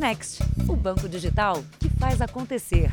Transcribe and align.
Next, 0.00 0.42
o 0.66 0.74
banco 0.74 1.06
digital 1.06 1.62
que 1.78 1.90
faz 1.90 2.22
acontecer. 2.22 2.90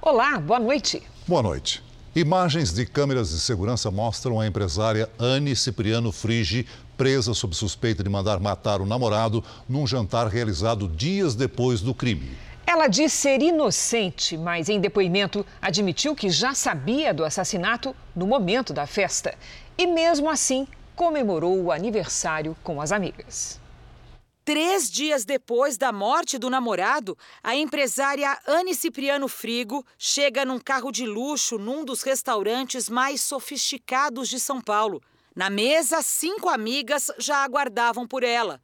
Olá, 0.00 0.38
boa 0.38 0.58
noite. 0.58 1.02
Boa 1.26 1.42
noite. 1.42 1.84
Imagens 2.16 2.72
de 2.72 2.86
câmeras 2.86 3.28
de 3.28 3.38
segurança 3.38 3.90
mostram 3.90 4.40
a 4.40 4.46
empresária 4.46 5.10
Anne 5.18 5.54
Cipriano 5.54 6.10
Frigi 6.10 6.66
presa 6.96 7.34
sob 7.34 7.54
suspeita 7.54 8.02
de 8.02 8.08
mandar 8.08 8.40
matar 8.40 8.80
o 8.80 8.86
namorado 8.86 9.44
num 9.68 9.86
jantar 9.86 10.26
realizado 10.28 10.88
dias 10.88 11.34
depois 11.34 11.82
do 11.82 11.92
crime. 11.92 12.30
Ela 12.66 12.88
diz 12.88 13.12
ser 13.12 13.42
inocente, 13.42 14.38
mas 14.38 14.70
em 14.70 14.80
depoimento 14.80 15.44
admitiu 15.60 16.16
que 16.16 16.30
já 16.30 16.54
sabia 16.54 17.12
do 17.12 17.26
assassinato 17.26 17.94
no 18.16 18.26
momento 18.26 18.72
da 18.72 18.86
festa. 18.86 19.34
E 19.76 19.86
mesmo 19.86 20.30
assim, 20.30 20.66
comemorou 20.96 21.62
o 21.62 21.70
aniversário 21.70 22.56
com 22.64 22.80
as 22.80 22.90
amigas. 22.90 23.60
Três 24.48 24.90
dias 24.90 25.26
depois 25.26 25.76
da 25.76 25.92
morte 25.92 26.38
do 26.38 26.48
namorado, 26.48 27.18
a 27.42 27.54
empresária 27.54 28.34
Anne 28.46 28.74
Cipriano 28.74 29.28
Frigo 29.28 29.84
chega 29.98 30.42
num 30.42 30.58
carro 30.58 30.90
de 30.90 31.04
luxo 31.04 31.58
num 31.58 31.84
dos 31.84 32.00
restaurantes 32.00 32.88
mais 32.88 33.20
sofisticados 33.20 34.26
de 34.26 34.40
São 34.40 34.58
Paulo. 34.58 35.02
Na 35.36 35.50
mesa, 35.50 36.00
cinco 36.00 36.48
amigas 36.48 37.10
já 37.18 37.44
aguardavam 37.44 38.06
por 38.06 38.24
ela. 38.24 38.58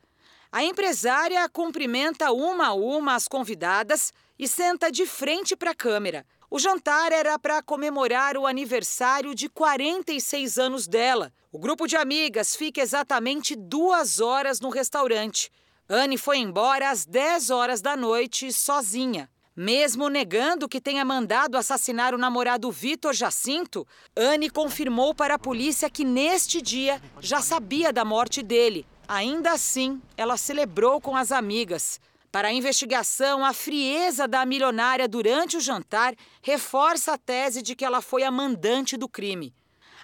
A 0.50 0.64
empresária 0.64 1.46
cumprimenta 1.50 2.32
uma 2.32 2.68
a 2.68 2.72
uma 2.72 3.14
as 3.14 3.28
convidadas 3.28 4.10
e 4.38 4.48
senta 4.48 4.90
de 4.90 5.04
frente 5.04 5.54
para 5.54 5.72
a 5.72 5.76
câmera. 5.76 6.24
O 6.50 6.58
jantar 6.58 7.12
era 7.12 7.38
para 7.38 7.62
comemorar 7.62 8.38
o 8.38 8.46
aniversário 8.46 9.34
de 9.34 9.50
46 9.50 10.56
anos 10.56 10.86
dela. 10.86 11.30
O 11.52 11.58
grupo 11.58 11.86
de 11.86 11.94
amigas 11.94 12.56
fica 12.56 12.80
exatamente 12.80 13.54
duas 13.54 14.18
horas 14.18 14.60
no 14.60 14.70
restaurante. 14.70 15.52
Anne 15.88 16.16
foi 16.16 16.38
embora 16.38 16.90
às 16.90 17.04
10 17.04 17.50
horas 17.50 17.82
da 17.82 17.94
noite 17.94 18.50
sozinha. 18.52 19.28
Mesmo 19.54 20.08
negando 20.08 20.68
que 20.68 20.80
tenha 20.80 21.04
mandado 21.04 21.58
assassinar 21.58 22.14
o 22.14 22.18
namorado 22.18 22.72
Vitor 22.72 23.12
Jacinto, 23.12 23.86
Anne 24.16 24.48
confirmou 24.48 25.14
para 25.14 25.34
a 25.34 25.38
polícia 25.38 25.90
que 25.90 26.02
neste 26.02 26.62
dia 26.62 27.00
já 27.20 27.42
sabia 27.42 27.92
da 27.92 28.02
morte 28.02 28.42
dele. 28.42 28.86
Ainda 29.06 29.52
assim, 29.52 30.00
ela 30.16 30.38
celebrou 30.38 31.02
com 31.02 31.14
as 31.14 31.30
amigas. 31.30 32.00
Para 32.32 32.48
a 32.48 32.52
investigação, 32.52 33.44
a 33.44 33.52
frieza 33.52 34.26
da 34.26 34.44
milionária 34.46 35.06
durante 35.06 35.58
o 35.58 35.60
jantar 35.60 36.14
reforça 36.42 37.12
a 37.12 37.18
tese 37.18 37.60
de 37.60 37.76
que 37.76 37.84
ela 37.84 38.00
foi 38.00 38.24
a 38.24 38.30
mandante 38.30 38.96
do 38.96 39.08
crime. 39.08 39.54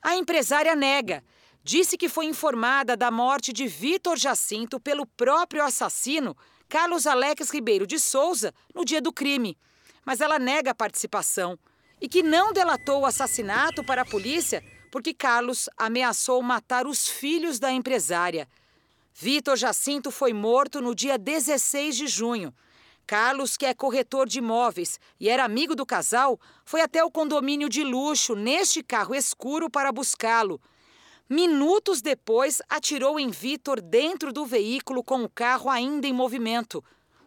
A 0.02 0.14
empresária 0.14 0.76
nega 0.76 1.24
disse 1.62 1.96
que 1.96 2.08
foi 2.08 2.26
informada 2.26 2.96
da 2.96 3.10
morte 3.10 3.52
de 3.52 3.66
Vitor 3.66 4.16
Jacinto 4.16 4.80
pelo 4.80 5.06
próprio 5.06 5.62
assassino, 5.62 6.36
Carlos 6.68 7.06
Alex 7.06 7.50
Ribeiro 7.50 7.86
de 7.86 7.98
Souza, 7.98 8.54
no 8.74 8.84
dia 8.84 9.00
do 9.00 9.12
crime. 9.12 9.56
Mas 10.04 10.20
ela 10.20 10.38
nega 10.38 10.70
a 10.70 10.74
participação 10.74 11.58
e 12.00 12.08
que 12.08 12.22
não 12.22 12.52
delatou 12.52 13.02
o 13.02 13.06
assassinato 13.06 13.84
para 13.84 14.02
a 14.02 14.06
polícia 14.06 14.62
porque 14.90 15.14
Carlos 15.14 15.68
ameaçou 15.76 16.42
matar 16.42 16.86
os 16.86 17.08
filhos 17.08 17.58
da 17.58 17.70
empresária. 17.70 18.48
Vitor 19.14 19.56
Jacinto 19.56 20.10
foi 20.10 20.32
morto 20.32 20.80
no 20.80 20.94
dia 20.94 21.16
16 21.16 21.96
de 21.96 22.06
junho. 22.06 22.54
Carlos, 23.06 23.56
que 23.56 23.66
é 23.66 23.74
corretor 23.74 24.28
de 24.28 24.38
imóveis 24.38 24.98
e 25.18 25.28
era 25.28 25.44
amigo 25.44 25.74
do 25.74 25.84
casal, 25.84 26.38
foi 26.64 26.80
até 26.80 27.04
o 27.04 27.10
condomínio 27.10 27.68
de 27.68 27.82
luxo 27.82 28.34
neste 28.34 28.82
carro 28.82 29.14
escuro 29.14 29.68
para 29.68 29.92
buscá-lo. 29.92 30.60
Minutos 31.32 32.02
depois, 32.02 32.60
atirou 32.68 33.20
em 33.20 33.30
Vitor 33.30 33.80
dentro 33.80 34.32
do 34.32 34.44
veículo 34.44 35.04
com 35.04 35.22
o 35.22 35.28
carro 35.28 35.70
ainda 35.70 36.08
em 36.08 36.12
movimento. 36.12 36.82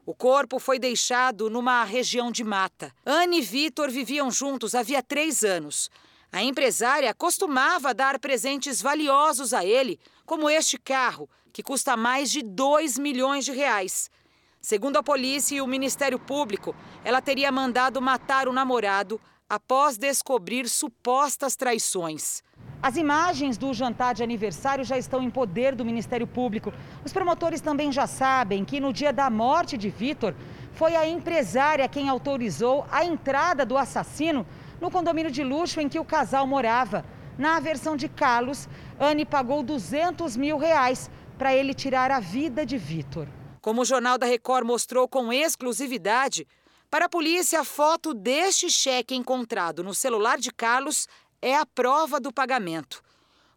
O 0.06 0.14
corpo 0.14 0.60
foi 0.60 0.78
deixado 0.78 1.50
numa 1.50 1.86
região 1.86 2.30
de 2.30 2.44
mata. 2.44 2.94
Anne 3.06 3.38
e 3.38 3.42
Vitor 3.42 3.90
viviam 3.90 4.30
juntos 4.30 4.76
havia 4.76 5.02
três 5.02 5.42
anos. 5.46 5.90
A 6.34 6.44
empresária 6.44 7.14
costumava 7.14 7.94
dar 7.94 8.20
presentes 8.20 8.82
valiosos 8.82 9.54
a 9.54 9.64
ele, 9.64 9.98
como 10.26 10.50
este 10.50 10.78
carro, 10.78 11.30
que 11.54 11.64
custa 11.64 11.96
mais 11.96 12.30
de 12.30 12.42
2 12.42 13.00
milhões 13.00 13.46
de 13.46 13.54
reais. 13.54 14.12
Segundo 14.60 14.98
a 14.98 15.04
polícia 15.04 15.56
e 15.56 15.62
o 15.62 15.68
Ministério 15.68 16.20
Público, 16.20 16.76
ela 17.06 17.22
teria 17.22 17.54
mandado 17.54 18.02
matar 18.02 18.50
o 18.50 18.54
namorado 18.54 19.18
após 19.48 19.98
descobrir 19.98 20.68
supostas 20.68 21.56
traições. 21.56 22.42
As 22.84 22.98
imagens 22.98 23.58
do 23.58 23.74
jantar 23.74 24.14
de 24.14 24.24
aniversário 24.24 24.84
já 24.84 24.98
estão 24.98 25.24
em 25.24 25.30
poder 25.30 25.74
do 25.74 25.86
Ministério 25.86 26.28
Público. 26.28 26.74
Os 27.06 27.14
promotores 27.14 27.62
também 27.62 27.94
já 27.94 28.06
sabem 28.06 28.66
que 28.66 28.78
no 28.78 28.92
dia 28.92 29.14
da 29.14 29.30
morte 29.30 29.78
de 29.78 29.90
Vitor, 29.90 30.36
foi 30.74 30.94
a 30.94 31.08
empresária 31.08 31.88
quem 31.88 32.10
autorizou 32.10 32.86
a 32.92 33.06
entrada 33.06 33.66
do 33.66 33.78
assassino 33.78 34.46
no 34.82 34.92
condomínio 34.92 35.32
de 35.32 35.46
luxo 35.46 35.80
em 35.80 35.88
que 35.88 35.98
o 35.98 36.04
casal 36.04 36.46
morava. 36.46 37.06
Na 37.38 37.58
versão 37.58 37.96
de 37.96 38.10
Carlos, 38.10 38.68
Anne 39.00 39.24
pagou 39.24 39.64
200 39.64 40.36
mil 40.36 40.58
reais 40.58 41.10
para 41.38 41.56
ele 41.56 41.74
tirar 41.74 42.12
a 42.12 42.20
vida 42.20 42.66
de 42.66 42.78
Vitor. 42.78 43.30
Como 43.62 43.84
o 43.84 43.86
Jornal 43.86 44.18
da 44.18 44.26
Record 44.26 44.68
mostrou 44.68 45.08
com 45.08 45.32
exclusividade, 45.32 46.46
para 46.94 47.06
a 47.06 47.10
polícia, 47.10 47.60
a 47.60 47.64
foto 47.64 48.14
deste 48.14 48.70
cheque 48.70 49.16
encontrado 49.16 49.84
no 49.84 49.96
celular 49.96 50.38
de 50.38 50.52
Carlos 50.52 51.08
é 51.44 51.58
a 51.58 51.66
prova 51.66 52.22
do 52.22 52.32
pagamento. 52.32 53.04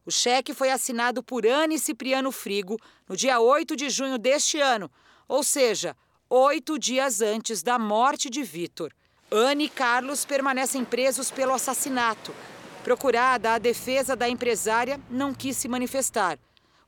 O 0.04 0.10
cheque 0.10 0.52
foi 0.52 0.70
assinado 0.70 1.22
por 1.22 1.46
Anne 1.46 1.78
Cipriano 1.78 2.32
Frigo 2.32 2.76
no 3.08 3.16
dia 3.16 3.38
8 3.38 3.76
de 3.76 3.88
junho 3.88 4.18
deste 4.18 4.58
ano, 4.58 4.90
ou 5.28 5.44
seja, 5.44 5.96
oito 6.28 6.78
dias 6.80 7.20
antes 7.20 7.62
da 7.62 7.78
morte 7.78 8.28
de 8.28 8.42
Vitor. 8.42 8.92
Anne 9.30 9.66
e 9.66 9.68
Carlos 9.68 10.24
permanecem 10.24 10.84
presos 10.84 11.30
pelo 11.30 11.52
assassinato. 11.52 12.34
Procurada, 12.82 13.54
a 13.54 13.58
defesa 13.58 14.16
da 14.16 14.28
empresária 14.28 15.00
não 15.08 15.32
quis 15.32 15.56
se 15.56 15.68
manifestar. 15.68 16.38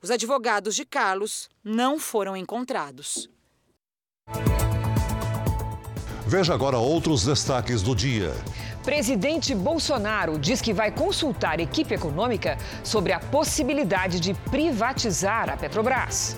Os 0.02 0.10
advogados 0.10 0.74
de 0.74 0.84
Carlos 0.84 1.48
não 1.62 1.98
foram 1.98 2.36
encontrados. 2.36 3.30
Veja 6.28 6.52
agora 6.52 6.76
outros 6.76 7.24
destaques 7.24 7.80
do 7.80 7.96
dia. 7.96 8.34
Presidente 8.84 9.54
Bolsonaro 9.54 10.38
diz 10.38 10.60
que 10.60 10.74
vai 10.74 10.90
consultar 10.90 11.58
equipe 11.58 11.94
econômica 11.94 12.58
sobre 12.84 13.14
a 13.14 13.18
possibilidade 13.18 14.20
de 14.20 14.34
privatizar 14.34 15.48
a 15.48 15.56
Petrobras. 15.56 16.36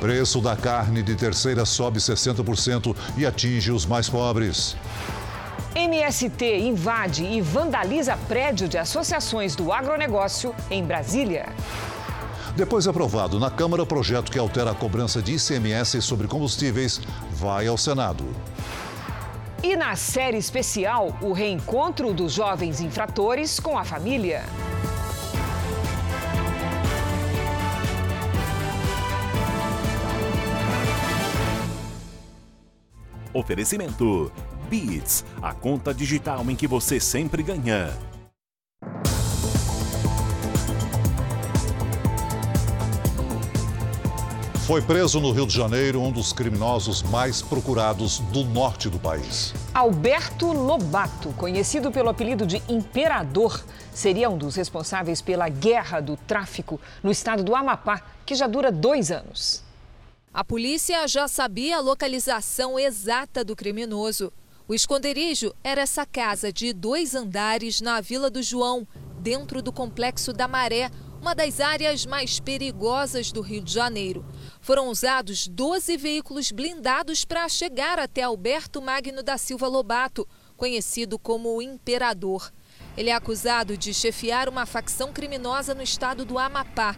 Preço 0.00 0.40
da 0.40 0.56
carne 0.56 1.04
de 1.04 1.14
terceira 1.14 1.64
sobe 1.64 2.00
60% 2.00 2.96
e 3.16 3.24
atinge 3.24 3.70
os 3.70 3.86
mais 3.86 4.08
pobres. 4.08 4.76
MST 5.72 6.58
invade 6.58 7.22
e 7.22 7.40
vandaliza 7.40 8.16
prédio 8.26 8.66
de 8.66 8.76
associações 8.76 9.54
do 9.54 9.72
agronegócio 9.72 10.52
em 10.68 10.84
Brasília. 10.84 11.46
Depois 12.56 12.88
aprovado 12.88 13.38
na 13.38 13.52
Câmara, 13.52 13.84
o 13.84 13.86
projeto 13.86 14.32
que 14.32 14.38
altera 14.38 14.72
a 14.72 14.74
cobrança 14.74 15.22
de 15.22 15.36
ICMS 15.36 16.02
sobre 16.02 16.26
combustíveis 16.26 17.00
vai 17.30 17.68
ao 17.68 17.78
Senado. 17.78 18.24
E 19.62 19.76
na 19.76 19.94
série 19.94 20.38
especial, 20.38 21.14
o 21.20 21.32
reencontro 21.32 22.14
dos 22.14 22.32
jovens 22.32 22.80
infratores 22.80 23.60
com 23.60 23.76
a 23.76 23.84
família. 23.84 24.42
Oferecimento: 33.34 34.32
Beats, 34.70 35.26
a 35.42 35.52
conta 35.52 35.92
digital 35.92 36.42
em 36.48 36.56
que 36.56 36.66
você 36.66 36.98
sempre 36.98 37.42
ganha. 37.42 38.09
Foi 44.70 44.80
preso 44.80 45.18
no 45.18 45.32
Rio 45.32 45.48
de 45.48 45.52
Janeiro 45.56 46.00
um 46.00 46.12
dos 46.12 46.32
criminosos 46.32 47.02
mais 47.02 47.42
procurados 47.42 48.20
do 48.20 48.44
norte 48.44 48.88
do 48.88 49.00
país. 49.00 49.52
Alberto 49.74 50.46
Lobato, 50.52 51.32
conhecido 51.32 51.90
pelo 51.90 52.08
apelido 52.08 52.46
de 52.46 52.62
Imperador, 52.68 53.64
seria 53.92 54.30
um 54.30 54.38
dos 54.38 54.54
responsáveis 54.54 55.20
pela 55.20 55.48
guerra 55.48 55.98
do 55.98 56.16
tráfico 56.16 56.80
no 57.02 57.10
estado 57.10 57.42
do 57.42 57.56
Amapá, 57.56 58.00
que 58.24 58.36
já 58.36 58.46
dura 58.46 58.70
dois 58.70 59.10
anos. 59.10 59.64
A 60.32 60.44
polícia 60.44 61.08
já 61.08 61.26
sabia 61.26 61.78
a 61.78 61.80
localização 61.80 62.78
exata 62.78 63.44
do 63.44 63.56
criminoso. 63.56 64.32
O 64.68 64.72
esconderijo 64.72 65.52
era 65.64 65.80
essa 65.80 66.06
casa 66.06 66.52
de 66.52 66.72
dois 66.72 67.16
andares 67.16 67.80
na 67.80 68.00
Vila 68.00 68.30
do 68.30 68.40
João, 68.40 68.86
dentro 69.18 69.60
do 69.62 69.72
complexo 69.72 70.32
da 70.32 70.46
Maré, 70.46 70.92
uma 71.20 71.34
das 71.34 71.60
áreas 71.60 72.06
mais 72.06 72.40
perigosas 72.40 73.30
do 73.30 73.42
Rio 73.42 73.60
de 73.60 73.72
Janeiro. 73.72 74.24
Foram 74.60 74.88
usados 74.88 75.46
12 75.46 75.96
veículos 75.98 76.50
blindados 76.50 77.26
para 77.26 77.46
chegar 77.46 77.98
até 77.98 78.22
Alberto 78.22 78.80
Magno 78.80 79.22
da 79.22 79.36
Silva 79.36 79.68
Lobato, 79.68 80.26
conhecido 80.56 81.18
como 81.18 81.54
o 81.54 81.60
Imperador. 81.60 82.50
Ele 82.96 83.10
é 83.10 83.14
acusado 83.14 83.76
de 83.76 83.92
chefiar 83.92 84.48
uma 84.48 84.64
facção 84.64 85.12
criminosa 85.12 85.74
no 85.74 85.82
estado 85.82 86.24
do 86.24 86.38
Amapá. 86.38 86.96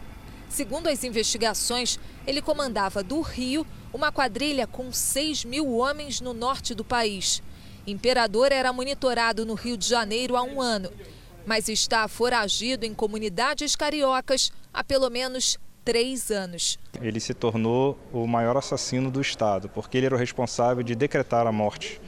Segundo 0.48 0.86
as 0.86 1.02
investigações, 1.02 1.98
ele 2.24 2.40
comandava 2.40 3.02
do 3.02 3.20
Rio 3.22 3.66
uma 3.92 4.12
quadrilha 4.12 4.68
com 4.68 4.92
6 4.92 5.44
mil 5.44 5.74
homens 5.74 6.20
no 6.20 6.32
norte 6.32 6.74
do 6.74 6.84
país. 6.84 7.42
Imperador 7.86 8.52
era 8.52 8.72
monitorado 8.72 9.44
no 9.44 9.54
Rio 9.54 9.76
de 9.76 9.88
Janeiro 9.88 10.36
há 10.36 10.42
um 10.42 10.60
ano, 10.60 10.92
mas 11.46 11.68
está 11.68 12.06
foragido 12.08 12.86
em 12.86 12.94
comunidades 12.94 13.76
cariocas 13.76 14.52
há 14.72 14.82
pelo 14.82 15.10
menos 15.10 15.58
três 15.84 16.30
anos. 16.30 16.78
Ele 17.00 17.20
se 17.20 17.34
tornou 17.34 17.98
o 18.12 18.26
maior 18.26 18.56
assassino 18.56 19.10
do 19.10 19.20
Estado, 19.20 19.68
porque 19.68 19.98
ele 19.98 20.06
era 20.06 20.14
o 20.14 20.18
responsável 20.18 20.82
de 20.82 20.94
decretar 20.94 21.46
a 21.46 21.52
morte, 21.52 22.00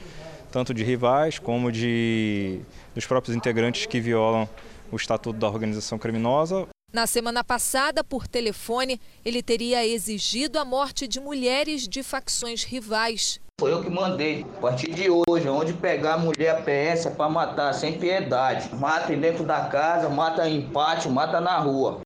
tanto 0.51 0.73
de 0.73 0.83
rivais 0.83 1.39
como 1.39 1.71
de 1.71 2.61
dos 2.93 3.05
próprios 3.05 3.35
integrantes 3.35 3.85
que 3.85 3.99
violam 3.99 4.47
o 4.91 4.95
estatuto 4.95 5.37
da 5.37 5.49
organização 5.49 5.99
criminosa. 5.99 6.67
Na 6.93 7.05
semana 7.05 7.43
passada, 7.43 8.05
por 8.05 8.25
telefone, 8.25 9.01
ele 9.25 9.43
teria 9.43 9.85
exigido 9.85 10.57
a 10.57 10.63
morte 10.63 11.07
de 11.07 11.19
mulheres 11.19 11.87
de 11.87 12.01
facções 12.01 12.63
rivais. 12.63 13.41
Foi 13.57 13.71
eu 13.71 13.81
que 13.81 13.89
mandei. 13.89 14.45
A 14.57 14.59
partir 14.59 14.93
de 14.93 15.09
hoje, 15.09 15.47
onde 15.47 15.71
pegar 15.71 16.15
a 16.15 16.17
mulher 16.17 16.61
PS 16.63 17.05
é 17.05 17.09
para 17.09 17.29
matar, 17.29 17.73
sem 17.73 17.97
piedade. 17.97 18.75
Mata 18.75 19.15
dentro 19.15 19.45
da 19.45 19.69
casa, 19.69 20.09
mata 20.09 20.49
em 20.49 20.69
pátio, 20.69 21.09
mata 21.09 21.39
na 21.39 21.57
rua. 21.57 22.01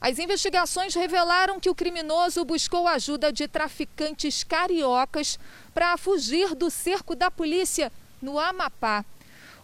As 0.00 0.18
investigações 0.18 0.94
revelaram 0.94 1.60
que 1.60 1.68
o 1.68 1.74
criminoso 1.74 2.42
buscou 2.46 2.88
ajuda 2.88 3.30
de 3.30 3.46
traficantes 3.46 4.42
cariocas 4.42 5.38
para 5.74 5.94
fugir 5.98 6.54
do 6.54 6.70
cerco 6.70 7.14
da 7.14 7.30
polícia 7.30 7.92
no 8.22 8.38
Amapá. 8.38 9.04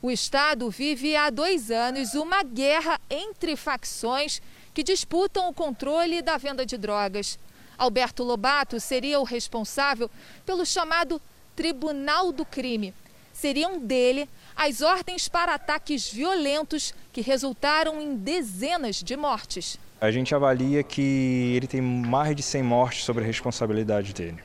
O 0.02 0.10
Estado 0.10 0.68
vive 0.68 1.16
há 1.16 1.30
dois 1.30 1.70
anos 1.70 2.12
uma 2.12 2.42
guerra 2.42 3.00
entre 3.08 3.56
facções 3.56 4.42
que 4.74 4.82
disputam 4.82 5.48
o 5.48 5.54
controle 5.54 6.20
da 6.20 6.36
venda 6.36 6.66
de 6.66 6.76
drogas. 6.76 7.38
Alberto 7.78 8.22
Lobato 8.22 8.78
seria 8.78 9.18
o 9.18 9.24
responsável 9.24 10.10
pelo 10.44 10.66
chamado 10.66 11.20
Tribunal 11.60 12.32
do 12.32 12.42
Crime. 12.42 12.94
Seriam 13.34 13.78
dele 13.78 14.26
as 14.56 14.80
ordens 14.80 15.28
para 15.28 15.52
ataques 15.52 16.10
violentos 16.10 16.94
que 17.12 17.20
resultaram 17.20 18.00
em 18.00 18.16
dezenas 18.16 18.96
de 18.96 19.14
mortes. 19.14 19.78
A 20.00 20.10
gente 20.10 20.34
avalia 20.34 20.82
que 20.82 21.52
ele 21.54 21.66
tem 21.66 21.82
mais 21.82 22.34
de 22.34 22.42
100 22.42 22.62
mortes 22.62 23.04
sobre 23.04 23.24
a 23.24 23.26
responsabilidade 23.26 24.14
dele. 24.14 24.38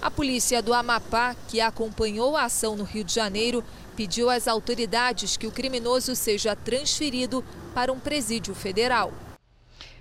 A 0.00 0.08
polícia 0.08 0.62
do 0.62 0.72
Amapá, 0.72 1.34
que 1.48 1.60
acompanhou 1.60 2.36
a 2.36 2.44
ação 2.44 2.76
no 2.76 2.84
Rio 2.84 3.02
de 3.02 3.12
Janeiro, 3.12 3.64
pediu 3.96 4.30
às 4.30 4.46
autoridades 4.46 5.36
que 5.36 5.48
o 5.48 5.50
criminoso 5.50 6.14
seja 6.14 6.54
transferido 6.54 7.44
para 7.74 7.92
um 7.92 7.98
presídio 7.98 8.54
federal. 8.54 9.12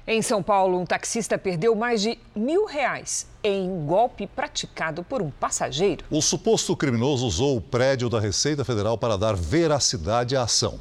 Em 0.08 0.20
São 0.20 0.42
Paulo, 0.42 0.80
um 0.80 0.86
taxista 0.86 1.38
perdeu 1.38 1.76
mais 1.76 2.02
de 2.02 2.18
mil 2.36 2.66
reais 2.66 3.28
em 3.44 3.86
golpe 3.86 4.26
praticado 4.26 5.04
por 5.04 5.22
um 5.22 5.30
passageiro. 5.30 6.04
O 6.10 6.24
suposto 6.24 6.76
criminoso 6.76 7.28
usou 7.28 7.56
o 7.56 7.62
prédio 7.62 8.10
da 8.10 8.20
Receita 8.20 8.66
Federal 8.66 8.98
para 8.98 9.16
dar 9.16 9.36
veracidade 9.36 10.36
à 10.36 10.42
ação. 10.42 10.80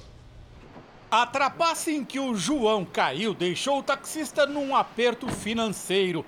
A 1.10 1.26
trapaça 1.26 1.90
em 1.90 2.02
que 2.02 2.18
o 2.18 2.34
João 2.34 2.82
caiu 2.82 3.34
deixou 3.34 3.80
o 3.80 3.82
taxista 3.82 4.46
num 4.46 4.74
aperto 4.74 5.28
financeiro, 5.28 6.24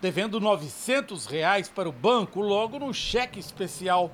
devendo 0.00 0.40
900 0.40 1.26
reais 1.26 1.68
para 1.68 1.88
o 1.88 1.92
banco 1.92 2.40
logo 2.40 2.78
no 2.78 2.94
cheque 2.94 3.38
especial. 3.38 4.10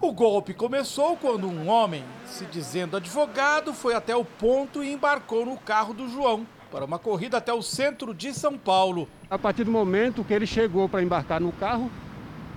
O 0.00 0.12
golpe 0.12 0.54
começou 0.54 1.16
quando 1.16 1.46
um 1.46 1.68
homem, 1.68 2.02
se 2.26 2.46
dizendo 2.46 2.96
advogado, 2.96 3.72
foi 3.72 3.94
até 3.94 4.16
o 4.16 4.24
ponto 4.24 4.82
e 4.82 4.92
embarcou 4.92 5.46
no 5.46 5.56
carro 5.56 5.94
do 5.94 6.08
João 6.08 6.44
para 6.70 6.84
uma 6.84 6.98
corrida 6.98 7.38
até 7.38 7.52
o 7.52 7.62
centro 7.62 8.14
de 8.14 8.32
São 8.32 8.56
Paulo. 8.56 9.08
A 9.28 9.38
partir 9.38 9.64
do 9.64 9.70
momento 9.70 10.24
que 10.24 10.32
ele 10.32 10.46
chegou 10.46 10.88
para 10.88 11.02
embarcar 11.02 11.40
no 11.40 11.52
carro 11.52 11.90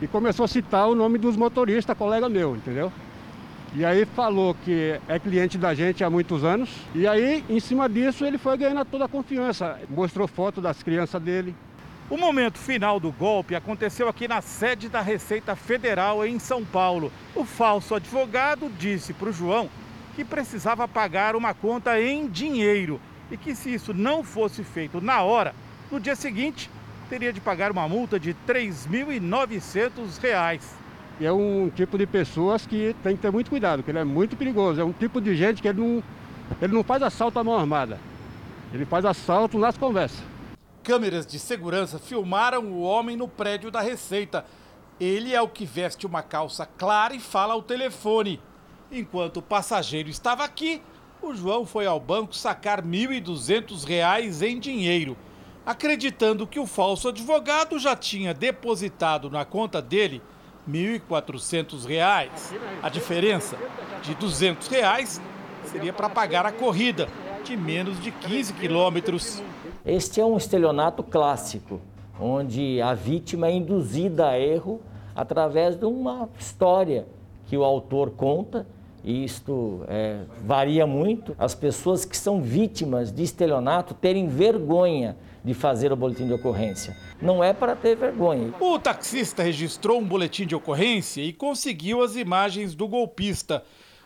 e 0.01 0.07
começou 0.07 0.45
a 0.45 0.48
citar 0.48 0.88
o 0.88 0.95
nome 0.95 1.18
dos 1.18 1.36
motoristas, 1.36 1.98
colega 1.98 2.30
meu, 2.30 2.56
entendeu? 2.56 2.92
E 3.75 3.83
aí 3.83 4.06
falou 4.06 4.56
que 4.63 5.00
é 5.07 5.18
cliente 5.18 5.57
da 5.57 5.74
gente 5.74 6.04
há 6.04 6.10
muitos 6.10 6.44
anos. 6.44 6.69
E 6.94 7.07
aí, 7.07 7.44
em 7.50 7.60
cima 7.60 7.89
disso, 7.89 8.24
ele 8.24 8.38
foi 8.38 8.56
ganhando 8.56 8.86
toda 8.86 9.06
a 9.06 9.07
confiança. 9.07 9.80
Mostrou 9.89 10.27
foto 10.27 10.62
das 10.62 10.83
crianças 10.83 11.19
dele. 11.19 11.56
O 12.07 12.16
momento 12.16 12.59
final 12.59 13.00
do 13.00 13.12
golpe 13.12 13.56
aconteceu 13.56 14.07
aqui 14.07 14.27
na 14.27 14.42
sede 14.42 14.89
da 14.89 15.01
Receita 15.01 15.56
Federal 15.56 16.24
em 16.24 16.38
São 16.38 16.63
Paulo. 16.63 17.12
O 17.36 17.44
falso 17.44 17.95
advogado 17.95 18.69
disse 18.77 19.12
para 19.12 19.30
o 19.30 19.33
João 19.33 19.68
que 20.16 20.24
precisava 20.24 20.88
pagar 20.88 21.36
uma 21.36 21.56
conta 21.56 22.00
em 22.00 22.27
dinheiro 22.27 23.01
e 23.33 23.38
que 23.38 23.56
se 23.56 23.74
isso 23.74 23.95
não 23.95 24.24
fosse 24.24 24.63
feito 24.63 25.01
na 25.01 25.24
hora, 25.24 25.56
no 25.91 26.00
dia 26.00 26.15
seguinte 26.15 26.69
teria 27.09 27.33
de 27.33 27.41
pagar 27.41 27.71
uma 27.71 27.89
multa 27.89 28.19
de 28.19 28.30
R$ 28.30 28.38
3.900. 28.47 30.62
E 31.19 31.25
é 31.25 31.33
um 31.33 31.71
tipo 31.75 31.97
de 31.97 32.06
pessoas 32.06 32.68
que 32.68 32.95
tem 33.01 33.15
que 33.15 33.24
ter 33.24 33.31
muito 33.31 33.50
cuidado, 33.50 33.80
porque 33.80 33.89
ele 33.89 33.97
é 34.00 34.03
muito 34.03 34.38
perigoso. 34.38 34.80
É 34.80 34.83
um 34.83 34.91
tipo 34.91 35.19
de 35.19 35.35
gente 35.35 35.63
que 35.63 35.68
ele 35.68 35.81
não, 35.81 36.03
ele 36.62 36.74
não 36.74 36.83
faz 36.83 37.01
assalto 37.01 37.39
à 37.39 37.44
mão 37.44 37.57
armada. 37.57 38.00
Ele 38.71 38.85
faz 38.85 39.03
assalto 39.03 39.57
nas 39.57 39.75
conversas. 39.77 40.21
Câmeras 40.83 41.25
de 41.25 41.39
segurança 41.39 41.97
filmaram 41.97 42.65
o 42.65 42.81
homem 42.81 43.18
no 43.18 43.27
prédio 43.27 43.71
da 43.71 43.81
Receita. 43.81 44.45
Ele 45.00 45.33
é 45.33 45.41
o 45.41 45.50
que 45.50 45.65
veste 45.65 46.06
uma 46.06 46.21
calça 46.21 46.68
clara 46.68 47.15
e 47.15 47.19
fala 47.19 47.53
ao 47.53 47.63
telefone. 47.63 48.39
Enquanto 48.91 49.38
o 49.38 49.41
passageiro 49.41 50.09
estava 50.09 50.44
aqui, 50.44 50.83
o 51.24 51.36
João 51.36 51.66
foi 51.66 51.86
ao 51.86 52.00
banco 52.00 52.36
sacar 52.36 52.84
R$ 52.84 52.88
1.200 52.90 54.42
em 54.42 54.60
dinheiro, 54.60 55.16
acreditando 55.66 56.46
que 56.46 56.60
o 56.60 56.68
falso 56.68 57.08
advogado 57.08 57.80
já 57.80 57.96
tinha 57.96 58.34
depositado 58.34 59.30
na 59.30 59.46
conta 59.46 59.81
dele 59.81 60.22
R$ 60.68 61.00
1.400. 61.10 62.58
A 62.81 62.90
diferença 62.90 63.58
de 64.02 64.14
200 64.16 64.68
reais 64.68 65.22
seria 65.64 65.94
para 65.94 66.10
pagar 66.10 66.46
a 66.46 66.52
corrida 66.52 67.08
de 67.44 67.56
menos 67.56 68.02
de 68.02 68.12
15 68.12 68.54
quilômetros. 68.54 69.42
Este 69.86 70.19
é 70.19 70.26
um 70.26 70.36
estelionato 70.36 71.04
clássico, 71.04 71.80
onde 72.19 72.81
a 72.81 72.94
vítima 72.94 73.48
é 73.48 73.54
induzida 73.54 74.28
a 74.28 74.40
erro 74.40 74.81
através 75.16 75.76
de 75.78 75.86
uma 75.86 76.30
história 76.38 77.08
que 77.46 77.56
o 77.58 77.64
autor 77.64 78.12
conta 78.12 78.68
e 79.04 79.26
isto 79.26 79.84
é, 79.88 80.22
varia 80.46 80.88
muito, 80.88 81.36
as 81.38 81.54
pessoas 81.54 82.06
que 82.06 82.16
são 82.16 82.42
vítimas 82.42 83.12
de 83.12 83.22
estelionato 83.22 83.94
terem 83.94 84.28
vergonha 84.28 85.18
de 85.44 85.54
fazer 85.54 85.92
o 85.92 85.96
boletim 85.96 86.26
de 86.26 86.34
ocorrência. 86.34 86.96
Não 87.22 87.44
é 87.44 87.52
para 87.52 87.76
ter 87.76 87.98
vergonha. 87.98 88.54
O 88.62 88.80
taxista 88.80 89.44
registrou 89.44 90.00
um 90.00 90.06
boletim 90.06 90.46
de 90.46 90.56
ocorrência 90.56 91.22
e 91.22 91.34
conseguiu 91.34 92.02
as 92.02 92.16
imagens 92.16 92.74
do 92.74 92.88
golpista. 92.88 93.64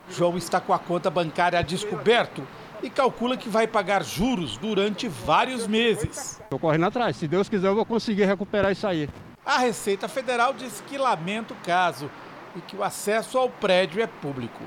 João 0.09 0.35
está 0.35 0.59
com 0.59 0.73
a 0.73 0.79
conta 0.79 1.11
bancária 1.11 1.59
a 1.59 1.61
descoberto 1.61 2.41
e 2.81 2.89
calcula 2.89 3.37
que 3.37 3.49
vai 3.49 3.67
pagar 3.67 4.03
juros 4.03 4.57
durante 4.57 5.07
vários 5.07 5.67
meses. 5.67 6.39
Estou 6.41 6.57
correndo 6.57 6.85
atrás. 6.85 7.17
Se 7.17 7.27
Deus 7.27 7.47
quiser, 7.47 7.67
eu 7.67 7.75
vou 7.75 7.85
conseguir 7.85 8.25
recuperar 8.25 8.71
isso 8.71 8.87
aí. 8.87 9.07
A 9.45 9.59
Receita 9.59 10.07
Federal 10.07 10.53
diz 10.53 10.81
que 10.87 10.97
lamenta 10.97 11.53
o 11.53 11.57
caso 11.57 12.09
e 12.55 12.61
que 12.61 12.75
o 12.75 12.83
acesso 12.83 13.37
ao 13.37 13.49
prédio 13.49 14.01
é 14.01 14.07
público. 14.07 14.63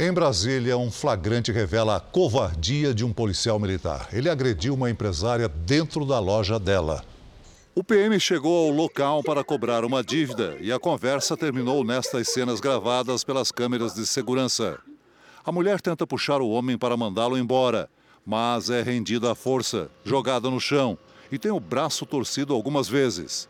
Em 0.00 0.12
Brasília, 0.12 0.78
um 0.78 0.92
flagrante 0.92 1.50
revela 1.50 1.96
a 1.96 2.00
covardia 2.00 2.94
de 2.94 3.04
um 3.04 3.12
policial 3.12 3.58
militar. 3.58 4.08
Ele 4.12 4.30
agrediu 4.30 4.74
uma 4.74 4.88
empresária 4.88 5.48
dentro 5.48 6.06
da 6.06 6.20
loja 6.20 6.56
dela. 6.56 7.04
O 7.74 7.82
PM 7.82 8.20
chegou 8.20 8.68
ao 8.68 8.72
local 8.72 9.24
para 9.24 9.42
cobrar 9.42 9.84
uma 9.84 10.04
dívida 10.04 10.56
e 10.60 10.70
a 10.70 10.78
conversa 10.78 11.36
terminou 11.36 11.82
nestas 11.82 12.28
cenas 12.28 12.60
gravadas 12.60 13.24
pelas 13.24 13.50
câmeras 13.50 13.92
de 13.92 14.06
segurança. 14.06 14.78
A 15.44 15.50
mulher 15.50 15.80
tenta 15.80 16.06
puxar 16.06 16.40
o 16.40 16.48
homem 16.48 16.78
para 16.78 16.96
mandá-lo 16.96 17.36
embora, 17.36 17.90
mas 18.24 18.70
é 18.70 18.82
rendida 18.82 19.32
à 19.32 19.34
força, 19.34 19.90
jogada 20.04 20.48
no 20.48 20.60
chão 20.60 20.96
e 21.32 21.40
tem 21.40 21.50
o 21.50 21.58
braço 21.58 22.06
torcido 22.06 22.54
algumas 22.54 22.88
vezes. 22.88 23.48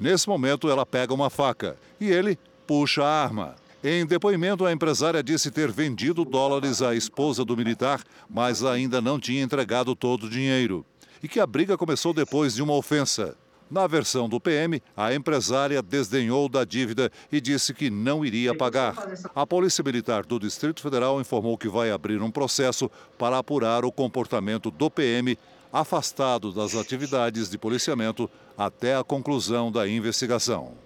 Nesse 0.00 0.30
momento, 0.30 0.70
ela 0.70 0.86
pega 0.86 1.12
uma 1.12 1.28
faca 1.28 1.76
e 2.00 2.10
ele 2.10 2.38
puxa 2.66 3.04
a 3.04 3.22
arma. 3.22 3.62
Em 3.86 4.06
depoimento, 4.06 4.64
a 4.64 4.72
empresária 4.72 5.22
disse 5.22 5.50
ter 5.50 5.70
vendido 5.70 6.24
dólares 6.24 6.80
à 6.80 6.94
esposa 6.94 7.44
do 7.44 7.54
militar, 7.54 8.02
mas 8.30 8.64
ainda 8.64 8.98
não 8.98 9.20
tinha 9.20 9.42
entregado 9.42 9.94
todo 9.94 10.24
o 10.24 10.30
dinheiro. 10.30 10.86
E 11.22 11.28
que 11.28 11.38
a 11.38 11.46
briga 11.46 11.76
começou 11.76 12.14
depois 12.14 12.54
de 12.54 12.62
uma 12.62 12.72
ofensa. 12.72 13.36
Na 13.70 13.86
versão 13.86 14.26
do 14.26 14.40
PM, 14.40 14.82
a 14.96 15.14
empresária 15.14 15.82
desdenhou 15.82 16.48
da 16.48 16.64
dívida 16.64 17.12
e 17.30 17.42
disse 17.42 17.74
que 17.74 17.90
não 17.90 18.24
iria 18.24 18.56
pagar. 18.56 18.94
A 19.34 19.46
Polícia 19.46 19.84
Militar 19.84 20.24
do 20.24 20.40
Distrito 20.40 20.80
Federal 20.80 21.20
informou 21.20 21.58
que 21.58 21.68
vai 21.68 21.90
abrir 21.90 22.22
um 22.22 22.30
processo 22.30 22.90
para 23.18 23.36
apurar 23.36 23.84
o 23.84 23.92
comportamento 23.92 24.70
do 24.70 24.90
PM, 24.90 25.38
afastado 25.70 26.52
das 26.52 26.74
atividades 26.74 27.50
de 27.50 27.58
policiamento 27.58 28.30
até 28.56 28.96
a 28.96 29.04
conclusão 29.04 29.70
da 29.70 29.86
investigação. 29.86 30.83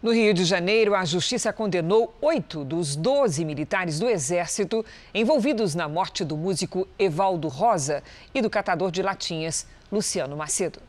No 0.00 0.12
Rio 0.12 0.32
de 0.32 0.44
Janeiro, 0.44 0.94
a 0.94 1.04
justiça 1.04 1.52
condenou 1.52 2.14
oito 2.20 2.64
dos 2.64 2.94
doze 2.94 3.44
militares 3.44 3.98
do 3.98 4.08
Exército 4.08 4.86
envolvidos 5.12 5.74
na 5.74 5.88
morte 5.88 6.24
do 6.24 6.36
músico 6.36 6.86
Evaldo 6.96 7.48
Rosa 7.48 8.00
e 8.32 8.40
do 8.40 8.48
catador 8.48 8.92
de 8.92 9.02
latinhas, 9.02 9.66
Luciano 9.90 10.36
Macedo. 10.36 10.87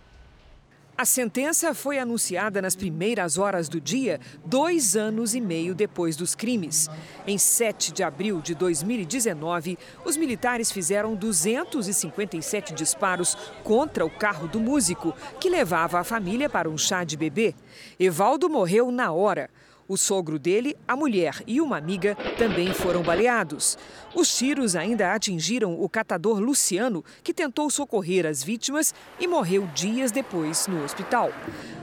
A 1.00 1.06
sentença 1.06 1.74
foi 1.74 1.98
anunciada 1.98 2.62
nas 2.62 2.76
primeiras 2.76 3.38
horas 3.38 3.70
do 3.70 3.80
dia, 3.80 4.20
dois 4.44 4.98
anos 4.98 5.34
e 5.34 5.40
meio 5.40 5.74
depois 5.74 6.18
dos 6.18 6.36
crimes. 6.36 6.90
Em 7.26 7.38
7 7.38 7.94
de 7.94 8.04
abril 8.04 8.42
de 8.42 8.54
2019, 8.54 9.80
os 10.04 10.18
militares 10.18 10.70
fizeram 10.70 11.16
257 11.16 12.74
disparos 12.74 13.38
contra 13.64 14.06
o 14.06 14.10
carro 14.10 14.46
do 14.50 14.60
músico, 14.60 15.16
que 15.40 15.50
levava 15.50 16.02
a 16.02 16.04
família 16.04 16.50
para 16.50 16.70
um 16.70 16.78
chá 16.78 17.06
de 17.06 17.16
bebê. 17.16 17.56
Evaldo 17.98 18.50
morreu 18.50 18.92
na 18.92 19.10
hora. 19.10 19.50
O 19.90 19.98
sogro 19.98 20.38
dele, 20.38 20.78
a 20.88 20.96
mulher 20.96 21.42
e 21.48 21.60
uma 21.60 21.76
amiga 21.76 22.16
também 22.38 22.72
foram 22.76 23.02
baleados. 23.02 23.76
Os 24.14 24.38
tiros 24.38 24.76
ainda 24.76 25.16
atingiram 25.16 25.82
o 25.82 25.90
catador 25.90 26.38
Luciano, 26.40 27.04
que 27.24 27.34
tentou 27.34 27.72
socorrer 27.72 28.28
as 28.28 28.44
vítimas 28.44 28.94
e 29.20 29.26
morreu 29.26 29.68
dias 29.74 30.12
depois 30.12 30.68
no 30.68 30.84
hospital. 30.84 31.34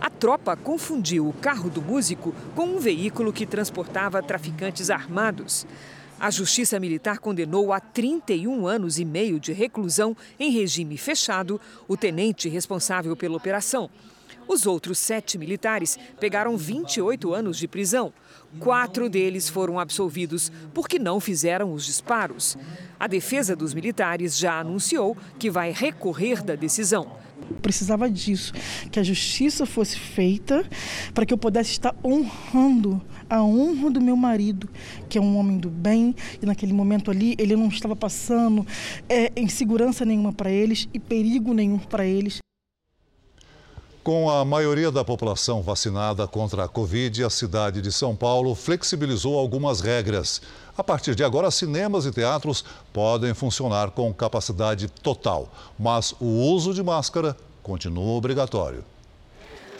A 0.00 0.08
tropa 0.08 0.54
confundiu 0.54 1.28
o 1.28 1.32
carro 1.32 1.68
do 1.68 1.82
músico 1.82 2.32
com 2.54 2.66
um 2.66 2.78
veículo 2.78 3.32
que 3.32 3.44
transportava 3.44 4.22
traficantes 4.22 4.88
armados. 4.88 5.66
A 6.20 6.30
Justiça 6.30 6.78
Militar 6.78 7.18
condenou 7.18 7.72
a 7.72 7.80
31 7.80 8.68
anos 8.68 9.00
e 9.00 9.04
meio 9.04 9.40
de 9.40 9.52
reclusão 9.52 10.16
em 10.38 10.52
regime 10.52 10.96
fechado 10.96 11.60
o 11.88 11.96
tenente 11.96 12.48
responsável 12.48 13.16
pela 13.16 13.36
operação. 13.36 13.90
Os 14.48 14.66
outros 14.66 14.98
sete 14.98 15.36
militares 15.36 15.98
pegaram 16.20 16.56
28 16.56 17.34
anos 17.34 17.58
de 17.58 17.66
prisão. 17.66 18.12
Quatro 18.60 19.10
deles 19.10 19.48
foram 19.48 19.78
absolvidos 19.78 20.52
porque 20.72 20.98
não 20.98 21.20
fizeram 21.20 21.72
os 21.72 21.84
disparos. 21.84 22.56
A 22.98 23.06
defesa 23.06 23.56
dos 23.56 23.74
militares 23.74 24.38
já 24.38 24.60
anunciou 24.60 25.16
que 25.38 25.50
vai 25.50 25.72
recorrer 25.72 26.42
da 26.42 26.54
decisão. 26.54 27.10
Precisava 27.60 28.08
disso, 28.08 28.52
que 28.90 28.98
a 28.98 29.02
justiça 29.02 29.66
fosse 29.66 29.98
feita 29.98 30.64
para 31.12 31.26
que 31.26 31.34
eu 31.34 31.38
pudesse 31.38 31.72
estar 31.72 31.94
honrando 32.02 33.02
a 33.28 33.42
honra 33.42 33.90
do 33.90 34.00
meu 34.00 34.16
marido, 34.16 34.68
que 35.08 35.18
é 35.18 35.20
um 35.20 35.36
homem 35.36 35.58
do 35.58 35.68
bem, 35.68 36.14
e 36.40 36.46
naquele 36.46 36.72
momento 36.72 37.10
ali 37.10 37.34
ele 37.38 37.54
não 37.54 37.68
estava 37.68 37.94
passando 37.94 38.66
é, 39.08 39.30
insegurança 39.36 40.04
nenhuma 40.04 40.32
para 40.32 40.50
eles 40.50 40.88
e 40.94 40.98
perigo 40.98 41.52
nenhum 41.52 41.78
para 41.78 42.06
eles. 42.06 42.38
Com 44.06 44.30
a 44.30 44.44
maioria 44.44 44.92
da 44.92 45.04
população 45.04 45.60
vacinada 45.62 46.28
contra 46.28 46.62
a 46.62 46.68
Covid, 46.68 47.24
a 47.24 47.28
cidade 47.28 47.82
de 47.82 47.90
São 47.90 48.14
Paulo 48.14 48.54
flexibilizou 48.54 49.36
algumas 49.36 49.80
regras. 49.80 50.40
A 50.78 50.84
partir 50.84 51.16
de 51.16 51.24
agora, 51.24 51.50
cinemas 51.50 52.06
e 52.06 52.12
teatros 52.12 52.64
podem 52.92 53.34
funcionar 53.34 53.90
com 53.90 54.14
capacidade 54.14 54.86
total, 54.86 55.52
mas 55.76 56.14
o 56.20 56.24
uso 56.24 56.72
de 56.72 56.84
máscara 56.84 57.36
continua 57.64 58.12
obrigatório. 58.16 58.84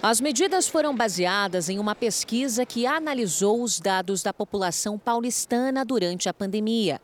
As 0.03 0.21
medidas 0.21 0.67
foram 0.67 0.93
baseadas 0.97 1.69
em 1.69 1.79
uma 1.79 1.95
pesquisa 1.95 2.67
que 2.67 2.85
analisou 2.85 3.63
os 3.63 3.79
dados 3.79 4.25
da 4.25 4.35
população 4.35 4.99
paulistana 4.99 5.85
durante 5.85 6.29
a 6.29 6.35
pandemia. 6.35 7.01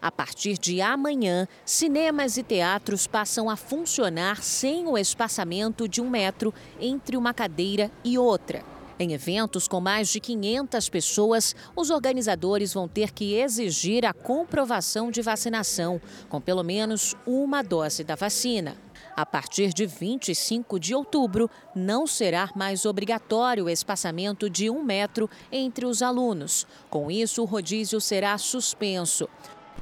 A 0.00 0.12
partir 0.12 0.56
de 0.58 0.80
amanhã, 0.80 1.48
cinemas 1.64 2.36
e 2.36 2.42
teatros 2.42 3.06
passam 3.06 3.50
a 3.50 3.56
funcionar 3.56 4.42
sem 4.42 4.86
o 4.86 4.96
espaçamento 4.96 5.88
de 5.88 6.00
um 6.00 6.08
metro 6.08 6.54
entre 6.80 7.16
uma 7.16 7.34
cadeira 7.34 7.90
e 8.04 8.16
outra. 8.16 8.64
Em 9.00 9.12
eventos 9.12 9.68
com 9.68 9.80
mais 9.80 10.08
de 10.08 10.18
500 10.18 10.88
pessoas, 10.88 11.54
os 11.76 11.88
organizadores 11.88 12.74
vão 12.74 12.88
ter 12.88 13.12
que 13.12 13.34
exigir 13.34 14.04
a 14.04 14.12
comprovação 14.12 15.10
de 15.10 15.22
vacinação, 15.22 16.00
com 16.28 16.40
pelo 16.40 16.64
menos 16.64 17.14
uma 17.24 17.62
dose 17.62 18.02
da 18.02 18.16
vacina. 18.16 18.76
A 19.16 19.24
partir 19.24 19.72
de 19.72 19.86
25 19.86 20.80
de 20.80 20.94
outubro, 20.96 21.48
não 21.74 22.06
será 22.06 22.50
mais 22.56 22.84
obrigatório 22.84 23.64
o 23.64 23.70
espaçamento 23.70 24.50
de 24.50 24.68
um 24.68 24.82
metro 24.82 25.30
entre 25.50 25.86
os 25.86 26.02
alunos. 26.02 26.66
Com 26.90 27.08
isso, 27.08 27.42
o 27.42 27.44
rodízio 27.44 28.00
será 28.00 28.36
suspenso. 28.36 29.28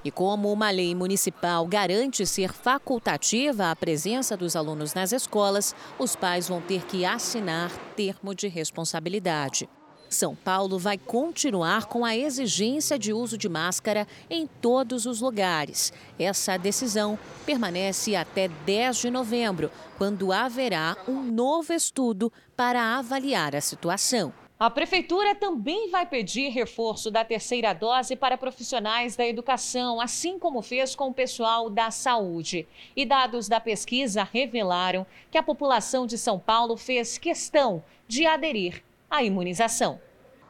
E 0.06 0.10
como 0.12 0.52
uma 0.52 0.70
lei 0.70 0.94
municipal 0.94 1.66
garante 1.66 2.24
ser 2.24 2.52
facultativa 2.52 3.72
a 3.72 3.74
presença 3.74 4.36
dos 4.36 4.54
alunos 4.54 4.94
nas 4.94 5.10
escolas, 5.10 5.74
os 5.98 6.14
pais 6.14 6.46
vão 6.46 6.60
ter 6.60 6.84
que 6.86 7.04
assinar 7.04 7.72
termo 7.96 8.32
de 8.32 8.46
responsabilidade. 8.46 9.68
São 10.08 10.36
Paulo 10.36 10.78
vai 10.78 10.96
continuar 10.96 11.86
com 11.86 12.04
a 12.04 12.16
exigência 12.16 12.96
de 12.96 13.12
uso 13.12 13.36
de 13.36 13.48
máscara 13.48 14.06
em 14.30 14.46
todos 14.46 15.06
os 15.06 15.20
lugares. 15.20 15.92
Essa 16.16 16.56
decisão 16.56 17.18
permanece 17.44 18.14
até 18.14 18.46
10 18.46 18.98
de 18.98 19.10
novembro, 19.10 19.72
quando 19.98 20.30
haverá 20.30 20.96
um 21.08 21.20
novo 21.20 21.72
estudo 21.72 22.32
para 22.56 22.96
avaliar 22.96 23.56
a 23.56 23.60
situação. 23.60 24.32
A 24.58 24.70
Prefeitura 24.70 25.34
também 25.34 25.90
vai 25.90 26.06
pedir 26.06 26.48
reforço 26.48 27.10
da 27.10 27.22
terceira 27.22 27.74
dose 27.74 28.16
para 28.16 28.38
profissionais 28.38 29.14
da 29.14 29.26
educação, 29.26 30.00
assim 30.00 30.38
como 30.38 30.62
fez 30.62 30.96
com 30.96 31.08
o 31.08 31.14
pessoal 31.14 31.68
da 31.68 31.90
saúde. 31.90 32.66
E 32.96 33.04
dados 33.04 33.50
da 33.50 33.60
pesquisa 33.60 34.22
revelaram 34.22 35.04
que 35.30 35.36
a 35.36 35.42
população 35.42 36.06
de 36.06 36.16
São 36.16 36.38
Paulo 36.38 36.74
fez 36.74 37.18
questão 37.18 37.84
de 38.08 38.24
aderir 38.24 38.82
à 39.10 39.22
imunização. 39.22 40.00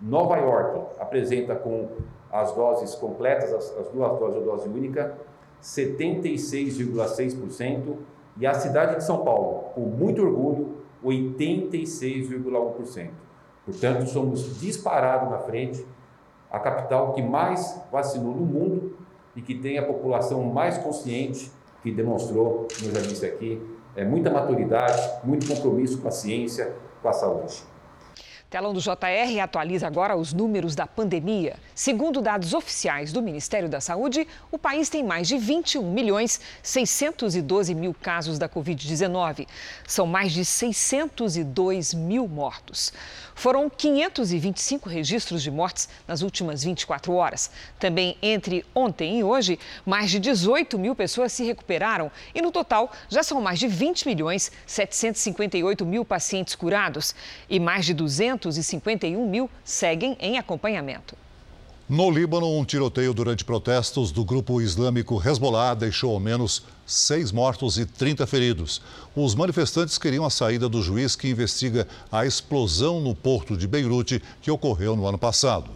Nova 0.00 0.36
York 0.36 1.00
apresenta 1.00 1.56
com 1.56 1.88
as 2.30 2.52
doses 2.52 2.94
completas, 2.94 3.52
as, 3.52 3.76
as 3.76 3.88
duas 3.88 4.16
doses 4.20 4.36
ou 4.36 4.44
dose 4.44 4.68
única, 4.68 5.18
76,6%, 5.60 7.96
e 8.38 8.46
a 8.46 8.54
cidade 8.54 8.98
de 8.98 9.04
São 9.04 9.24
Paulo, 9.24 9.64
com 9.74 9.80
muito 9.80 10.22
orgulho, 10.22 10.76
86,1%. 11.04 13.25
Portanto, 13.66 14.06
somos 14.06 14.60
disparados 14.60 15.28
na 15.28 15.38
frente, 15.38 15.84
a 16.50 16.58
capital 16.60 17.12
que 17.12 17.20
mais 17.20 17.78
vacinou 17.90 18.32
no 18.32 18.46
mundo 18.46 18.96
e 19.34 19.42
que 19.42 19.56
tem 19.56 19.76
a 19.76 19.84
população 19.84 20.44
mais 20.44 20.78
consciente, 20.78 21.50
que 21.82 21.90
demonstrou, 21.90 22.68
como 22.74 22.90
eu 22.90 22.94
já 22.94 23.00
disse 23.00 23.26
aqui, 23.26 23.60
é, 23.96 24.04
muita 24.04 24.30
maturidade, 24.30 25.02
muito 25.24 25.48
compromisso 25.48 26.00
com 26.00 26.08
a 26.08 26.12
ciência, 26.12 26.74
com 27.02 27.08
a 27.08 27.12
saúde. 27.12 27.62
Telão 28.56 28.72
do 28.72 28.80
JR 28.80 29.42
atualiza 29.42 29.86
agora 29.86 30.16
os 30.16 30.32
números 30.32 30.74
da 30.74 30.86
pandemia. 30.86 31.56
Segundo 31.74 32.22
dados 32.22 32.54
oficiais 32.54 33.12
do 33.12 33.20
Ministério 33.20 33.68
da 33.68 33.82
Saúde, 33.82 34.26
o 34.50 34.56
país 34.56 34.88
tem 34.88 35.04
mais 35.04 35.28
de 35.28 35.36
21 35.36 35.82
milhões 35.92 36.40
612 36.62 37.74
mil 37.74 37.92
casos 37.92 38.38
da 38.38 38.48
Covid-19. 38.48 39.46
São 39.86 40.06
mais 40.06 40.32
de 40.32 40.42
602 40.42 41.92
mil 41.92 42.26
mortos. 42.26 42.94
Foram 43.34 43.68
525 43.68 44.88
registros 44.88 45.42
de 45.42 45.50
mortes 45.50 45.90
nas 46.08 46.22
últimas 46.22 46.64
24 46.64 47.12
horas. 47.12 47.50
Também 47.78 48.16
entre 48.22 48.64
ontem 48.74 49.18
e 49.18 49.22
hoje, 49.22 49.58
mais 49.84 50.10
de 50.10 50.18
18 50.18 50.78
mil 50.78 50.94
pessoas 50.94 51.30
se 51.32 51.44
recuperaram 51.44 52.10
e, 52.34 52.40
no 52.40 52.50
total, 52.50 52.90
já 53.10 53.22
são 53.22 53.38
mais 53.42 53.58
de 53.58 53.68
20 53.68 54.08
milhões 54.08 54.50
758 54.66 55.84
mil 55.84 56.02
pacientes 56.02 56.54
curados 56.54 57.14
e 57.50 57.60
mais 57.60 57.84
de 57.84 57.92
251 58.46 59.28
mil 59.28 59.50
seguem 59.64 60.16
em 60.20 60.38
acompanhamento. 60.38 61.16
No 61.88 62.10
Líbano, 62.10 62.58
um 62.58 62.64
tiroteio 62.64 63.14
durante 63.14 63.44
protestos 63.44 64.10
do 64.10 64.24
grupo 64.24 64.60
islâmico 64.60 65.22
Hezbollah 65.24 65.74
deixou 65.74 66.14
ao 66.14 66.20
menos 66.20 66.64
seis 66.84 67.30
mortos 67.30 67.78
e 67.78 67.86
30 67.86 68.26
feridos. 68.26 68.82
Os 69.14 69.36
manifestantes 69.36 69.96
queriam 69.96 70.24
a 70.24 70.30
saída 70.30 70.68
do 70.68 70.82
juiz 70.82 71.14
que 71.14 71.28
investiga 71.28 71.86
a 72.10 72.26
explosão 72.26 73.00
no 73.00 73.14
porto 73.14 73.56
de 73.56 73.68
Beirute 73.68 74.20
que 74.42 74.50
ocorreu 74.50 74.96
no 74.96 75.06
ano 75.06 75.18
passado. 75.18 75.70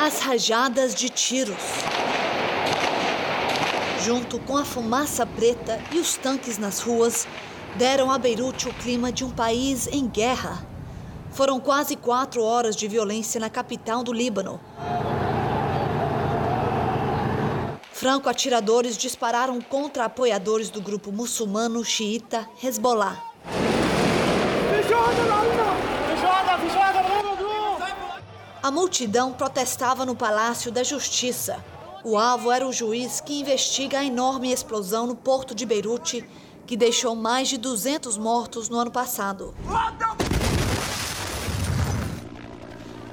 As 0.00 0.20
rajadas 0.20 0.94
de 0.94 1.08
tiros. 1.08 1.84
Junto 4.04 4.40
com 4.40 4.56
a 4.56 4.64
fumaça 4.64 5.24
preta 5.24 5.80
e 5.92 5.98
os 5.98 6.16
tanques 6.16 6.58
nas 6.58 6.80
ruas, 6.80 7.28
deram 7.76 8.10
a 8.10 8.18
Beirute 8.18 8.68
o 8.68 8.74
clima 8.74 9.12
de 9.12 9.24
um 9.24 9.30
país 9.30 9.86
em 9.86 10.08
guerra. 10.08 10.67
Foram 11.38 11.60
quase 11.60 11.94
quatro 11.94 12.42
horas 12.42 12.74
de 12.74 12.88
violência 12.88 13.40
na 13.40 13.48
capital 13.48 14.02
do 14.02 14.12
Líbano. 14.12 14.60
Franco-atiradores 17.92 18.98
dispararam 18.98 19.60
contra 19.60 20.06
apoiadores 20.06 20.68
do 20.68 20.80
grupo 20.80 21.12
muçulmano 21.12 21.84
xiita 21.84 22.44
Hezbollah. 22.60 23.22
A 28.60 28.70
multidão 28.72 29.32
protestava 29.32 30.04
no 30.04 30.16
Palácio 30.16 30.72
da 30.72 30.82
Justiça. 30.82 31.64
O 32.02 32.18
alvo 32.18 32.50
era 32.50 32.66
o 32.66 32.72
juiz 32.72 33.20
que 33.20 33.38
investiga 33.38 34.00
a 34.00 34.04
enorme 34.04 34.50
explosão 34.50 35.06
no 35.06 35.14
porto 35.14 35.54
de 35.54 35.64
Beirute, 35.64 36.28
que 36.66 36.76
deixou 36.76 37.14
mais 37.14 37.46
de 37.46 37.58
200 37.58 38.18
mortos 38.18 38.68
no 38.68 38.76
ano 38.76 38.90
passado. 38.90 39.54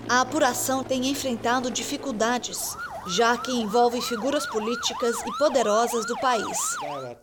A 0.08 0.22
apuração 0.22 0.84
tem 0.84 1.08
enfrentado 1.08 1.72
dificuldades. 1.72 2.76
já 3.08 3.38
que 3.38 3.52
envolve 3.52 4.02
figuras 4.02 4.48
políticas 4.48 5.16
e 5.26 5.38
poderosas 5.38 6.08
do 6.08 6.18
país. 6.18 6.58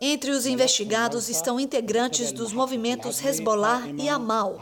Entre 0.01 0.31
os 0.31 0.47
investigados 0.47 1.29
estão 1.29 1.59
integrantes 1.59 2.31
dos 2.31 2.53
movimentos 2.53 3.21
Hezbollah 3.21 3.83
e 3.99 4.09
Amal. 4.09 4.59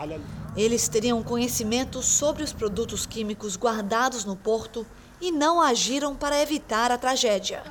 Eles 0.57 0.89
teriam 0.89 1.23
conhecimento 1.23 2.03
sobre 2.03 2.43
os 2.43 2.55
produtos 2.55 3.05
químicos 3.05 3.57
guardados 3.57 4.25
no 4.25 4.35
porto 4.35 4.87
e 5.21 5.31
não 5.31 5.61
agiram 5.61 6.17
para 6.17 6.41
evitar 6.41 6.91
a 6.91 6.97
tragédia. 6.97 7.63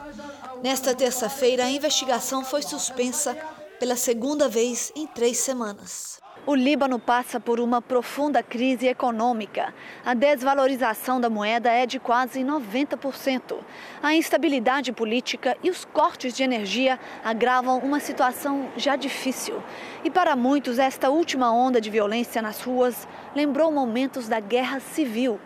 Nesta 0.61 0.93
terça-feira, 0.93 1.65
a 1.65 1.71
investigação 1.71 2.45
foi 2.45 2.61
suspensa 2.61 3.35
pela 3.79 3.95
segunda 3.95 4.47
vez 4.47 4.91
em 4.95 5.07
três 5.07 5.39
semanas. 5.39 6.18
O 6.45 6.55
Líbano 6.55 6.97
passa 6.97 7.39
por 7.39 7.59
uma 7.59 7.81
profunda 7.81 8.41
crise 8.41 8.87
econômica. 8.87 9.73
A 10.05 10.13
desvalorização 10.13 11.19
da 11.19 11.29
moeda 11.29 11.69
é 11.69 11.85
de 11.85 11.99
quase 11.99 12.39
90%. 12.39 13.57
A 14.01 14.15
instabilidade 14.15 14.91
política 14.91 15.57
e 15.61 15.69
os 15.69 15.83
cortes 15.85 16.33
de 16.33 16.41
energia 16.41 16.97
agravam 17.23 17.77
uma 17.79 17.99
situação 17.99 18.69
já 18.77 18.95
difícil. 18.95 19.61
E 20.03 20.09
para 20.09 20.35
muitos, 20.35 20.79
esta 20.79 21.09
última 21.09 21.51
onda 21.51 21.81
de 21.81 21.89
violência 21.89 22.41
nas 22.41 22.61
ruas 22.61 23.07
lembrou 23.35 23.71
momentos 23.71 24.27
da 24.27 24.39
guerra 24.39 24.79
civil 24.79 25.39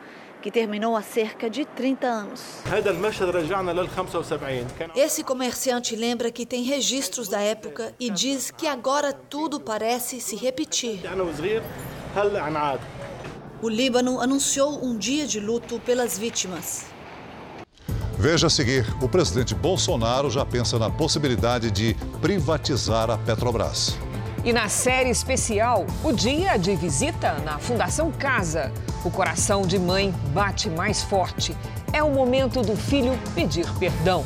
que 0.43 0.51
terminou 0.51 0.97
há 0.97 1.01
cerca 1.01 1.49
de 1.49 1.63
30 1.63 2.05
anos. 2.05 2.41
Esse 4.93 5.23
comerciante 5.23 5.95
lembra 5.95 6.29
que 6.29 6.45
tem 6.45 6.63
registros 6.63 7.29
da 7.29 7.39
época 7.39 7.93
e 7.97 8.09
diz 8.09 8.51
que 8.51 8.67
agora 8.67 9.13
tudo 9.13 9.57
parece 9.57 10.19
se 10.19 10.35
repetir. 10.35 10.99
O 13.61 13.69
Líbano 13.69 14.19
anunciou 14.19 14.83
um 14.83 14.97
dia 14.97 15.25
de 15.25 15.39
luto 15.39 15.79
pelas 15.79 16.19
vítimas. 16.19 16.87
Veja 18.19 18.47
a 18.47 18.49
seguir: 18.49 18.85
o 19.01 19.07
presidente 19.07 19.55
Bolsonaro 19.55 20.29
já 20.29 20.45
pensa 20.45 20.77
na 20.77 20.89
possibilidade 20.89 21.71
de 21.71 21.95
privatizar 22.21 23.09
a 23.09 23.17
Petrobras. 23.17 23.97
E 24.45 24.51
na 24.51 24.67
série 24.67 25.09
especial, 25.09 25.85
o 26.03 26.11
dia 26.11 26.57
de 26.57 26.75
visita 26.75 27.35
na 27.45 27.59
Fundação 27.59 28.11
Casa. 28.11 28.73
O 29.05 29.09
coração 29.09 29.61
de 29.61 29.79
mãe 29.79 30.13
bate 30.33 30.69
mais 30.69 31.01
forte. 31.01 31.55
É 31.93 32.03
o 32.03 32.11
momento 32.11 32.61
do 32.61 32.75
filho 32.75 33.17
pedir 33.33 33.65
perdão. 33.79 34.25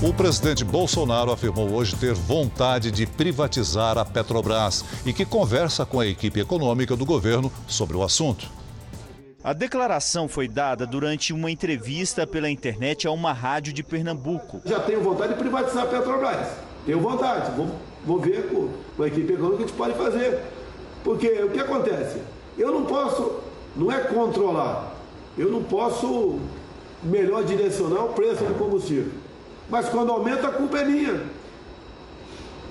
O 0.00 0.14
presidente 0.14 0.64
Bolsonaro 0.64 1.30
afirmou 1.30 1.70
hoje 1.70 1.94
ter 1.96 2.14
vontade 2.14 2.90
de 2.90 3.04
privatizar 3.06 3.98
a 3.98 4.06
Petrobras 4.06 4.86
e 5.04 5.12
que 5.12 5.26
conversa 5.26 5.84
com 5.84 6.00
a 6.00 6.06
equipe 6.06 6.40
econômica 6.40 6.96
do 6.96 7.04
governo 7.04 7.52
sobre 7.68 7.94
o 7.94 8.02
assunto. 8.02 8.61
A 9.44 9.52
declaração 9.52 10.28
foi 10.28 10.46
dada 10.46 10.86
durante 10.86 11.32
uma 11.32 11.50
entrevista 11.50 12.24
pela 12.24 12.48
internet 12.48 13.08
a 13.08 13.10
uma 13.10 13.32
rádio 13.32 13.72
de 13.72 13.82
Pernambuco. 13.82 14.62
Já 14.64 14.78
tenho 14.78 15.02
vontade 15.02 15.32
de 15.32 15.38
privatizar 15.40 15.82
a 15.82 15.86
Petrobras. 15.86 16.46
Tenho 16.86 17.00
vontade. 17.00 17.50
Vou, 17.56 17.74
vou 18.06 18.20
ver 18.20 18.48
com, 18.48 19.02
a 19.02 19.06
equipe 19.08 19.32
econômica 19.32 19.54
o 19.54 19.56
que 19.56 19.64
a 19.64 19.66
gente 19.66 19.76
pode 19.76 19.94
fazer. 19.94 20.40
Porque 21.02 21.26
o 21.42 21.50
que 21.50 21.58
acontece? 21.58 22.20
Eu 22.56 22.70
não 22.70 22.84
posso, 22.86 23.40
não 23.74 23.90
é 23.90 23.98
controlar. 23.98 24.94
Eu 25.36 25.50
não 25.50 25.64
posso 25.64 26.38
melhor 27.02 27.42
direcionar 27.42 28.04
o 28.04 28.12
preço 28.12 28.44
do 28.44 28.56
combustível. 28.56 29.10
Mas 29.68 29.88
quando 29.88 30.12
aumenta, 30.12 30.46
a 30.46 30.52
culpa 30.52 30.78
é 30.78 30.84
minha 30.84 31.20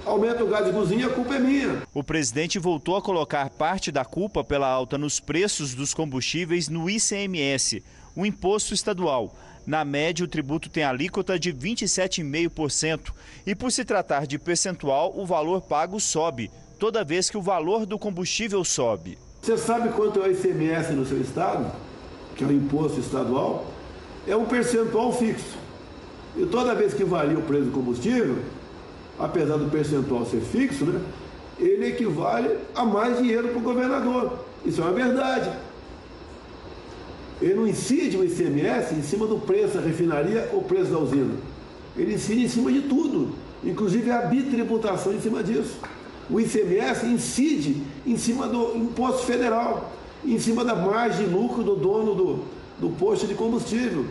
aumenta 0.05 0.43
o 0.43 0.47
gás 0.47 0.65
de 0.65 0.71
cozinha, 0.71 1.07
a 1.07 1.09
culpa 1.09 1.35
é 1.35 1.39
minha. 1.39 1.83
O 1.93 2.03
presidente 2.03 2.59
voltou 2.59 2.95
a 2.95 3.01
colocar 3.01 3.49
parte 3.49 3.91
da 3.91 4.03
culpa 4.03 4.43
pela 4.43 4.67
alta 4.67 4.97
nos 4.97 5.19
preços 5.19 5.73
dos 5.73 5.93
combustíveis 5.93 6.69
no 6.69 6.89
ICMS, 6.89 7.83
o 8.15 8.25
imposto 8.25 8.73
estadual. 8.73 9.35
Na 9.65 9.85
média, 9.85 10.25
o 10.25 10.27
tributo 10.27 10.69
tem 10.69 10.83
alíquota 10.83 11.37
de 11.37 11.53
27,5% 11.53 13.11
e, 13.45 13.53
por 13.53 13.71
se 13.71 13.85
tratar 13.85 14.25
de 14.25 14.39
percentual, 14.39 15.13
o 15.15 15.25
valor 15.25 15.61
pago 15.61 15.99
sobe, 15.99 16.49
toda 16.79 17.03
vez 17.03 17.29
que 17.29 17.37
o 17.37 17.41
valor 17.41 17.85
do 17.85 17.99
combustível 17.99 18.63
sobe. 18.63 19.17
Você 19.41 19.57
sabe 19.57 19.89
quanto 19.89 20.19
é 20.21 20.27
o 20.27 20.31
ICMS 20.31 20.93
no 20.93 21.05
seu 21.05 21.21
estado, 21.21 21.71
que 22.35 22.43
é 22.43 22.47
o 22.47 22.51
imposto 22.51 22.99
estadual? 22.99 23.67
É 24.27 24.35
um 24.35 24.45
percentual 24.45 25.11
fixo. 25.13 25.57
E 26.35 26.45
toda 26.45 26.73
vez 26.73 26.93
que 26.93 27.03
varia 27.03 27.37
o 27.37 27.41
preço 27.41 27.65
do 27.65 27.71
combustível, 27.71 28.39
apesar 29.19 29.57
do 29.57 29.69
percentual 29.69 30.25
ser 30.25 30.41
fixo, 30.41 30.85
né, 30.85 31.01
ele 31.59 31.87
equivale 31.87 32.57
a 32.73 32.83
mais 32.83 33.17
dinheiro 33.17 33.49
para 33.49 33.59
o 33.59 33.61
governador. 33.61 34.39
Isso 34.65 34.81
é 34.81 34.83
uma 34.83 34.93
verdade. 34.93 35.51
Ele 37.41 37.55
não 37.55 37.67
incide 37.67 38.17
o 38.17 38.23
ICMS 38.23 38.93
em 38.93 39.01
cima 39.01 39.25
do 39.25 39.37
preço 39.39 39.75
da 39.75 39.81
refinaria 39.81 40.49
ou 40.53 40.61
preço 40.61 40.91
da 40.91 40.99
usina. 40.99 41.33
Ele 41.97 42.13
incide 42.13 42.43
em 42.45 42.47
cima 42.47 42.71
de 42.71 42.81
tudo, 42.81 43.33
inclusive 43.63 44.11
a 44.11 44.21
bitributação 44.21 45.13
em 45.13 45.19
cima 45.19 45.43
disso. 45.43 45.77
O 46.29 46.39
ICMS 46.39 47.05
incide 47.05 47.81
em 48.05 48.17
cima 48.17 48.47
do 48.47 48.77
imposto 48.77 49.25
federal, 49.25 49.91
em 50.23 50.39
cima 50.39 50.63
da 50.63 50.75
margem 50.75 51.27
de 51.27 51.33
lucro 51.33 51.63
do 51.63 51.75
dono 51.75 52.13
do, 52.13 52.39
do 52.79 52.89
posto 52.91 53.25
de 53.27 53.33
combustível, 53.33 54.05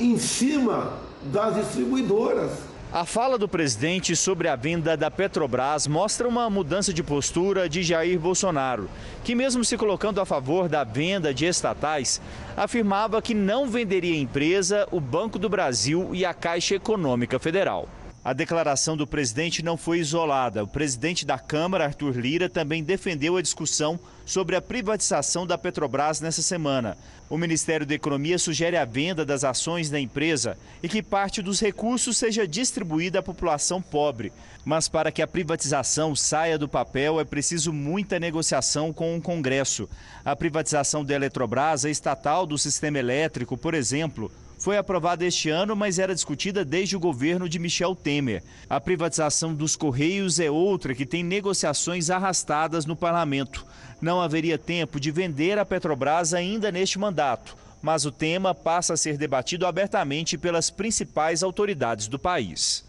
em 0.00 0.18
cima 0.18 0.94
das 1.32 1.54
distribuidoras. 1.54 2.73
A 2.94 3.04
fala 3.04 3.36
do 3.36 3.48
presidente 3.48 4.14
sobre 4.14 4.46
a 4.46 4.54
venda 4.54 4.96
da 4.96 5.10
Petrobras 5.10 5.88
mostra 5.88 6.28
uma 6.28 6.48
mudança 6.48 6.94
de 6.94 7.02
postura 7.02 7.68
de 7.68 7.82
Jair 7.82 8.20
Bolsonaro, 8.20 8.88
que, 9.24 9.34
mesmo 9.34 9.64
se 9.64 9.76
colocando 9.76 10.20
a 10.20 10.24
favor 10.24 10.68
da 10.68 10.84
venda 10.84 11.34
de 11.34 11.44
estatais, 11.44 12.20
afirmava 12.56 13.20
que 13.20 13.34
não 13.34 13.66
venderia 13.66 14.14
a 14.14 14.20
empresa, 14.20 14.86
o 14.92 15.00
Banco 15.00 15.40
do 15.40 15.48
Brasil 15.48 16.10
e 16.12 16.24
a 16.24 16.32
Caixa 16.32 16.76
Econômica 16.76 17.36
Federal. 17.40 17.88
A 18.24 18.32
declaração 18.32 18.96
do 18.96 19.08
presidente 19.08 19.60
não 19.60 19.76
foi 19.76 19.98
isolada. 19.98 20.62
O 20.62 20.68
presidente 20.68 21.26
da 21.26 21.36
Câmara, 21.36 21.86
Arthur 21.86 22.16
Lira, 22.16 22.48
também 22.48 22.84
defendeu 22.84 23.36
a 23.36 23.42
discussão 23.42 23.98
sobre 24.24 24.54
a 24.54 24.62
privatização 24.62 25.44
da 25.44 25.58
Petrobras 25.58 26.20
nessa 26.20 26.42
semana. 26.42 26.96
O 27.28 27.38
Ministério 27.38 27.86
da 27.86 27.94
Economia 27.94 28.38
sugere 28.38 28.76
a 28.76 28.84
venda 28.84 29.24
das 29.24 29.44
ações 29.44 29.88
da 29.88 29.98
empresa 29.98 30.58
e 30.82 30.88
que 30.88 31.02
parte 31.02 31.40
dos 31.40 31.58
recursos 31.58 32.18
seja 32.18 32.46
distribuída 32.46 33.20
à 33.20 33.22
população 33.22 33.80
pobre. 33.80 34.30
Mas 34.62 34.88
para 34.88 35.10
que 35.10 35.22
a 35.22 35.26
privatização 35.26 36.14
saia 36.14 36.58
do 36.58 36.68
papel 36.68 37.18
é 37.18 37.24
preciso 37.24 37.72
muita 37.72 38.20
negociação 38.20 38.92
com 38.92 39.16
o 39.16 39.22
Congresso. 39.22 39.88
A 40.22 40.36
privatização 40.36 41.02
da 41.02 41.14
Eletrobras, 41.14 41.86
a 41.86 41.90
estatal 41.90 42.46
do 42.46 42.58
sistema 42.58 42.98
elétrico, 42.98 43.56
por 43.56 43.72
exemplo, 43.72 44.30
foi 44.64 44.78
aprovada 44.78 45.26
este 45.26 45.50
ano, 45.50 45.76
mas 45.76 45.98
era 45.98 46.14
discutida 46.14 46.64
desde 46.64 46.96
o 46.96 46.98
governo 46.98 47.50
de 47.50 47.58
Michel 47.58 47.94
Temer. 47.94 48.42
A 48.66 48.80
privatização 48.80 49.54
dos 49.54 49.76
Correios 49.76 50.40
é 50.40 50.50
outra 50.50 50.94
que 50.94 51.04
tem 51.04 51.22
negociações 51.22 52.08
arrastadas 52.08 52.86
no 52.86 52.96
parlamento. 52.96 53.66
Não 54.00 54.22
haveria 54.22 54.56
tempo 54.56 54.98
de 54.98 55.10
vender 55.10 55.58
a 55.58 55.66
Petrobras 55.66 56.32
ainda 56.32 56.72
neste 56.72 56.98
mandato, 56.98 57.54
mas 57.82 58.06
o 58.06 58.10
tema 58.10 58.54
passa 58.54 58.94
a 58.94 58.96
ser 58.96 59.18
debatido 59.18 59.66
abertamente 59.66 60.38
pelas 60.38 60.70
principais 60.70 61.42
autoridades 61.42 62.08
do 62.08 62.18
país. 62.18 62.86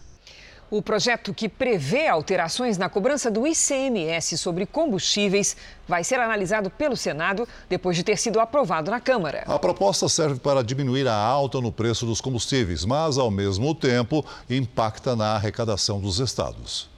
O 0.69 0.81
projeto 0.81 1.31
que 1.31 1.47
prevê 1.47 2.07
alterações 2.07 2.75
na 2.75 2.89
cobrança 2.89 3.29
do 3.29 3.45
ICMS 3.45 4.35
sobre 4.35 4.65
combustíveis 4.65 5.55
vai 5.87 6.03
ser 6.03 6.19
analisado 6.19 6.71
pelo 6.71 6.97
Senado 6.97 7.47
depois 7.69 7.95
de 7.95 8.03
ter 8.03 8.17
sido 8.17 8.39
aprovado 8.39 8.89
na 8.89 8.99
Câmara. 8.99 9.43
A 9.45 9.59
proposta 9.59 10.09
serve 10.09 10.39
para 10.39 10.63
diminuir 10.63 11.07
a 11.07 11.15
alta 11.15 11.61
no 11.61 11.71
preço 11.71 12.07
dos 12.07 12.19
combustíveis, 12.19 12.83
mas, 12.83 13.19
ao 13.19 13.29
mesmo 13.29 13.75
tempo, 13.75 14.25
impacta 14.49 15.15
na 15.15 15.35
arrecadação 15.35 15.99
dos 15.99 16.19
estados. 16.19 16.89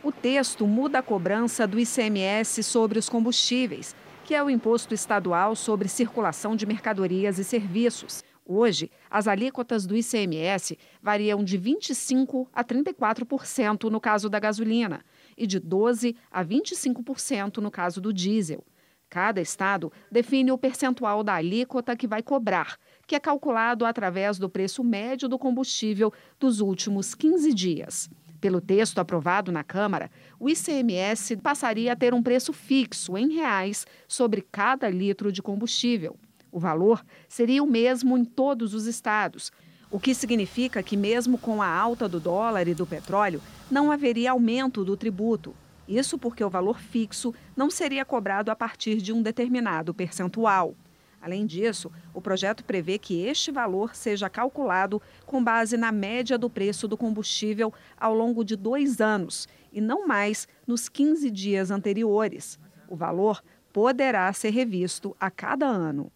O 0.00 0.12
texto 0.12 0.64
muda 0.64 1.00
a 1.00 1.02
cobrança 1.02 1.66
do 1.66 1.80
ICMS 1.80 2.62
sobre 2.62 3.00
os 3.00 3.08
combustíveis, 3.08 3.96
que 4.24 4.32
é 4.32 4.42
o 4.42 4.48
imposto 4.48 4.94
estadual 4.94 5.56
sobre 5.56 5.88
circulação 5.88 6.54
de 6.54 6.64
mercadorias 6.64 7.40
e 7.40 7.44
serviços. 7.44 8.22
Hoje, 8.48 8.92
as 9.10 9.26
alíquotas 9.26 9.86
do 9.86 9.96
ICMS 9.96 10.78
variam 11.02 11.42
de 11.42 11.58
25% 11.58 12.46
a 12.52 12.62
34% 12.62 13.90
no 13.90 14.00
caso 14.00 14.28
da 14.28 14.38
gasolina 14.38 15.04
e 15.36 15.48
de 15.48 15.60
12% 15.60 16.14
a 16.30 16.44
25% 16.44 17.58
no 17.58 17.72
caso 17.72 18.00
do 18.00 18.12
diesel. 18.12 18.64
Cada 19.08 19.40
estado 19.40 19.92
define 20.10 20.52
o 20.52 20.58
percentual 20.58 21.24
da 21.24 21.34
alíquota 21.34 21.96
que 21.96 22.06
vai 22.06 22.22
cobrar, 22.22 22.76
que 23.04 23.16
é 23.16 23.20
calculado 23.20 23.84
através 23.84 24.38
do 24.38 24.48
preço 24.48 24.84
médio 24.84 25.28
do 25.28 25.38
combustível 25.38 26.12
dos 26.38 26.60
últimos 26.60 27.16
15 27.16 27.52
dias. 27.52 28.08
Pelo 28.40 28.60
texto 28.60 28.98
aprovado 29.00 29.50
na 29.50 29.64
Câmara, 29.64 30.08
o 30.38 30.48
ICMS 30.48 31.36
passaria 31.38 31.92
a 31.92 31.96
ter 31.96 32.14
um 32.14 32.22
preço 32.22 32.52
fixo 32.52 33.16
em 33.16 33.32
reais 33.34 33.86
sobre 34.06 34.40
cada 34.40 34.88
litro 34.88 35.32
de 35.32 35.42
combustível. 35.42 36.16
O 36.56 36.58
valor 36.58 37.04
seria 37.28 37.62
o 37.62 37.66
mesmo 37.66 38.16
em 38.16 38.24
todos 38.24 38.72
os 38.72 38.86
estados. 38.86 39.52
O 39.90 40.00
que 40.00 40.14
significa 40.14 40.82
que, 40.82 40.96
mesmo 40.96 41.36
com 41.36 41.60
a 41.60 41.68
alta 41.68 42.08
do 42.08 42.18
dólar 42.18 42.66
e 42.66 42.72
do 42.72 42.86
petróleo, 42.86 43.42
não 43.70 43.92
haveria 43.92 44.30
aumento 44.30 44.82
do 44.82 44.96
tributo. 44.96 45.54
Isso 45.86 46.16
porque 46.16 46.42
o 46.42 46.48
valor 46.48 46.80
fixo 46.80 47.34
não 47.54 47.68
seria 47.68 48.06
cobrado 48.06 48.50
a 48.50 48.56
partir 48.56 49.02
de 49.02 49.12
um 49.12 49.20
determinado 49.20 49.92
percentual. 49.92 50.74
Além 51.20 51.44
disso, 51.44 51.92
o 52.14 52.22
projeto 52.22 52.64
prevê 52.64 52.96
que 52.96 53.26
este 53.26 53.52
valor 53.52 53.94
seja 53.94 54.30
calculado 54.30 55.02
com 55.26 55.44
base 55.44 55.76
na 55.76 55.92
média 55.92 56.38
do 56.38 56.48
preço 56.48 56.88
do 56.88 56.96
combustível 56.96 57.70
ao 58.00 58.14
longo 58.14 58.42
de 58.42 58.56
dois 58.56 58.98
anos 58.98 59.46
e 59.70 59.78
não 59.78 60.08
mais 60.08 60.48
nos 60.66 60.88
15 60.88 61.30
dias 61.30 61.70
anteriores. 61.70 62.58
O 62.88 62.96
valor 62.96 63.42
poderá 63.76 64.32
ser 64.32 64.48
revisto 64.48 65.14
a 65.20 65.30
cada 65.30 65.66
ano. 65.66 66.10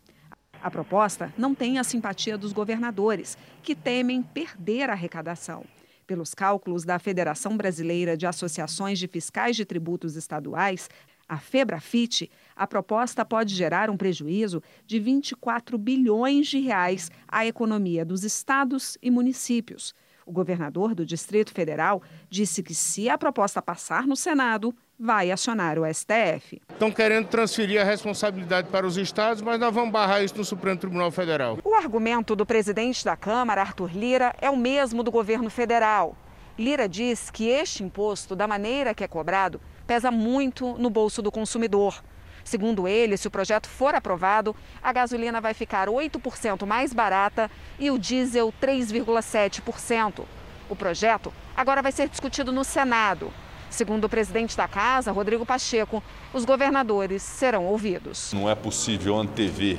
A 0.62 0.70
proposta 0.70 1.32
não 1.38 1.54
tem 1.54 1.78
a 1.78 1.84
simpatia 1.84 2.36
dos 2.36 2.52
governadores, 2.52 3.38
que 3.62 3.74
temem 3.74 4.22
perder 4.22 4.90
a 4.90 4.92
arrecadação. 4.92 5.64
Pelos 6.06 6.34
cálculos 6.34 6.84
da 6.84 6.98
Federação 6.98 7.56
Brasileira 7.56 8.14
de 8.16 8.26
Associações 8.26 8.98
de 8.98 9.08
Fiscais 9.08 9.56
de 9.56 9.64
Tributos 9.64 10.16
Estaduais, 10.16 10.90
a 11.26 11.38
FEBRAFIT, 11.38 12.30
a 12.54 12.66
proposta 12.66 13.24
pode 13.24 13.54
gerar 13.54 13.88
um 13.88 13.96
prejuízo 13.96 14.62
de 14.84 14.98
24 14.98 15.78
bilhões 15.78 16.48
de 16.48 16.58
reais 16.58 17.10
à 17.26 17.46
economia 17.46 18.04
dos 18.04 18.24
estados 18.24 18.98
e 19.00 19.10
municípios. 19.10 19.94
O 20.26 20.32
governador 20.32 20.94
do 20.94 21.06
Distrito 21.06 21.52
Federal 21.52 22.02
disse 22.28 22.62
que 22.62 22.74
se 22.74 23.08
a 23.08 23.16
proposta 23.16 23.62
passar 23.62 24.06
no 24.06 24.16
Senado, 24.16 24.74
vai 25.00 25.30
acionar 25.30 25.78
o 25.78 25.94
STF. 25.94 26.60
Estão 26.70 26.92
querendo 26.92 27.26
transferir 27.28 27.80
a 27.80 27.84
responsabilidade 27.84 28.68
para 28.68 28.86
os 28.86 28.98
estados, 28.98 29.40
mas 29.40 29.58
nós 29.58 29.74
vamos 29.74 29.90
barrar 29.90 30.22
isso 30.22 30.36
no 30.36 30.44
Supremo 30.44 30.78
Tribunal 30.78 31.10
Federal. 31.10 31.58
O 31.64 31.74
argumento 31.74 32.36
do 32.36 32.44
presidente 32.44 33.02
da 33.02 33.16
Câmara, 33.16 33.62
Arthur 33.62 33.90
Lira, 33.96 34.34
é 34.42 34.50
o 34.50 34.56
mesmo 34.56 35.02
do 35.02 35.10
governo 35.10 35.48
federal. 35.48 36.14
Lira 36.58 36.86
diz 36.86 37.30
que 37.30 37.48
este 37.48 37.82
imposto, 37.82 38.36
da 38.36 38.46
maneira 38.46 38.92
que 38.92 39.02
é 39.02 39.08
cobrado, 39.08 39.58
pesa 39.86 40.10
muito 40.10 40.74
no 40.74 40.90
bolso 40.90 41.22
do 41.22 41.32
consumidor. 41.32 42.04
Segundo 42.44 42.86
ele, 42.86 43.16
se 43.16 43.26
o 43.26 43.30
projeto 43.30 43.68
for 43.68 43.94
aprovado, 43.94 44.54
a 44.82 44.92
gasolina 44.92 45.40
vai 45.40 45.54
ficar 45.54 45.88
8% 45.88 46.66
mais 46.66 46.92
barata 46.92 47.50
e 47.78 47.90
o 47.90 47.98
diesel 47.98 48.52
3,7%. 48.60 50.24
O 50.68 50.76
projeto 50.76 51.32
agora 51.56 51.80
vai 51.80 51.92
ser 51.92 52.08
discutido 52.08 52.52
no 52.52 52.64
Senado. 52.64 53.32
Segundo 53.70 54.04
o 54.04 54.08
presidente 54.08 54.56
da 54.56 54.66
casa, 54.66 55.12
Rodrigo 55.12 55.46
Pacheco, 55.46 56.02
os 56.34 56.44
governadores 56.44 57.22
serão 57.22 57.66
ouvidos. 57.66 58.32
Não 58.34 58.50
é 58.50 58.54
possível 58.54 59.16
antever 59.16 59.78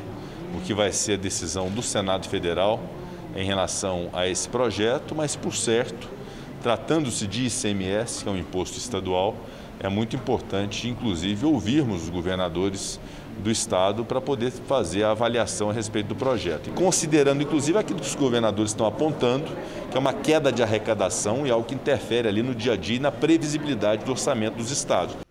o 0.57 0.61
que 0.61 0.73
vai 0.73 0.93
ser 0.93 1.13
a 1.13 1.17
decisão 1.17 1.69
do 1.69 1.83
Senado 1.83 2.27
Federal 2.29 2.79
em 3.35 3.45
relação 3.45 4.09
a 4.13 4.27
esse 4.27 4.47
projeto, 4.47 5.13
mas, 5.13 5.35
por 5.35 5.53
certo, 5.53 6.09
tratando-se 6.63 7.27
de 7.27 7.47
ICMS, 7.47 8.23
que 8.23 8.29
é 8.29 8.31
um 8.31 8.37
imposto 8.37 8.77
estadual, 8.77 9.35
é 9.79 9.89
muito 9.89 10.15
importante, 10.15 10.87
inclusive, 10.87 11.45
ouvirmos 11.45 12.03
os 12.03 12.09
governadores 12.09 12.99
do 13.41 13.51
Estado 13.51 14.05
para 14.05 14.21
poder 14.21 14.51
fazer 14.51 15.03
a 15.03 15.11
avaliação 15.11 15.69
a 15.69 15.73
respeito 15.73 16.07
do 16.07 16.15
projeto. 16.15 16.69
Considerando, 16.71 17.41
inclusive, 17.41 17.77
aquilo 17.77 17.99
que 17.99 18.07
os 18.07 18.15
governadores 18.15 18.71
estão 18.71 18.85
apontando, 18.85 19.45
que 19.89 19.97
é 19.97 19.99
uma 19.99 20.13
queda 20.13 20.51
de 20.51 20.63
arrecadação 20.63 21.45
e 21.45 21.51
algo 21.51 21.65
que 21.65 21.75
interfere 21.75 22.27
ali 22.27 22.43
no 22.43 22.55
dia 22.55 22.73
a 22.73 22.77
dia 22.77 22.97
e 22.97 22.99
na 22.99 23.11
previsibilidade 23.11 24.05
do 24.05 24.11
orçamento 24.11 24.55
dos 24.55 24.71
estados. 24.71 25.30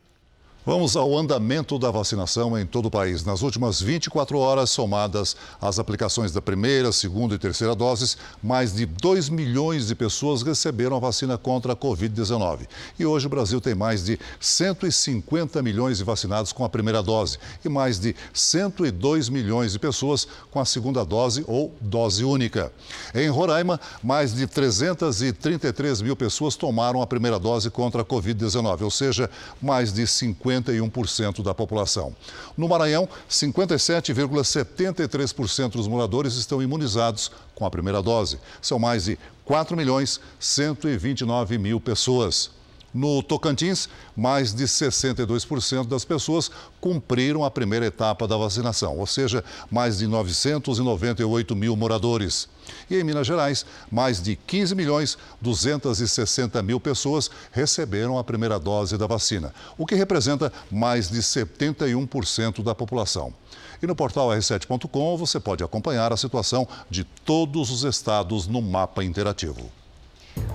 Vamos 0.66 0.94
ao 0.94 1.16
andamento 1.16 1.78
da 1.78 1.90
vacinação 1.90 2.58
em 2.58 2.66
todo 2.66 2.84
o 2.84 2.90
país. 2.90 3.24
Nas 3.24 3.40
últimas 3.40 3.80
24 3.80 4.38
horas, 4.38 4.68
somadas 4.68 5.34
as 5.58 5.78
aplicações 5.78 6.32
da 6.32 6.42
primeira, 6.42 6.92
segunda 6.92 7.34
e 7.34 7.38
terceira 7.38 7.74
doses, 7.74 8.18
mais 8.42 8.74
de 8.74 8.84
2 8.84 9.30
milhões 9.30 9.86
de 9.86 9.94
pessoas 9.94 10.42
receberam 10.42 10.98
a 10.98 11.00
vacina 11.00 11.38
contra 11.38 11.72
a 11.72 11.76
Covid-19. 11.76 12.68
E 12.98 13.06
hoje 13.06 13.26
o 13.26 13.30
Brasil 13.30 13.58
tem 13.58 13.74
mais 13.74 14.04
de 14.04 14.18
150 14.38 15.62
milhões 15.62 15.96
de 15.96 16.04
vacinados 16.04 16.52
com 16.52 16.62
a 16.62 16.68
primeira 16.68 17.02
dose 17.02 17.38
e 17.64 17.68
mais 17.70 17.98
de 17.98 18.14
102 18.34 19.30
milhões 19.30 19.72
de 19.72 19.78
pessoas 19.78 20.28
com 20.50 20.60
a 20.60 20.66
segunda 20.66 21.06
dose 21.06 21.42
ou 21.48 21.74
dose 21.80 22.22
única. 22.22 22.70
Em 23.14 23.30
Roraima, 23.30 23.80
mais 24.02 24.34
de 24.34 24.46
333 24.46 26.02
mil 26.02 26.14
pessoas 26.14 26.54
tomaram 26.54 27.00
a 27.00 27.06
primeira 27.06 27.38
dose 27.38 27.70
contra 27.70 28.02
a 28.02 28.04
Covid-19, 28.04 28.82
ou 28.82 28.90
seja, 28.90 29.30
mais 29.62 29.90
de 29.90 30.06
50 30.06 30.49
51% 30.50 31.42
da 31.42 31.54
população. 31.54 32.14
No 32.56 32.66
Maranhão, 32.68 33.06
57,73% 33.28 35.72
dos 35.72 35.86
moradores 35.86 36.34
estão 36.34 36.62
imunizados 36.62 37.30
com 37.54 37.64
a 37.64 37.70
primeira 37.70 38.02
dose. 38.02 38.40
São 38.60 38.76
mais 38.78 39.04
de 39.04 39.16
4 39.44 39.76
milhões 39.76 40.20
129 40.38 41.58
mil 41.58 41.80
pessoas. 41.80 42.50
No 42.92 43.22
Tocantins, 43.22 43.88
mais 44.16 44.52
de 44.52 44.64
62% 44.64 45.86
das 45.86 46.04
pessoas 46.04 46.50
cumpriram 46.80 47.44
a 47.44 47.50
primeira 47.50 47.86
etapa 47.86 48.26
da 48.26 48.36
vacinação, 48.36 48.98
ou 48.98 49.06
seja, 49.06 49.44
mais 49.70 49.98
de 49.98 50.08
998 50.08 51.54
mil 51.54 51.76
moradores. 51.76 52.48
E 52.90 52.96
em 52.96 53.04
Minas 53.04 53.28
Gerais, 53.28 53.64
mais 53.90 54.20
de 54.20 54.34
15 54.34 54.74
milhões 54.74 55.16
260 55.40 56.60
mil 56.64 56.80
pessoas 56.80 57.30
receberam 57.52 58.18
a 58.18 58.24
primeira 58.24 58.58
dose 58.58 58.98
da 58.98 59.06
vacina, 59.06 59.54
o 59.78 59.86
que 59.86 59.94
representa 59.94 60.52
mais 60.70 61.08
de 61.08 61.20
71% 61.20 62.62
da 62.62 62.74
população. 62.74 63.32
E 63.80 63.86
no 63.86 63.94
portal 63.94 64.30
r7.com 64.30 65.16
você 65.16 65.38
pode 65.38 65.62
acompanhar 65.62 66.12
a 66.12 66.16
situação 66.16 66.66
de 66.90 67.04
todos 67.04 67.70
os 67.70 67.84
estados 67.84 68.48
no 68.48 68.60
mapa 68.60 69.04
interativo. 69.04 69.79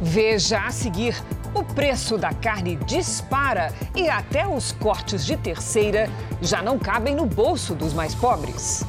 Veja 0.02 0.60
a 0.66 0.72
seguir: 0.72 1.16
o 1.54 1.64
preço 1.64 2.18
da 2.18 2.34
carne 2.34 2.76
dispara 2.86 3.74
e 3.96 4.10
até 4.10 4.48
os 4.48 4.72
cortes 4.74 5.26
de 5.26 5.38
terceira 5.38 6.10
já 6.42 6.62
não 6.62 6.78
cabem 6.78 7.16
no 7.16 7.26
bolso 7.26 7.74
dos 7.74 7.94
mais 7.94 8.14
pobres. 8.14 8.86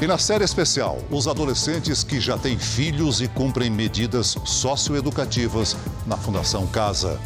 E 0.00 0.06
na 0.06 0.16
série 0.16 0.44
especial, 0.44 0.98
os 1.10 1.28
adolescentes 1.28 2.02
que 2.02 2.18
já 2.20 2.38
têm 2.38 2.58
filhos 2.58 3.20
e 3.20 3.28
cumprem 3.28 3.70
medidas 3.70 4.36
socioeducativas 4.46 5.76
na 6.06 6.16
Fundação 6.16 6.66
Casa. 6.66 7.20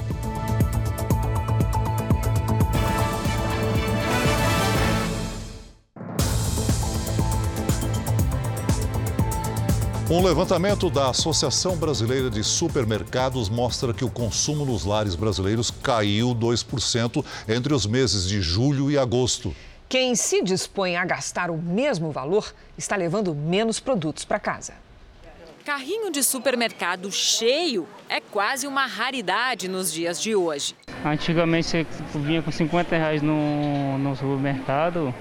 Um 10.14 10.22
levantamento 10.22 10.88
da 10.88 11.10
Associação 11.10 11.76
Brasileira 11.76 12.30
de 12.30 12.44
Supermercados 12.44 13.48
mostra 13.48 13.92
que 13.92 14.04
o 14.04 14.08
consumo 14.08 14.64
nos 14.64 14.84
lares 14.84 15.16
brasileiros 15.16 15.72
caiu 15.72 16.28
2% 16.28 17.24
entre 17.48 17.74
os 17.74 17.84
meses 17.84 18.28
de 18.28 18.40
julho 18.40 18.92
e 18.92 18.96
agosto. 18.96 19.52
Quem 19.88 20.14
se 20.14 20.40
dispõe 20.40 20.94
a 20.94 21.04
gastar 21.04 21.50
o 21.50 21.56
mesmo 21.56 22.12
valor 22.12 22.54
está 22.78 22.94
levando 22.94 23.34
menos 23.34 23.80
produtos 23.80 24.24
para 24.24 24.38
casa. 24.38 24.74
Carrinho 25.64 26.12
de 26.12 26.22
supermercado 26.22 27.10
cheio 27.10 27.84
é 28.08 28.20
quase 28.20 28.68
uma 28.68 28.86
raridade 28.86 29.66
nos 29.66 29.92
dias 29.92 30.22
de 30.22 30.36
hoje. 30.36 30.76
Antigamente 31.04 31.66
você 31.66 32.18
vinha 32.20 32.40
com 32.40 32.52
50 32.52 32.96
reais 32.96 33.20
no, 33.20 33.98
no 33.98 34.14
supermercado, 34.14 35.12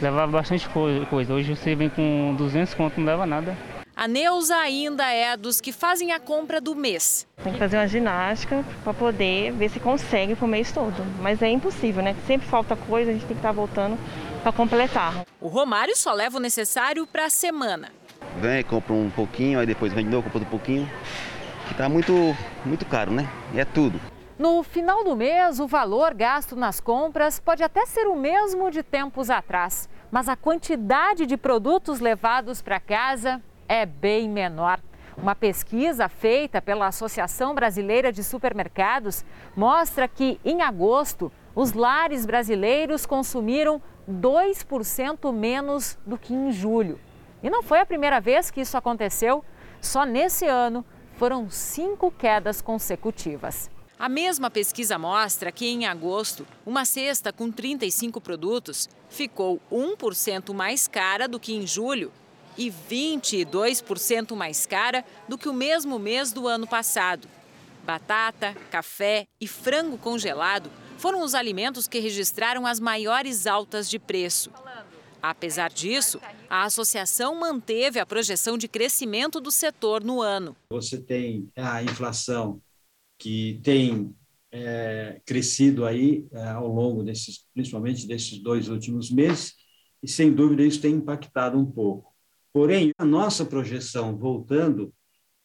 levava 0.00 0.30
bastante 0.30 0.68
coisa. 1.10 1.34
Hoje 1.34 1.56
você 1.56 1.74
vem 1.74 1.88
com 1.88 2.36
200 2.38 2.74
conto, 2.74 3.00
não 3.00 3.06
leva 3.06 3.26
nada. 3.26 3.71
A 3.94 4.08
Neuza 4.08 4.56
ainda 4.56 5.06
é 5.12 5.36
dos 5.36 5.60
que 5.60 5.70
fazem 5.70 6.12
a 6.12 6.18
compra 6.18 6.60
do 6.60 6.74
mês. 6.74 7.26
Tem 7.44 7.52
que 7.52 7.58
fazer 7.58 7.76
uma 7.76 7.86
ginástica 7.86 8.64
para 8.82 8.94
poder 8.94 9.52
ver 9.52 9.68
se 9.68 9.78
consegue 9.78 10.34
pro 10.34 10.48
mês 10.48 10.72
todo. 10.72 10.94
Mas 11.20 11.42
é 11.42 11.50
impossível, 11.50 12.02
né? 12.02 12.16
Sempre 12.26 12.48
falta 12.48 12.74
coisa, 12.74 13.10
a 13.10 13.12
gente 13.12 13.26
tem 13.26 13.36
que 13.36 13.40
estar 13.40 13.50
tá 13.50 13.52
voltando 13.52 13.98
para 14.42 14.50
completar. 14.50 15.26
O 15.38 15.46
Romário 15.46 15.94
só 15.94 16.12
leva 16.12 16.38
o 16.38 16.40
necessário 16.40 17.06
para 17.06 17.26
a 17.26 17.30
semana. 17.30 17.90
Vem, 18.38 18.64
compra 18.64 18.94
um 18.94 19.10
pouquinho, 19.10 19.60
aí 19.60 19.66
depois 19.66 19.92
vem 19.92 20.06
de 20.06 20.10
novo, 20.10 20.30
compra 20.30 20.48
um 20.48 20.50
pouquinho. 20.50 20.90
Que 21.68 21.74
tá 21.74 21.86
muito, 21.86 22.12
muito 22.64 22.86
caro, 22.86 23.12
né? 23.12 23.28
E 23.52 23.60
é 23.60 23.64
tudo. 23.64 24.00
No 24.38 24.62
final 24.62 25.04
do 25.04 25.14
mês, 25.14 25.60
o 25.60 25.66
valor 25.66 26.14
gasto 26.14 26.56
nas 26.56 26.80
compras 26.80 27.38
pode 27.38 27.62
até 27.62 27.84
ser 27.84 28.08
o 28.08 28.16
mesmo 28.16 28.70
de 28.70 28.82
tempos 28.82 29.28
atrás, 29.28 29.88
mas 30.10 30.28
a 30.28 30.34
quantidade 30.34 31.26
de 31.26 31.36
produtos 31.36 32.00
levados 32.00 32.62
para 32.62 32.80
casa 32.80 33.40
é 33.72 33.86
bem 33.86 34.28
menor. 34.28 34.78
Uma 35.16 35.34
pesquisa 35.34 36.06
feita 36.06 36.60
pela 36.60 36.88
Associação 36.88 37.54
Brasileira 37.54 38.12
de 38.12 38.22
Supermercados 38.22 39.24
mostra 39.56 40.06
que, 40.06 40.38
em 40.44 40.60
agosto, 40.60 41.32
os 41.54 41.72
lares 41.72 42.26
brasileiros 42.26 43.06
consumiram 43.06 43.80
2% 44.06 45.32
menos 45.32 45.98
do 46.04 46.18
que 46.18 46.34
em 46.34 46.52
julho. 46.52 47.00
E 47.42 47.48
não 47.48 47.62
foi 47.62 47.80
a 47.80 47.86
primeira 47.86 48.20
vez 48.20 48.50
que 48.50 48.60
isso 48.60 48.76
aconteceu, 48.76 49.42
só 49.80 50.04
nesse 50.04 50.46
ano 50.46 50.84
foram 51.14 51.48
cinco 51.48 52.10
quedas 52.10 52.60
consecutivas. 52.60 53.70
A 53.98 54.08
mesma 54.08 54.50
pesquisa 54.50 54.98
mostra 54.98 55.50
que, 55.50 55.66
em 55.66 55.86
agosto, 55.86 56.46
uma 56.66 56.84
cesta 56.84 57.32
com 57.32 57.50
35 57.50 58.20
produtos 58.20 58.86
ficou 59.08 59.60
1% 59.70 60.52
mais 60.52 60.86
cara 60.86 61.26
do 61.26 61.40
que 61.40 61.54
em 61.54 61.66
julho 61.66 62.12
e 62.56 62.70
22% 62.70 64.34
mais 64.34 64.66
cara 64.66 65.04
do 65.28 65.38
que 65.38 65.48
o 65.48 65.54
mesmo 65.54 65.98
mês 65.98 66.32
do 66.32 66.46
ano 66.46 66.66
passado. 66.66 67.28
Batata, 67.84 68.54
café 68.70 69.26
e 69.40 69.48
frango 69.48 69.98
congelado 69.98 70.70
foram 70.98 71.22
os 71.22 71.34
alimentos 71.34 71.88
que 71.88 71.98
registraram 71.98 72.66
as 72.66 72.78
maiores 72.78 73.46
altas 73.46 73.90
de 73.90 73.98
preço. 73.98 74.50
Apesar 75.20 75.70
disso, 75.70 76.20
a 76.50 76.64
associação 76.64 77.38
manteve 77.38 77.98
a 77.98 78.06
projeção 78.06 78.58
de 78.58 78.68
crescimento 78.68 79.40
do 79.40 79.50
setor 79.50 80.02
no 80.02 80.20
ano. 80.20 80.56
Você 80.70 81.00
tem 81.00 81.48
a 81.56 81.82
inflação 81.82 82.60
que 83.18 83.60
tem 83.62 84.14
é, 84.50 85.20
crescido 85.24 85.86
aí 85.86 86.26
é, 86.32 86.48
ao 86.50 86.68
longo 86.68 87.02
desses, 87.02 87.46
principalmente 87.54 88.06
desses 88.06 88.38
dois 88.38 88.68
últimos 88.68 89.10
meses, 89.10 89.54
e 90.02 90.08
sem 90.08 90.32
dúvida 90.32 90.62
isso 90.64 90.80
tem 90.80 90.94
impactado 90.94 91.58
um 91.58 91.64
pouco. 91.64 92.11
Porém, 92.52 92.92
a 92.98 93.04
nossa 93.04 93.44
projeção 93.46 94.16
voltando, 94.16 94.92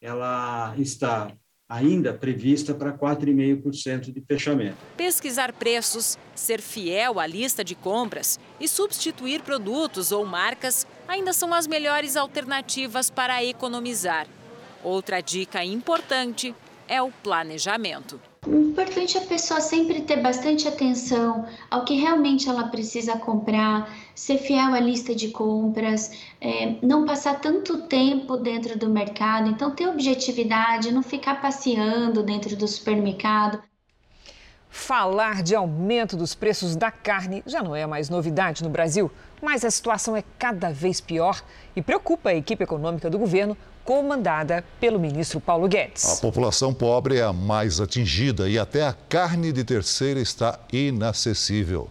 ela 0.01 0.75
está 0.77 1.31
ainda 1.69 2.13
prevista 2.13 2.73
para 2.73 2.97
4,5% 2.97 4.11
de 4.11 4.21
fechamento. 4.21 4.77
Pesquisar 4.95 5.53
preços, 5.53 6.17
ser 6.35 6.61
fiel 6.61 7.19
à 7.19 7.27
lista 7.27 7.63
de 7.63 7.75
compras 7.75 8.39
e 8.59 8.67
substituir 8.67 9.41
produtos 9.41 10.11
ou 10.11 10.25
marcas 10.25 10.85
ainda 11.07 11.33
são 11.33 11.53
as 11.53 11.67
melhores 11.67 12.15
alternativas 12.15 13.09
para 13.09 13.43
economizar. 13.43 14.27
Outra 14.83 15.21
dica 15.21 15.63
importante 15.63 16.53
é 16.87 17.01
o 17.01 17.11
planejamento. 17.11 18.19
O 18.45 18.55
importante 18.55 19.17
é 19.17 19.21
a 19.21 19.25
pessoa 19.25 19.59
sempre 19.59 20.01
ter 20.03 20.21
bastante 20.21 20.67
atenção 20.67 21.45
ao 21.69 21.83
que 21.83 21.95
realmente 21.95 22.47
ela 22.47 22.69
precisa 22.69 23.17
comprar, 23.17 23.93
ser 24.17 24.39
fiel 24.39 24.73
à 24.73 24.79
lista 24.79 25.13
de 25.13 25.27
compras, 25.27 26.11
é, 26.41 26.73
não 26.81 27.05
passar 27.05 27.39
tanto 27.39 27.83
tempo 27.83 28.35
dentro 28.35 28.77
do 28.77 28.89
mercado, 28.89 29.47
então 29.47 29.69
ter 29.69 29.87
objetividade, 29.87 30.91
não 30.91 31.03
ficar 31.03 31.39
passeando 31.39 32.23
dentro 32.23 32.55
do 32.55 32.67
supermercado. 32.67 33.61
Falar 34.71 35.43
de 35.43 35.53
aumento 35.53 36.17
dos 36.17 36.33
preços 36.33 36.75
da 36.75 36.89
carne 36.89 37.43
já 37.45 37.61
não 37.61 37.75
é 37.75 37.85
mais 37.85 38.09
novidade 38.09 38.63
no 38.63 38.71
Brasil, 38.71 39.11
mas 39.39 39.63
a 39.63 39.69
situação 39.69 40.17
é 40.17 40.23
cada 40.39 40.71
vez 40.71 40.99
pior 40.99 41.43
e 41.75 41.81
preocupa 41.81 42.31
a 42.31 42.35
equipe 42.35 42.63
econômica 42.63 43.11
do 43.11 43.19
governo 43.19 43.55
comandada 43.85 44.65
pelo 44.79 44.99
ministro 44.99 45.39
Paulo 45.39 45.67
Guedes. 45.67 46.17
A 46.17 46.21
população 46.21 46.73
pobre 46.73 47.17
é 47.17 47.23
a 47.23 47.31
mais 47.31 47.79
atingida 47.79 48.49
e 48.49 48.57
até 48.57 48.83
a 48.83 48.93
carne 48.93 49.53
de 49.53 49.63
terceira 49.63 50.19
está 50.19 50.59
inacessível. 50.73 51.87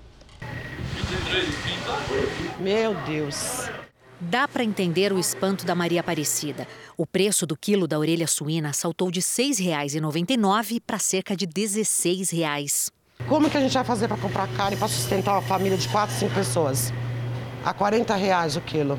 Meu 2.66 2.96
Deus. 3.06 3.70
Dá 4.20 4.48
para 4.48 4.64
entender 4.64 5.12
o 5.12 5.20
espanto 5.20 5.64
da 5.64 5.72
Maria 5.72 6.00
Aparecida. 6.00 6.66
O 6.96 7.06
preço 7.06 7.46
do 7.46 7.56
quilo 7.56 7.86
da 7.86 7.96
orelha 7.96 8.26
suína 8.26 8.72
saltou 8.72 9.08
de 9.08 9.20
R$ 9.20 9.24
6,99 9.24 10.82
para 10.84 10.98
cerca 10.98 11.36
de 11.36 11.44
R$ 11.44 11.52
16,00. 11.52 12.90
Como 13.28 13.48
que 13.48 13.56
a 13.56 13.60
gente 13.60 13.72
vai 13.72 13.84
fazer 13.84 14.08
para 14.08 14.16
comprar 14.16 14.48
carne 14.56 14.76
para 14.76 14.88
sustentar 14.88 15.34
uma 15.34 15.42
família 15.42 15.78
de 15.78 15.88
4, 15.88 16.16
5 16.16 16.34
pessoas? 16.34 16.92
A 17.64 17.72
40 17.72 18.16
reais 18.16 18.56
o 18.56 18.60
quilo. 18.60 18.98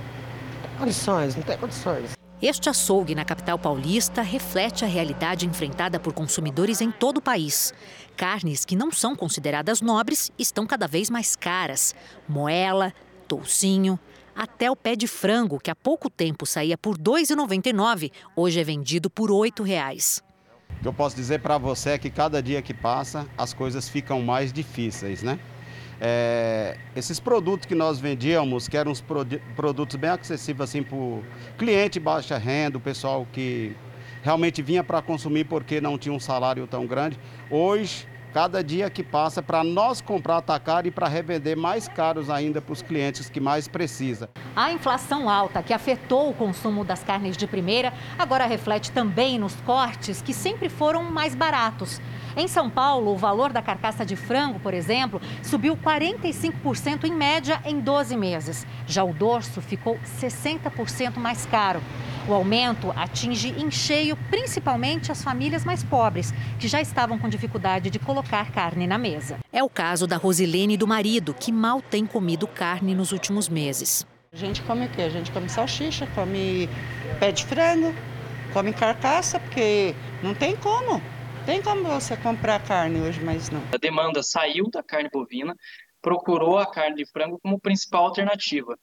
Condições, 0.79 1.35
não 1.35 1.43
tem 1.43 1.57
condições. 1.57 2.11
Este 2.39 2.69
açougue 2.69 3.15
na 3.15 3.25
capital 3.25 3.57
paulista 3.57 4.21
reflete 4.21 4.85
a 4.85 4.87
realidade 4.87 5.47
enfrentada 5.47 5.99
por 5.99 6.13
consumidores 6.13 6.81
em 6.81 6.91
todo 6.91 7.17
o 7.17 7.21
país. 7.21 7.73
Carnes 8.15 8.63
que 8.63 8.75
não 8.75 8.91
são 8.91 9.15
consideradas 9.15 9.81
nobres 9.81 10.31
estão 10.37 10.67
cada 10.67 10.87
vez 10.87 11.09
mais 11.09 11.35
caras. 11.35 11.95
Moela, 12.29 12.93
toucinho, 13.27 13.99
até 14.35 14.69
o 14.69 14.75
pé 14.75 14.95
de 14.95 15.07
frango, 15.07 15.59
que 15.59 15.71
há 15.71 15.75
pouco 15.75 16.09
tempo 16.09 16.45
saía 16.45 16.77
por 16.77 16.95
R$ 16.95 17.03
2,99, 17.03 18.11
hoje 18.35 18.59
é 18.59 18.63
vendido 18.63 19.09
por 19.09 19.29
R$ 19.29 19.49
8,00. 19.49 20.21
O 20.69 20.81
que 20.81 20.87
eu 20.87 20.93
posso 20.93 21.15
dizer 21.15 21.39
para 21.41 21.57
você 21.57 21.91
é 21.91 21.97
que 21.97 22.09
cada 22.09 22.41
dia 22.41 22.61
que 22.61 22.73
passa, 22.73 23.27
as 23.37 23.53
coisas 23.53 23.89
ficam 23.89 24.21
mais 24.21 24.53
difíceis, 24.53 25.23
né? 25.23 25.39
É, 25.99 26.77
esses 26.95 27.19
produtos 27.19 27.65
que 27.65 27.73
nós 27.73 27.99
vendíamos, 27.99 28.67
que 28.67 28.77
eram 28.77 28.91
uns 28.91 29.03
produtos 29.55 29.95
bem 29.95 30.11
acessíveis 30.11 30.69
assim, 30.69 30.83
para 30.83 30.95
o 30.95 31.23
cliente 31.57 31.99
baixa 31.99 32.37
renda, 32.37 32.77
o 32.77 32.81
pessoal 32.81 33.27
que 33.33 33.75
realmente 34.21 34.61
vinha 34.61 34.83
para 34.83 35.01
consumir 35.01 35.45
porque 35.45 35.81
não 35.81 35.97
tinha 35.97 36.13
um 36.13 36.19
salário 36.19 36.67
tão 36.67 36.85
grande, 36.85 37.19
hoje 37.49 38.07
cada 38.33 38.63
dia 38.63 38.89
que 38.89 39.03
passa 39.03 39.41
para 39.41 39.63
nós 39.63 40.01
comprar 40.01 40.37
atacar 40.37 40.85
e 40.85 40.91
para 40.91 41.07
revender 41.07 41.57
mais 41.57 41.87
caros 41.87 42.29
ainda 42.29 42.61
para 42.61 42.73
os 42.73 42.81
clientes 42.81 43.29
que 43.29 43.39
mais 43.39 43.67
precisa. 43.67 44.29
A 44.55 44.71
inflação 44.71 45.29
alta 45.29 45.63
que 45.63 45.73
afetou 45.73 46.29
o 46.29 46.33
consumo 46.33 46.83
das 46.83 47.03
carnes 47.03 47.37
de 47.37 47.47
primeira 47.47 47.93
agora 48.17 48.45
reflete 48.45 48.91
também 48.91 49.39
nos 49.39 49.55
cortes 49.61 50.21
que 50.21 50.33
sempre 50.33 50.69
foram 50.69 51.03
mais 51.03 51.35
baratos. 51.35 52.01
Em 52.35 52.47
São 52.47 52.69
Paulo, 52.69 53.13
o 53.13 53.17
valor 53.17 53.51
da 53.51 53.63
carcaça 53.63 54.05
de 54.05 54.15
frango, 54.15 54.59
por 54.59 54.71
exemplo, 54.71 55.19
subiu 55.41 55.75
45% 55.75 57.05
em 57.05 57.11
média 57.11 57.59
em 57.65 57.79
12 57.79 58.15
meses. 58.15 58.67
Já 58.85 59.03
o 59.03 59.11
dorso 59.11 59.59
ficou 59.59 59.97
60% 60.19 61.17
mais 61.17 61.47
caro. 61.47 61.81
O 62.27 62.33
aumento 62.33 62.91
atinge 62.91 63.55
em 63.57 63.71
cheio 63.71 64.17
principalmente 64.29 65.13
as 65.13 65.23
famílias 65.23 65.63
mais 65.63 65.81
pobres, 65.81 66.33
que 66.59 66.67
já 66.67 66.81
estavam 66.81 67.17
com 67.17 67.29
dificuldade 67.29 67.89
de 67.89 67.99
colocar 67.99 68.51
carne 68.51 68.85
na 68.85 68.97
mesa. 68.97 69.39
É 69.49 69.63
o 69.63 69.69
caso 69.69 70.05
da 70.05 70.17
Rosilene 70.17 70.73
e 70.73 70.77
do 70.77 70.85
marido, 70.85 71.33
que 71.33 71.53
mal 71.53 71.81
tem 71.81 72.05
comido 72.05 72.45
carne 72.45 72.93
nos 72.93 73.13
últimos 73.13 73.47
meses. 73.47 74.05
A 74.33 74.35
gente 74.35 74.61
come 74.63 74.87
o 74.87 74.89
quê? 74.89 75.03
A 75.03 75.09
gente 75.09 75.31
come 75.31 75.47
salsicha, 75.47 76.05
come 76.13 76.67
pé 77.17 77.31
de 77.31 77.45
frango, 77.45 77.95
come 78.51 78.73
carcaça, 78.73 79.39
porque 79.39 79.95
não 80.21 80.33
tem 80.33 80.57
como. 80.57 81.01
Tem 81.45 81.61
como 81.61 81.85
você 81.85 82.17
comprar 82.17 82.61
carne 82.61 82.99
hoje, 82.99 83.21
mas 83.23 83.49
não. 83.49 83.61
A 83.73 83.77
demanda 83.77 84.21
saiu 84.21 84.69
da 84.69 84.83
carne 84.83 85.09
bovina, 85.09 85.55
procurou 86.01 86.57
a 86.57 86.69
carne 86.69 86.97
de 86.97 87.05
frango 87.05 87.39
como 87.41 87.57
principal 87.57 88.03
alternativa. 88.03 88.77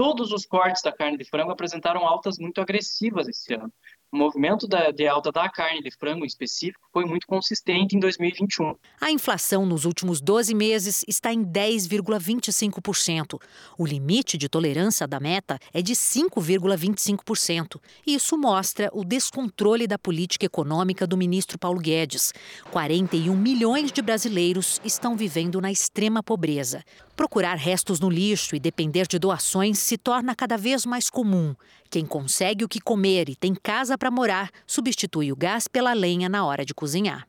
Todos 0.00 0.32
os 0.32 0.46
cortes 0.46 0.80
da 0.80 0.90
carne 0.90 1.18
de 1.18 1.26
frango 1.26 1.52
apresentaram 1.52 2.06
altas 2.06 2.38
muito 2.38 2.58
agressivas 2.58 3.28
esse 3.28 3.52
ano. 3.52 3.70
O 4.12 4.16
movimento 4.16 4.66
da, 4.66 4.90
de 4.90 5.06
alta 5.06 5.30
da 5.30 5.48
carne 5.48 5.80
de 5.82 5.90
frango 5.92 6.24
em 6.24 6.26
específico 6.26 6.80
foi 6.92 7.04
muito 7.04 7.28
consistente 7.28 7.96
em 7.96 8.00
2021. 8.00 8.74
A 9.00 9.12
inflação 9.12 9.64
nos 9.64 9.84
últimos 9.84 10.20
12 10.20 10.52
meses 10.52 11.04
está 11.06 11.32
em 11.32 11.44
10,25%. 11.44 13.40
O 13.78 13.86
limite 13.86 14.36
de 14.36 14.48
tolerância 14.48 15.06
da 15.06 15.20
meta 15.20 15.60
é 15.72 15.80
de 15.80 15.92
5,25%. 15.92 17.80
Isso 18.04 18.36
mostra 18.36 18.90
o 18.92 19.04
descontrole 19.04 19.86
da 19.86 19.96
política 19.96 20.44
econômica 20.44 21.06
do 21.06 21.16
ministro 21.16 21.56
Paulo 21.56 21.78
Guedes. 21.78 22.32
41 22.72 23.36
milhões 23.36 23.92
de 23.92 24.02
brasileiros 24.02 24.80
estão 24.84 25.16
vivendo 25.16 25.60
na 25.60 25.70
extrema 25.70 26.20
pobreza. 26.20 26.82
Procurar 27.14 27.54
restos 27.54 28.00
no 28.00 28.10
lixo 28.10 28.56
e 28.56 28.58
depender 28.58 29.06
de 29.06 29.20
doações 29.20 29.78
se 29.78 29.96
torna 29.96 30.34
cada 30.34 30.56
vez 30.56 30.84
mais 30.84 31.08
comum. 31.08 31.54
Quem 31.90 32.06
consegue 32.06 32.64
o 32.64 32.68
que 32.68 32.80
comer 32.80 33.28
e 33.28 33.34
tem 33.34 33.52
casa 33.52 33.98
para 33.98 34.12
morar 34.12 34.48
substitui 34.64 35.32
o 35.32 35.36
gás 35.36 35.66
pela 35.66 35.92
lenha 35.92 36.28
na 36.28 36.46
hora 36.46 36.64
de 36.64 36.72
cozinhar. 36.72 37.26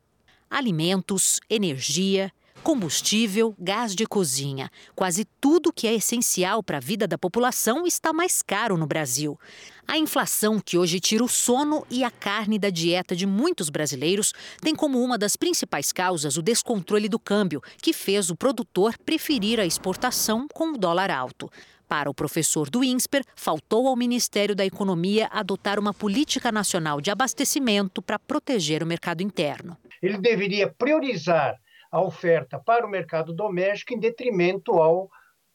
Alimentos, 0.51 1.39
energia, 1.49 2.31
combustível, 2.61 3.55
gás 3.57 3.95
de 3.95 4.05
cozinha. 4.05 4.69
Quase 4.95 5.25
tudo 5.39 5.73
que 5.73 5.87
é 5.87 5.95
essencial 5.95 6.61
para 6.61 6.77
a 6.77 6.79
vida 6.79 7.07
da 7.07 7.17
população 7.17 7.87
está 7.87 8.13
mais 8.13 8.43
caro 8.43 8.77
no 8.77 8.85
Brasil. 8.85 9.35
A 9.87 9.97
inflação, 9.97 10.59
que 10.59 10.77
hoje 10.77 10.99
tira 10.99 11.23
o 11.23 11.27
sono 11.27 11.83
e 11.89 12.03
a 12.03 12.11
carne 12.11 12.59
da 12.59 12.69
dieta 12.69 13.15
de 13.15 13.25
muitos 13.25 13.67
brasileiros, 13.67 14.31
tem 14.61 14.75
como 14.75 15.01
uma 15.01 15.17
das 15.17 15.35
principais 15.35 15.91
causas 15.91 16.37
o 16.37 16.41
descontrole 16.41 17.09
do 17.09 17.17
câmbio, 17.17 17.63
que 17.81 17.93
fez 17.93 18.29
o 18.29 18.35
produtor 18.35 18.95
preferir 18.99 19.59
a 19.59 19.65
exportação 19.65 20.47
com 20.53 20.73
o 20.73 20.77
dólar 20.77 21.09
alto. 21.09 21.49
Para 21.91 22.09
o 22.09 22.13
professor 22.13 22.69
do 22.69 22.85
INSPER, 22.85 23.21
faltou 23.35 23.85
ao 23.85 23.97
Ministério 23.97 24.55
da 24.55 24.65
Economia 24.65 25.27
adotar 25.29 25.77
uma 25.77 25.93
política 25.93 26.49
nacional 26.49 27.01
de 27.01 27.11
abastecimento 27.11 28.01
para 28.01 28.17
proteger 28.17 28.81
o 28.81 28.85
mercado 28.85 29.21
interno. 29.21 29.77
Ele 30.01 30.17
deveria 30.17 30.71
priorizar 30.71 31.59
a 31.91 31.99
oferta 31.99 32.57
para 32.57 32.87
o 32.87 32.89
mercado 32.89 33.33
doméstico 33.33 33.93
em 33.93 33.99
detrimento 33.99 34.71
ao 34.81 35.09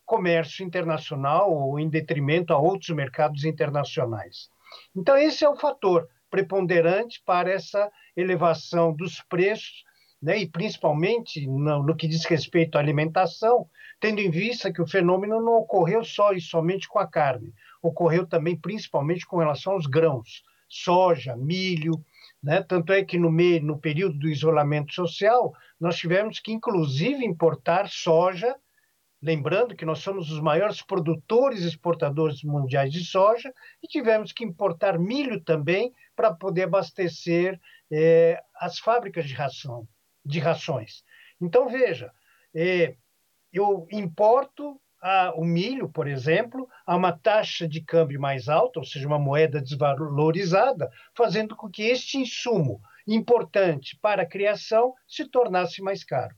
comércio 0.05 0.63
internacional 0.63 1.51
ou 1.51 1.81
em 1.81 1.89
detrimento 1.89 2.53
a 2.53 2.59
outros 2.59 2.91
mercados 2.91 3.47
internacionais. 3.47 4.51
Então, 4.95 5.17
esse 5.17 5.43
é 5.43 5.49
o 5.49 5.57
fator 5.57 6.07
preponderante 6.29 7.23
para 7.25 7.51
essa 7.51 7.91
elevação 8.15 8.95
dos 8.95 9.23
preços, 9.23 9.86
né, 10.27 10.41
e 10.41 10.51
principalmente 10.51 11.47
no, 11.47 11.85
no 11.85 11.95
que 11.95 12.09
diz 12.09 12.25
respeito 12.25 12.77
à 12.77 12.81
alimentação, 12.81 13.69
tendo 14.01 14.21
em 14.21 14.29
vista 14.29 14.73
que 14.73 14.83
o 14.83 14.87
fenômeno 14.87 15.41
não 15.41 15.53
ocorreu 15.59 16.03
só 16.03 16.33
e 16.33 16.41
somente 16.41 16.89
com 16.89 16.99
a 16.99 17.07
carne, 17.07 17.55
ocorreu 17.81 18.27
também 18.27 18.57
principalmente 18.57 19.25
com 19.25 19.37
relação 19.37 19.75
aos 19.75 19.87
grãos, 19.87 20.43
soja, 20.69 21.37
milho, 21.37 22.05
né? 22.43 22.61
Tanto 22.61 22.93
é 22.93 23.05
que 23.05 23.17
no, 23.17 23.31
meio, 23.31 23.63
no 23.63 23.79
período 23.79 24.19
do 24.19 24.29
isolamento 24.29 24.93
social, 24.93 25.53
nós 25.79 25.97
tivemos 25.97 26.41
que, 26.41 26.51
inclusive, 26.51 27.25
importar 27.25 27.89
soja 27.89 28.53
Lembrando 29.23 29.75
que 29.75 29.87
nós 29.87 30.01
somos 30.01 30.31
os 30.31 30.41
maiores 30.41 30.83
produtores 30.83 31.63
e 31.63 31.69
exportadores 31.69 32.43
mundiais 32.43 32.93
de 32.93 33.03
soja 33.03 33.53
e 33.83 33.89
tivemos 33.89 34.31
que 34.31 34.45
importar 34.45 34.99
milho 34.99 35.43
também 35.43 35.93
para 36.15 36.35
poder 36.35 36.65
abastecer 36.65 37.59
é, 37.91 38.39
as 38.55 38.79
fábricas 38.79 39.25
de 39.27 39.33
ração, 39.33 39.89
de 40.27 40.39
rações. 40.39 41.05
Então 41.41 41.69
veja, 41.69 42.11
é, 42.55 42.97
eu 43.53 43.87
importo 43.91 44.81
a, 45.01 45.33
o 45.37 45.45
milho, 45.45 45.89
por 45.89 46.09
exemplo, 46.09 46.69
a 46.87 46.97
uma 46.97 47.13
taxa 47.13 47.69
de 47.69 47.81
câmbio 47.81 48.21
mais 48.21 48.49
alta, 48.49 48.81
ou 48.81 48.85
seja, 48.85 49.07
uma 49.07 49.19
moeda 49.19 49.61
desvalorizada, 49.61 50.91
fazendo 51.15 51.55
com 51.55 51.71
que 51.71 51.83
este 51.83 52.19
insumo 52.19 52.81
importante 53.07 53.97
para 54.03 54.23
a 54.23 54.27
criação 54.27 54.95
se 55.07 55.25
tornasse 55.29 55.81
mais 55.81 56.03
caro. 56.03 56.35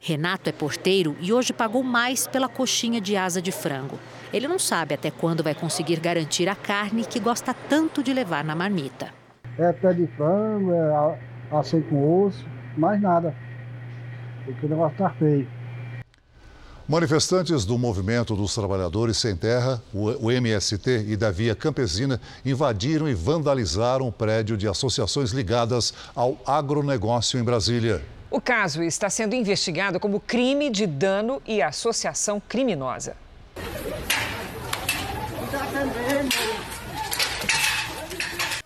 Renato 0.00 0.50
é 0.50 0.52
porteiro 0.52 1.16
e 1.20 1.32
hoje 1.32 1.52
pagou 1.52 1.82
mais 1.82 2.26
pela 2.26 2.48
coxinha 2.48 3.00
de 3.00 3.16
asa 3.16 3.40
de 3.40 3.52
frango. 3.52 3.98
Ele 4.32 4.48
não 4.48 4.58
sabe 4.58 4.94
até 4.94 5.10
quando 5.10 5.42
vai 5.42 5.54
conseguir 5.54 6.00
garantir 6.00 6.48
a 6.48 6.56
carne 6.56 7.06
que 7.06 7.20
gosta 7.20 7.54
tanto 7.54 8.02
de 8.02 8.12
levar 8.12 8.44
na 8.44 8.54
marmita. 8.54 9.14
É 9.56 9.72
pé 9.72 9.94
de 9.94 10.06
frango, 10.08 10.72
é 10.72 11.18
assim 11.52 11.80
com 11.82 12.24
osso, 12.24 12.44
mais 12.76 13.00
nada. 13.00 13.34
Porque 14.44 14.66
o 14.66 14.68
negócio 14.68 14.92
está 14.92 15.10
feio. 15.10 15.48
Manifestantes 16.86 17.64
do 17.64 17.78
Movimento 17.78 18.36
dos 18.36 18.54
Trabalhadores 18.54 19.16
Sem 19.16 19.34
Terra, 19.34 19.82
o 19.94 20.30
MST 20.30 21.06
e 21.08 21.16
da 21.16 21.30
Via 21.30 21.54
Campesina, 21.54 22.20
invadiram 22.44 23.08
e 23.08 23.14
vandalizaram 23.14 24.06
o 24.06 24.12
prédio 24.12 24.54
de 24.54 24.68
associações 24.68 25.30
ligadas 25.30 25.94
ao 26.14 26.36
agronegócio 26.46 27.40
em 27.40 27.42
Brasília. 27.42 28.02
O 28.30 28.38
caso 28.38 28.82
está 28.82 29.08
sendo 29.08 29.34
investigado 29.34 29.98
como 29.98 30.20
crime 30.20 30.68
de 30.68 30.86
dano 30.86 31.40
e 31.46 31.62
associação 31.62 32.42
criminosa. 32.46 33.16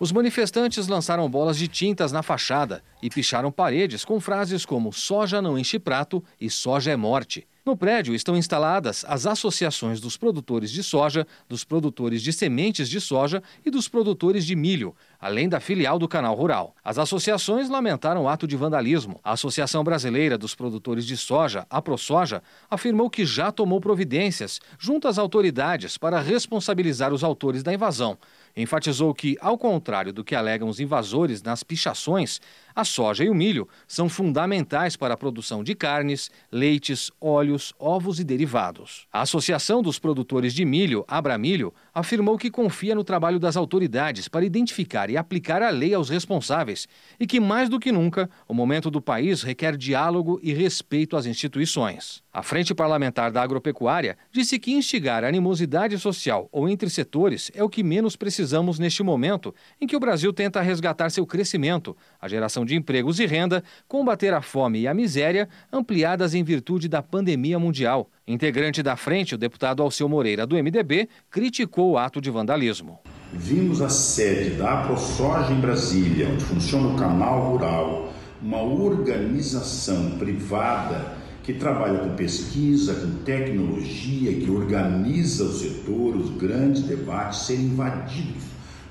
Os 0.00 0.12
manifestantes 0.12 0.86
lançaram 0.86 1.28
bolas 1.28 1.58
de 1.58 1.66
tintas 1.66 2.12
na 2.12 2.22
fachada 2.22 2.84
e 3.02 3.10
picharam 3.10 3.50
paredes 3.50 4.04
com 4.04 4.20
frases 4.20 4.64
como 4.64 4.92
soja 4.92 5.42
não 5.42 5.58
enche 5.58 5.76
prato 5.76 6.22
e 6.40 6.48
soja 6.48 6.92
é 6.92 6.96
morte. 6.96 7.48
No 7.68 7.76
prédio 7.76 8.14
estão 8.14 8.34
instaladas 8.34 9.04
as 9.06 9.26
associações 9.26 10.00
dos 10.00 10.16
produtores 10.16 10.70
de 10.70 10.82
soja, 10.82 11.26
dos 11.46 11.64
produtores 11.64 12.22
de 12.22 12.32
sementes 12.32 12.88
de 12.88 12.98
soja 12.98 13.42
e 13.66 13.70
dos 13.70 13.88
produtores 13.88 14.46
de 14.46 14.56
milho, 14.56 14.94
além 15.20 15.50
da 15.50 15.60
filial 15.60 15.98
do 15.98 16.08
Canal 16.08 16.34
Rural. 16.34 16.74
As 16.82 16.96
associações 16.96 17.68
lamentaram 17.68 18.22
o 18.22 18.28
ato 18.28 18.46
de 18.46 18.56
vandalismo. 18.56 19.20
A 19.22 19.32
Associação 19.32 19.84
Brasileira 19.84 20.38
dos 20.38 20.54
Produtores 20.54 21.04
de 21.04 21.14
Soja, 21.14 21.66
a 21.68 21.82
ProSoja, 21.82 22.42
afirmou 22.70 23.10
que 23.10 23.26
já 23.26 23.52
tomou 23.52 23.80
providências 23.82 24.60
junto 24.78 25.06
às 25.06 25.18
autoridades 25.18 25.98
para 25.98 26.20
responsabilizar 26.20 27.12
os 27.12 27.22
autores 27.22 27.62
da 27.62 27.74
invasão. 27.74 28.16
Enfatizou 28.60 29.14
que, 29.14 29.36
ao 29.40 29.56
contrário 29.56 30.12
do 30.12 30.24
que 30.24 30.34
alegam 30.34 30.68
os 30.68 30.80
invasores 30.80 31.40
nas 31.44 31.62
pichações, 31.62 32.40
a 32.78 32.84
soja 32.84 33.24
e 33.24 33.28
o 33.28 33.34
milho 33.34 33.66
são 33.88 34.08
fundamentais 34.08 34.94
para 34.94 35.14
a 35.14 35.16
produção 35.16 35.64
de 35.64 35.74
carnes, 35.74 36.30
leites, 36.52 37.10
óleos, 37.20 37.74
ovos 37.76 38.20
e 38.20 38.24
derivados. 38.24 39.08
A 39.12 39.22
Associação 39.22 39.82
dos 39.82 39.98
Produtores 39.98 40.54
de 40.54 40.64
Milho, 40.64 41.04
Abramilho, 41.08 41.74
afirmou 41.92 42.38
que 42.38 42.52
confia 42.52 42.94
no 42.94 43.02
trabalho 43.02 43.40
das 43.40 43.56
autoridades 43.56 44.28
para 44.28 44.44
identificar 44.44 45.10
e 45.10 45.16
aplicar 45.16 45.60
a 45.60 45.70
lei 45.70 45.92
aos 45.92 46.08
responsáveis 46.08 46.86
e 47.18 47.26
que, 47.26 47.40
mais 47.40 47.68
do 47.68 47.80
que 47.80 47.90
nunca, 47.90 48.30
o 48.46 48.54
momento 48.54 48.92
do 48.92 49.02
país 49.02 49.42
requer 49.42 49.76
diálogo 49.76 50.38
e 50.40 50.52
respeito 50.52 51.16
às 51.16 51.26
instituições. 51.26 52.22
A 52.32 52.44
Frente 52.44 52.72
Parlamentar 52.72 53.32
da 53.32 53.42
Agropecuária 53.42 54.16
disse 54.30 54.56
que 54.60 54.70
instigar 54.70 55.24
animosidade 55.24 55.98
social 55.98 56.48
ou 56.52 56.68
entre 56.68 56.88
setores 56.88 57.50
é 57.52 57.64
o 57.64 57.68
que 57.68 57.82
menos 57.82 58.14
precisamos 58.14 58.78
neste 58.78 59.02
momento 59.02 59.52
em 59.80 59.86
que 59.88 59.96
o 59.96 60.00
Brasil 60.00 60.32
tenta 60.32 60.60
resgatar 60.60 61.10
seu 61.10 61.26
crescimento, 61.26 61.96
a 62.20 62.28
geração 62.28 62.67
de 62.68 62.76
empregos 62.76 63.18
e 63.18 63.26
renda, 63.26 63.64
combater 63.88 64.32
a 64.32 64.40
fome 64.40 64.80
e 64.80 64.86
a 64.86 64.94
miséria, 64.94 65.48
ampliadas 65.72 66.34
em 66.34 66.44
virtude 66.44 66.88
da 66.88 67.02
pandemia 67.02 67.58
mundial. 67.58 68.08
Integrante 68.26 68.82
da 68.82 68.94
frente, 68.94 69.34
o 69.34 69.38
deputado 69.38 69.82
Alceu 69.82 70.08
Moreira, 70.08 70.46
do 70.46 70.54
MDB, 70.54 71.08
criticou 71.30 71.92
o 71.92 71.98
ato 71.98 72.20
de 72.20 72.30
vandalismo. 72.30 73.00
Vimos 73.32 73.82
a 73.82 73.88
sede 73.88 74.50
da 74.50 74.80
AproSoja 74.80 75.52
em 75.52 75.60
Brasília, 75.60 76.28
onde 76.28 76.44
funciona 76.44 76.88
o 76.88 76.96
canal 76.96 77.50
rural, 77.50 78.12
uma 78.40 78.62
organização 78.62 80.12
privada 80.18 81.16
que 81.42 81.54
trabalha 81.54 82.00
com 82.00 82.14
pesquisa, 82.14 82.94
com 82.94 83.24
tecnologia, 83.24 84.34
que 84.34 84.50
organiza 84.50 85.44
o 85.44 85.52
setor, 85.52 86.14
os 86.14 86.30
grandes 86.36 86.82
debates, 86.82 87.46
serem 87.46 87.64
invadidos 87.64 88.44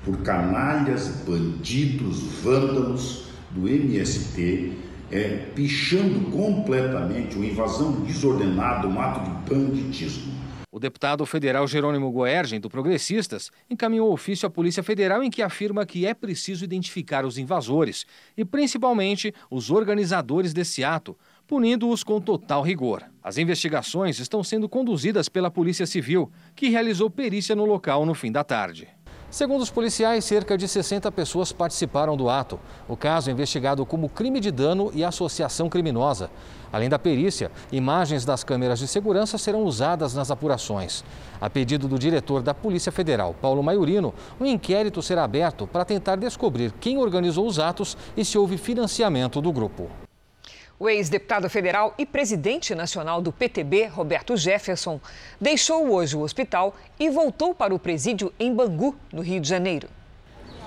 por 0.04 0.16
canalhas, 0.18 1.08
bandidos, 1.26 2.20
vândalos 2.42 3.27
do 3.50 3.68
MST, 3.68 4.72
é, 5.10 5.46
pichando 5.54 6.30
completamente 6.30 7.36
uma 7.36 7.46
invasão 7.46 8.00
desordenada, 8.02 8.86
um 8.86 9.00
ato 9.00 9.20
de 9.20 9.54
banditismo. 9.54 10.38
O 10.70 10.78
deputado 10.78 11.24
federal 11.24 11.66
Jerônimo 11.66 12.10
Goergen, 12.12 12.60
do 12.60 12.68
Progressistas, 12.68 13.50
encaminhou 13.70 14.12
ofício 14.12 14.46
à 14.46 14.50
Polícia 14.50 14.82
Federal 14.82 15.24
em 15.24 15.30
que 15.30 15.40
afirma 15.40 15.86
que 15.86 16.04
é 16.04 16.12
preciso 16.12 16.62
identificar 16.62 17.24
os 17.24 17.38
invasores 17.38 18.04
e, 18.36 18.44
principalmente, 18.44 19.34
os 19.50 19.70
organizadores 19.70 20.52
desse 20.52 20.84
ato, 20.84 21.16
punindo-os 21.46 22.04
com 22.04 22.20
total 22.20 22.62
rigor. 22.62 23.02
As 23.22 23.38
investigações 23.38 24.20
estão 24.20 24.44
sendo 24.44 24.68
conduzidas 24.68 25.26
pela 25.26 25.50
Polícia 25.50 25.86
Civil, 25.86 26.30
que 26.54 26.68
realizou 26.68 27.08
perícia 27.08 27.56
no 27.56 27.64
local 27.64 28.04
no 28.04 28.14
fim 28.14 28.30
da 28.30 28.44
tarde. 28.44 28.86
Segundo 29.30 29.60
os 29.60 29.70
policiais, 29.70 30.24
cerca 30.24 30.56
de 30.56 30.66
60 30.66 31.12
pessoas 31.12 31.52
participaram 31.52 32.16
do 32.16 32.30
ato. 32.30 32.58
O 32.88 32.96
caso 32.96 33.28
é 33.28 33.32
investigado 33.32 33.84
como 33.84 34.08
crime 34.08 34.40
de 34.40 34.50
dano 34.50 34.90
e 34.94 35.04
associação 35.04 35.68
criminosa. 35.68 36.30
Além 36.72 36.88
da 36.88 36.98
perícia, 36.98 37.50
imagens 37.70 38.24
das 38.24 38.42
câmeras 38.42 38.78
de 38.78 38.88
segurança 38.88 39.36
serão 39.36 39.64
usadas 39.64 40.14
nas 40.14 40.30
apurações. 40.30 41.04
A 41.38 41.50
pedido 41.50 41.86
do 41.86 41.98
diretor 41.98 42.42
da 42.42 42.54
Polícia 42.54 42.90
Federal, 42.90 43.34
Paulo 43.38 43.62
Maiorino, 43.62 44.14
um 44.40 44.46
inquérito 44.46 45.02
será 45.02 45.24
aberto 45.24 45.66
para 45.66 45.84
tentar 45.84 46.16
descobrir 46.16 46.72
quem 46.80 46.96
organizou 46.96 47.46
os 47.46 47.58
atos 47.58 47.98
e 48.16 48.24
se 48.24 48.38
houve 48.38 48.56
financiamento 48.56 49.42
do 49.42 49.52
grupo. 49.52 50.07
O 50.80 50.88
ex-deputado 50.88 51.50
federal 51.50 51.92
e 51.98 52.06
presidente 52.06 52.72
nacional 52.72 53.20
do 53.20 53.32
PTB, 53.32 53.86
Roberto 53.86 54.36
Jefferson, 54.36 55.00
deixou 55.40 55.90
hoje 55.90 56.16
o 56.16 56.20
hospital 56.20 56.72
e 57.00 57.10
voltou 57.10 57.52
para 57.52 57.74
o 57.74 57.80
presídio 57.80 58.32
em 58.38 58.54
Bangu, 58.54 58.94
no 59.12 59.20
Rio 59.20 59.40
de 59.40 59.48
Janeiro. 59.48 59.88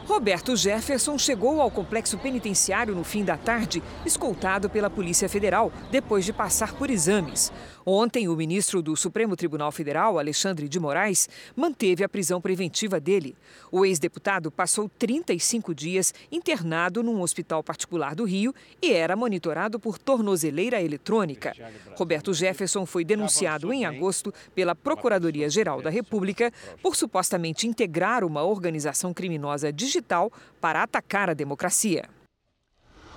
Roberto 0.05 0.53
Jefferson 0.57 1.17
chegou 1.17 1.61
ao 1.61 1.71
complexo 1.71 2.17
penitenciário 2.17 2.93
no 2.93 3.05
fim 3.05 3.23
da 3.23 3.37
tarde, 3.37 3.81
escoltado 4.05 4.69
pela 4.69 4.89
Polícia 4.89 5.29
Federal, 5.29 5.71
depois 5.89 6.25
de 6.25 6.33
passar 6.33 6.73
por 6.73 6.89
exames. 6.89 7.49
Ontem, 7.85 8.27
o 8.27 8.35
ministro 8.35 8.81
do 8.81 8.95
Supremo 8.95 9.35
Tribunal 9.35 9.71
Federal, 9.71 10.19
Alexandre 10.19 10.69
de 10.69 10.79
Moraes, 10.79 11.27
manteve 11.55 12.03
a 12.03 12.09
prisão 12.09 12.39
preventiva 12.39 12.99
dele. 12.99 13.35
O 13.71 13.85
ex-deputado 13.85 14.51
passou 14.51 14.89
35 14.99 15.73
dias 15.73 16.13
internado 16.31 17.01
num 17.01 17.21
hospital 17.21 17.63
particular 17.63 18.13
do 18.13 18.23
Rio 18.23 18.53
e 18.81 18.91
era 18.93 19.15
monitorado 19.15 19.79
por 19.79 19.97
tornozeleira 19.97 20.81
eletrônica. 20.81 21.53
Roberto 21.95 22.33
Jefferson 22.33 22.85
foi 22.85 23.03
denunciado 23.03 23.73
em 23.73 23.85
agosto 23.85 24.33
pela 24.53 24.75
Procuradoria-Geral 24.75 25.81
da 25.81 25.89
República 25.89 26.51
por 26.81 26.95
supostamente 26.95 27.67
integrar 27.67 28.23
uma 28.23 28.43
organização 28.43 29.13
criminosa 29.13 29.71
digital 29.71 30.31
para 30.59 30.83
atacar 30.83 31.29
a 31.29 31.33
democracia. 31.33 32.05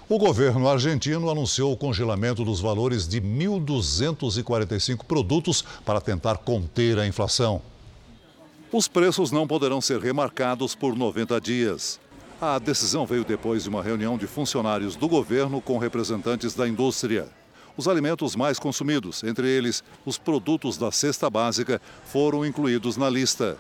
O 0.07 0.19
governo 0.19 0.69
argentino 0.69 1.31
anunciou 1.31 1.73
o 1.73 1.77
congelamento 1.79 2.45
dos 2.45 2.61
valores 2.61 3.09
de 3.09 3.23
1.245 3.23 5.03
produtos 5.07 5.65
para 5.83 5.99
tentar 5.99 6.37
conter 6.37 6.99
a 6.99 7.07
inflação. 7.07 7.63
Os 8.71 8.87
preços 8.87 9.31
não 9.31 9.47
poderão 9.47 9.81
ser 9.81 9.99
remarcados 10.01 10.75
por 10.75 10.95
90 10.95 11.41
dias. 11.41 11.99
A 12.39 12.59
decisão 12.59 13.07
veio 13.07 13.25
depois 13.25 13.63
de 13.63 13.71
uma 13.71 13.83
reunião 13.83 14.19
de 14.19 14.27
funcionários 14.27 14.95
do 14.95 15.09
governo 15.09 15.59
com 15.63 15.79
representantes 15.79 16.53
da 16.53 16.69
indústria. 16.69 17.27
Os 17.75 17.89
alimentos 17.89 18.37
mais 18.37 18.59
consumidos, 18.59 19.25
entre 19.25 19.49
eles 19.49 19.83
os 20.05 20.19
produtos 20.19 20.77
da 20.77 20.93
cesta 20.93 21.31
básica, 21.31 21.81
foram 22.05 22.45
incluídos 22.45 22.99
na 22.99 23.09
lista. 23.09 23.57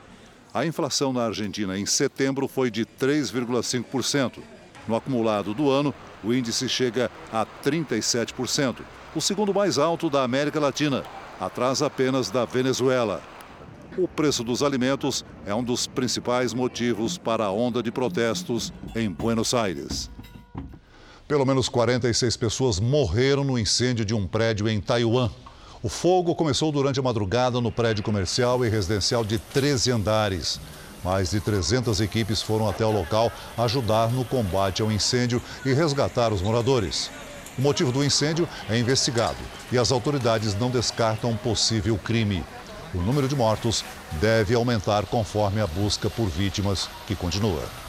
A 0.53 0.66
inflação 0.66 1.11
na 1.11 1.25
Argentina 1.25 1.79
em 1.79 1.87
setembro 1.87 2.47
foi 2.47 2.71
de 2.71 2.85
3,5%. 2.85 4.41
No 4.87 4.95
acumulado 4.95 5.55
do 5.55 5.71
ano, 5.71 5.95
o 6.25 6.33
índice 6.33 6.68
chega 6.68 7.11
a 7.33 7.47
37%, 7.64 8.77
o 9.14 9.20
segundo 9.20 9.53
mais 9.53 9.79
alto 9.79 10.09
da 10.09 10.22
América 10.22 10.59
Latina, 10.59 11.05
atrás 11.41 11.83
apenas 11.83 12.31
da 12.31 12.45
Venezuela. 12.45 13.22
O 13.97 14.09
preço 14.09 14.43
dos 14.43 14.62
alimentos 14.62 15.25
é 15.47 15.55
um 15.55 15.62
dos 15.62 15.87
principais 15.87 16.53
motivos 16.53 17.16
para 17.16 17.45
a 17.45 17.53
onda 17.53 17.83
de 17.83 17.93
protestos 17.93 18.72
em 18.97 19.09
Buenos 19.09 19.55
Aires. 19.55 20.11
Pelo 21.29 21.47
menos 21.47 21.68
46 21.68 22.37
pessoas 22.37 22.81
morreram 22.81 23.45
no 23.45 23.59
incêndio 23.59 24.05
de 24.05 24.12
um 24.12 24.27
prédio 24.27 24.68
em 24.68 24.81
Taiwan. 24.81 25.31
O 25.83 25.89
fogo 25.89 26.35
começou 26.35 26.72
durante 26.72 26.99
a 26.99 27.03
madrugada 27.03 27.61
no 27.61 27.70
prédio 27.70 28.03
comercial 28.03 28.64
e 28.64 28.68
residencial 28.68 29.25
de 29.25 29.39
13 29.39 29.93
andares. 29.93 30.61
Mais 31.05 31.31
de 31.31 31.39
300 31.39 32.01
equipes 32.01 32.41
foram 32.41 32.69
até 32.69 32.85
o 32.85 32.91
local 32.91 33.31
ajudar 33.59 34.11
no 34.11 34.25
combate 34.25 34.81
ao 34.81 34.91
incêndio 34.91 35.43
e 35.65 35.73
resgatar 35.75 36.33
os 36.33 36.41
moradores. 36.41 37.11
O 37.59 37.63
motivo 37.63 37.93
do 37.93 38.03
incêndio 38.03 38.49
é 38.69 38.79
investigado 38.79 39.37
e 39.71 39.79
as 39.79 39.93
autoridades 39.93 40.55
não 40.55 40.71
descartam 40.71 41.37
possível 41.37 41.97
crime. 41.97 42.43
O 42.95 42.99
número 42.99 43.29
de 43.29 43.37
mortos 43.37 43.85
deve 44.21 44.55
aumentar 44.55 45.05
conforme 45.07 45.61
a 45.61 45.67
busca 45.67 46.09
por 46.09 46.27
vítimas 46.27 46.89
que 47.07 47.15
continua. 47.15 47.84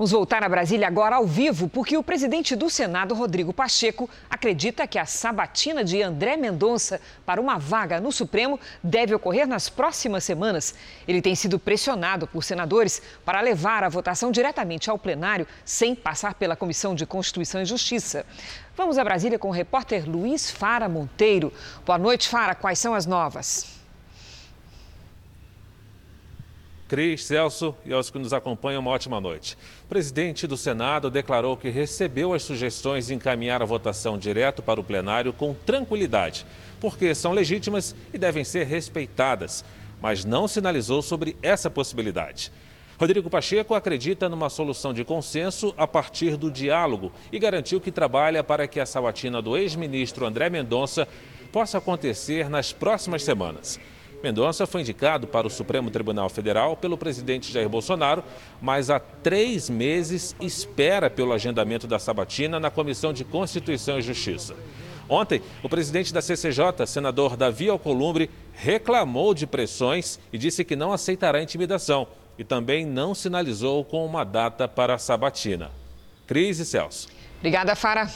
Vamos 0.00 0.12
voltar 0.12 0.42
a 0.42 0.48
Brasília 0.48 0.86
agora 0.86 1.16
ao 1.16 1.26
vivo, 1.26 1.68
porque 1.68 1.94
o 1.94 2.02
presidente 2.02 2.56
do 2.56 2.70
Senado, 2.70 3.14
Rodrigo 3.14 3.52
Pacheco, 3.52 4.08
acredita 4.30 4.86
que 4.86 4.98
a 4.98 5.04
sabatina 5.04 5.84
de 5.84 6.02
André 6.02 6.38
Mendonça 6.38 6.98
para 7.26 7.38
uma 7.38 7.58
vaga 7.58 8.00
no 8.00 8.10
Supremo 8.10 8.58
deve 8.82 9.14
ocorrer 9.14 9.46
nas 9.46 9.68
próximas 9.68 10.24
semanas. 10.24 10.74
Ele 11.06 11.20
tem 11.20 11.34
sido 11.34 11.58
pressionado 11.58 12.26
por 12.26 12.42
senadores 12.42 13.02
para 13.26 13.42
levar 13.42 13.84
a 13.84 13.90
votação 13.90 14.32
diretamente 14.32 14.88
ao 14.88 14.98
plenário, 14.98 15.46
sem 15.66 15.94
passar 15.94 16.32
pela 16.32 16.56
Comissão 16.56 16.94
de 16.94 17.04
Constituição 17.04 17.60
e 17.60 17.66
Justiça. 17.66 18.24
Vamos 18.74 18.96
a 18.96 19.04
Brasília 19.04 19.38
com 19.38 19.48
o 19.48 19.52
repórter 19.52 20.08
Luiz 20.08 20.50
Fara 20.50 20.88
Monteiro. 20.88 21.52
Boa 21.84 21.98
noite, 21.98 22.26
Fara. 22.26 22.54
Quais 22.54 22.78
são 22.78 22.94
as 22.94 23.04
novas? 23.04 23.79
Cris, 26.90 27.24
Celso 27.24 27.72
e 27.86 27.92
aos 27.92 28.10
que 28.10 28.18
nos 28.18 28.32
acompanham, 28.32 28.80
uma 28.80 28.90
ótima 28.90 29.20
noite. 29.20 29.56
O 29.84 29.88
presidente 29.88 30.44
do 30.44 30.56
Senado 30.56 31.08
declarou 31.08 31.56
que 31.56 31.68
recebeu 31.68 32.34
as 32.34 32.42
sugestões 32.42 33.06
de 33.06 33.14
encaminhar 33.14 33.62
a 33.62 33.64
votação 33.64 34.18
direto 34.18 34.60
para 34.60 34.80
o 34.80 34.82
plenário 34.82 35.32
com 35.32 35.54
tranquilidade, 35.54 36.44
porque 36.80 37.14
são 37.14 37.30
legítimas 37.30 37.94
e 38.12 38.18
devem 38.18 38.42
ser 38.42 38.66
respeitadas, 38.66 39.64
mas 40.02 40.24
não 40.24 40.48
sinalizou 40.48 41.00
sobre 41.00 41.36
essa 41.40 41.70
possibilidade. 41.70 42.50
Rodrigo 42.98 43.30
Pacheco 43.30 43.72
acredita 43.72 44.28
numa 44.28 44.50
solução 44.50 44.92
de 44.92 45.04
consenso 45.04 45.72
a 45.76 45.86
partir 45.86 46.36
do 46.36 46.50
diálogo 46.50 47.12
e 47.30 47.38
garantiu 47.38 47.80
que 47.80 47.92
trabalha 47.92 48.42
para 48.42 48.66
que 48.66 48.80
a 48.80 48.84
sabatina 48.84 49.40
do 49.40 49.56
ex-ministro 49.56 50.26
André 50.26 50.50
Mendonça 50.50 51.06
possa 51.52 51.78
acontecer 51.78 52.50
nas 52.50 52.72
próximas 52.72 53.22
semanas. 53.22 53.78
Mendonça 54.22 54.66
foi 54.66 54.82
indicado 54.82 55.26
para 55.26 55.46
o 55.46 55.50
Supremo 55.50 55.90
Tribunal 55.90 56.28
Federal 56.28 56.76
pelo 56.76 56.98
presidente 56.98 57.50
Jair 57.50 57.68
Bolsonaro, 57.68 58.22
mas 58.60 58.90
há 58.90 59.00
três 59.00 59.70
meses 59.70 60.36
espera 60.40 61.08
pelo 61.08 61.32
agendamento 61.32 61.86
da 61.86 61.98
sabatina 61.98 62.60
na 62.60 62.70
Comissão 62.70 63.12
de 63.12 63.24
Constituição 63.24 63.98
e 63.98 64.02
Justiça. 64.02 64.54
Ontem, 65.08 65.42
o 65.62 65.68
presidente 65.68 66.12
da 66.12 66.22
CCJ, 66.22 66.86
senador 66.86 67.36
Davi 67.36 67.68
Alcolumbre, 67.68 68.30
reclamou 68.52 69.34
de 69.34 69.46
pressões 69.46 70.20
e 70.32 70.38
disse 70.38 70.64
que 70.64 70.76
não 70.76 70.92
aceitará 70.92 71.42
intimidação 71.42 72.06
e 72.38 72.44
também 72.44 72.86
não 72.86 73.14
sinalizou 73.14 73.84
com 73.84 74.04
uma 74.06 74.22
data 74.22 74.68
para 74.68 74.94
a 74.94 74.98
sabatina. 74.98 75.70
Cris 76.26 76.58
e 76.58 76.64
Celso. 76.64 77.08
Obrigada, 77.38 77.74
Fara. 77.74 78.08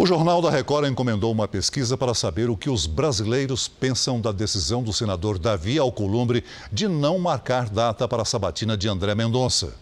O 0.00 0.06
Jornal 0.06 0.40
da 0.40 0.48
Record 0.48 0.88
encomendou 0.88 1.30
uma 1.30 1.46
pesquisa 1.46 1.94
para 1.94 2.14
saber 2.14 2.48
o 2.48 2.56
que 2.56 2.70
os 2.70 2.86
brasileiros 2.86 3.68
pensam 3.68 4.18
da 4.18 4.32
decisão 4.32 4.82
do 4.82 4.94
senador 4.94 5.38
Davi 5.38 5.78
Alcolumbre 5.78 6.42
de 6.72 6.88
não 6.88 7.18
marcar 7.18 7.68
data 7.68 8.08
para 8.08 8.22
a 8.22 8.24
sabatina 8.24 8.78
de 8.78 8.88
André 8.88 9.14
Mendonça. 9.14 9.74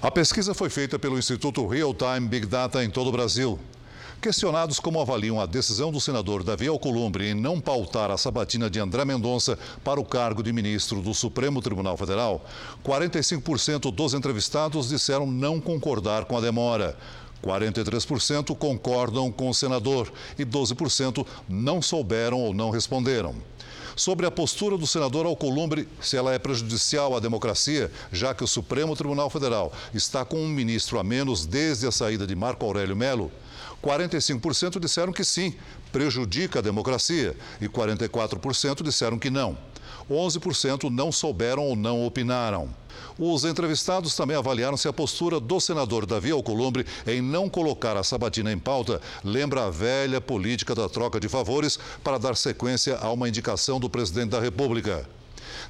A 0.00 0.10
pesquisa 0.10 0.54
foi 0.54 0.70
feita 0.70 0.98
pelo 0.98 1.18
Instituto 1.18 1.66
Real 1.66 1.92
Time 1.92 2.26
Big 2.26 2.46
Data 2.46 2.82
em 2.82 2.88
todo 2.88 3.08
o 3.08 3.12
Brasil. 3.12 3.58
Questionados 4.18 4.80
como 4.80 4.98
avaliam 4.98 5.38
a 5.38 5.44
decisão 5.44 5.92
do 5.92 6.00
senador 6.00 6.42
Davi 6.42 6.66
Alcolumbre 6.66 7.28
em 7.28 7.34
não 7.34 7.60
pautar 7.60 8.10
a 8.10 8.16
sabatina 8.16 8.70
de 8.70 8.80
André 8.80 9.04
Mendonça 9.04 9.58
para 9.84 10.00
o 10.00 10.04
cargo 10.06 10.42
de 10.42 10.54
ministro 10.54 11.02
do 11.02 11.12
Supremo 11.12 11.60
Tribunal 11.60 11.98
Federal, 11.98 12.42
45% 12.82 13.94
dos 13.94 14.14
entrevistados 14.14 14.88
disseram 14.88 15.26
não 15.26 15.60
concordar 15.60 16.24
com 16.24 16.38
a 16.38 16.40
demora. 16.40 16.96
43% 17.44 18.56
concordam 18.56 19.30
com 19.30 19.50
o 19.50 19.54
senador 19.54 20.10
e 20.38 20.44
12% 20.44 21.26
não 21.46 21.82
souberam 21.82 22.40
ou 22.40 22.54
não 22.54 22.70
responderam. 22.70 23.34
Sobre 23.94 24.26
a 24.26 24.30
postura 24.30 24.76
do 24.76 24.86
senador 24.86 25.24
Alcolumbre, 25.24 25.86
se 26.00 26.16
ela 26.16 26.32
é 26.34 26.38
prejudicial 26.38 27.14
à 27.16 27.20
democracia, 27.20 27.92
já 28.10 28.34
que 28.34 28.42
o 28.42 28.48
Supremo 28.48 28.96
Tribunal 28.96 29.30
Federal 29.30 29.72
está 29.92 30.24
com 30.24 30.36
um 30.36 30.48
ministro 30.48 30.98
a 30.98 31.04
menos 31.04 31.46
desde 31.46 31.86
a 31.86 31.92
saída 31.92 32.26
de 32.26 32.34
Marco 32.34 32.64
Aurélio 32.64 32.96
Melo, 32.96 33.30
45% 33.84 34.80
disseram 34.80 35.12
que 35.12 35.22
sim, 35.22 35.54
prejudica 35.92 36.58
a 36.58 36.62
democracia, 36.62 37.36
e 37.60 37.68
44% 37.68 38.82
disseram 38.82 39.18
que 39.18 39.30
não. 39.30 39.56
11% 40.10 40.90
não 40.90 41.10
souberam 41.10 41.62
ou 41.62 41.76
não 41.76 42.06
opinaram. 42.06 42.68
Os 43.18 43.44
entrevistados 43.44 44.14
também 44.14 44.36
avaliaram 44.36 44.76
se 44.76 44.88
a 44.88 44.92
postura 44.92 45.38
do 45.38 45.60
senador 45.60 46.04
Davi 46.06 46.30
Alcolumbre 46.30 46.84
em 47.06 47.20
não 47.20 47.48
colocar 47.48 47.96
a 47.96 48.02
sabatina 48.02 48.52
em 48.52 48.58
pauta 48.58 49.00
lembra 49.22 49.66
a 49.66 49.70
velha 49.70 50.20
política 50.20 50.74
da 50.74 50.88
troca 50.88 51.20
de 51.20 51.28
favores 51.28 51.78
para 52.02 52.18
dar 52.18 52.36
sequência 52.36 52.96
a 52.98 53.10
uma 53.12 53.28
indicação 53.28 53.78
do 53.78 53.88
presidente 53.88 54.30
da 54.30 54.40
República. 54.40 55.08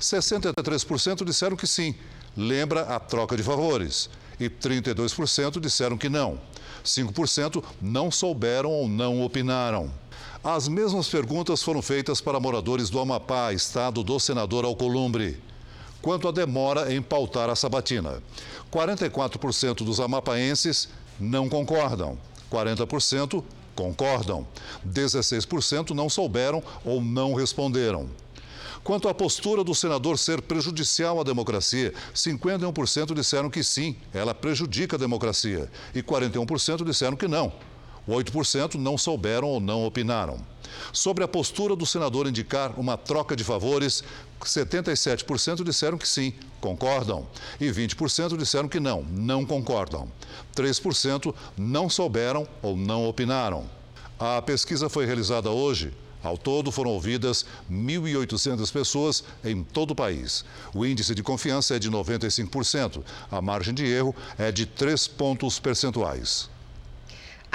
63% 0.00 1.24
disseram 1.24 1.56
que 1.56 1.66
sim, 1.66 1.94
lembra 2.36 2.82
a 2.82 2.98
troca 2.98 3.36
de 3.36 3.42
favores. 3.42 4.08
E 4.40 4.48
32% 4.48 5.60
disseram 5.60 5.96
que 5.96 6.08
não. 6.08 6.40
5% 6.84 7.62
não 7.80 8.10
souberam 8.10 8.70
ou 8.70 8.88
não 8.88 9.22
opinaram. 9.22 9.90
As 10.44 10.68
mesmas 10.68 11.08
perguntas 11.08 11.62
foram 11.62 11.80
feitas 11.80 12.20
para 12.20 12.38
moradores 12.38 12.90
do 12.90 13.00
Amapá, 13.00 13.54
estado 13.54 14.02
do 14.02 14.20
senador 14.20 14.66
Alcolumbre 14.66 15.40
quanto 16.04 16.28
à 16.28 16.30
demora 16.30 16.92
em 16.92 17.00
pautar 17.00 17.48
a 17.48 17.56
sabatina. 17.56 18.22
44% 18.70 19.76
dos 19.76 20.00
amapaenses 20.00 20.86
não 21.18 21.48
concordam, 21.48 22.18
40% 22.52 23.42
concordam, 23.74 24.46
16% 24.86 25.92
não 25.92 26.10
souberam 26.10 26.62
ou 26.84 27.00
não 27.00 27.32
responderam. 27.32 28.06
Quanto 28.84 29.08
à 29.08 29.14
postura 29.14 29.64
do 29.64 29.74
senador 29.74 30.18
ser 30.18 30.42
prejudicial 30.42 31.18
à 31.18 31.24
democracia, 31.24 31.94
51% 32.14 33.14
disseram 33.14 33.48
que 33.48 33.64
sim, 33.64 33.96
ela 34.12 34.34
prejudica 34.34 34.96
a 34.96 34.98
democracia, 34.98 35.70
e 35.94 36.02
41% 36.02 36.84
disseram 36.84 37.16
que 37.16 37.26
não. 37.26 37.50
8% 38.08 38.74
não 38.74 38.98
souberam 38.98 39.48
ou 39.48 39.60
não 39.60 39.84
opinaram. 39.84 40.38
Sobre 40.92 41.24
a 41.24 41.28
postura 41.28 41.76
do 41.76 41.86
senador 41.86 42.26
indicar 42.26 42.78
uma 42.78 42.96
troca 42.96 43.36
de 43.36 43.44
favores, 43.44 44.02
77% 44.42 45.64
disseram 45.64 45.96
que 45.96 46.08
sim, 46.08 46.32
concordam, 46.60 47.26
e 47.60 47.66
20% 47.66 48.36
disseram 48.36 48.68
que 48.68 48.80
não, 48.80 49.02
não 49.02 49.44
concordam. 49.44 50.10
3% 50.54 51.34
não 51.56 51.88
souberam 51.88 52.46
ou 52.62 52.76
não 52.76 53.08
opinaram. 53.08 53.68
A 54.18 54.40
pesquisa 54.42 54.88
foi 54.88 55.06
realizada 55.06 55.50
hoje. 55.50 55.92
Ao 56.22 56.38
todo, 56.38 56.72
foram 56.72 56.90
ouvidas 56.90 57.44
1.800 57.70 58.72
pessoas 58.72 59.22
em 59.44 59.62
todo 59.62 59.90
o 59.90 59.94
país. 59.94 60.42
O 60.74 60.86
índice 60.86 61.14
de 61.14 61.22
confiança 61.22 61.76
é 61.76 61.78
de 61.78 61.90
95%. 61.90 63.02
A 63.30 63.42
margem 63.42 63.74
de 63.74 63.84
erro 63.84 64.14
é 64.38 64.50
de 64.50 64.64
3 64.64 65.06
pontos 65.08 65.58
percentuais. 65.58 66.48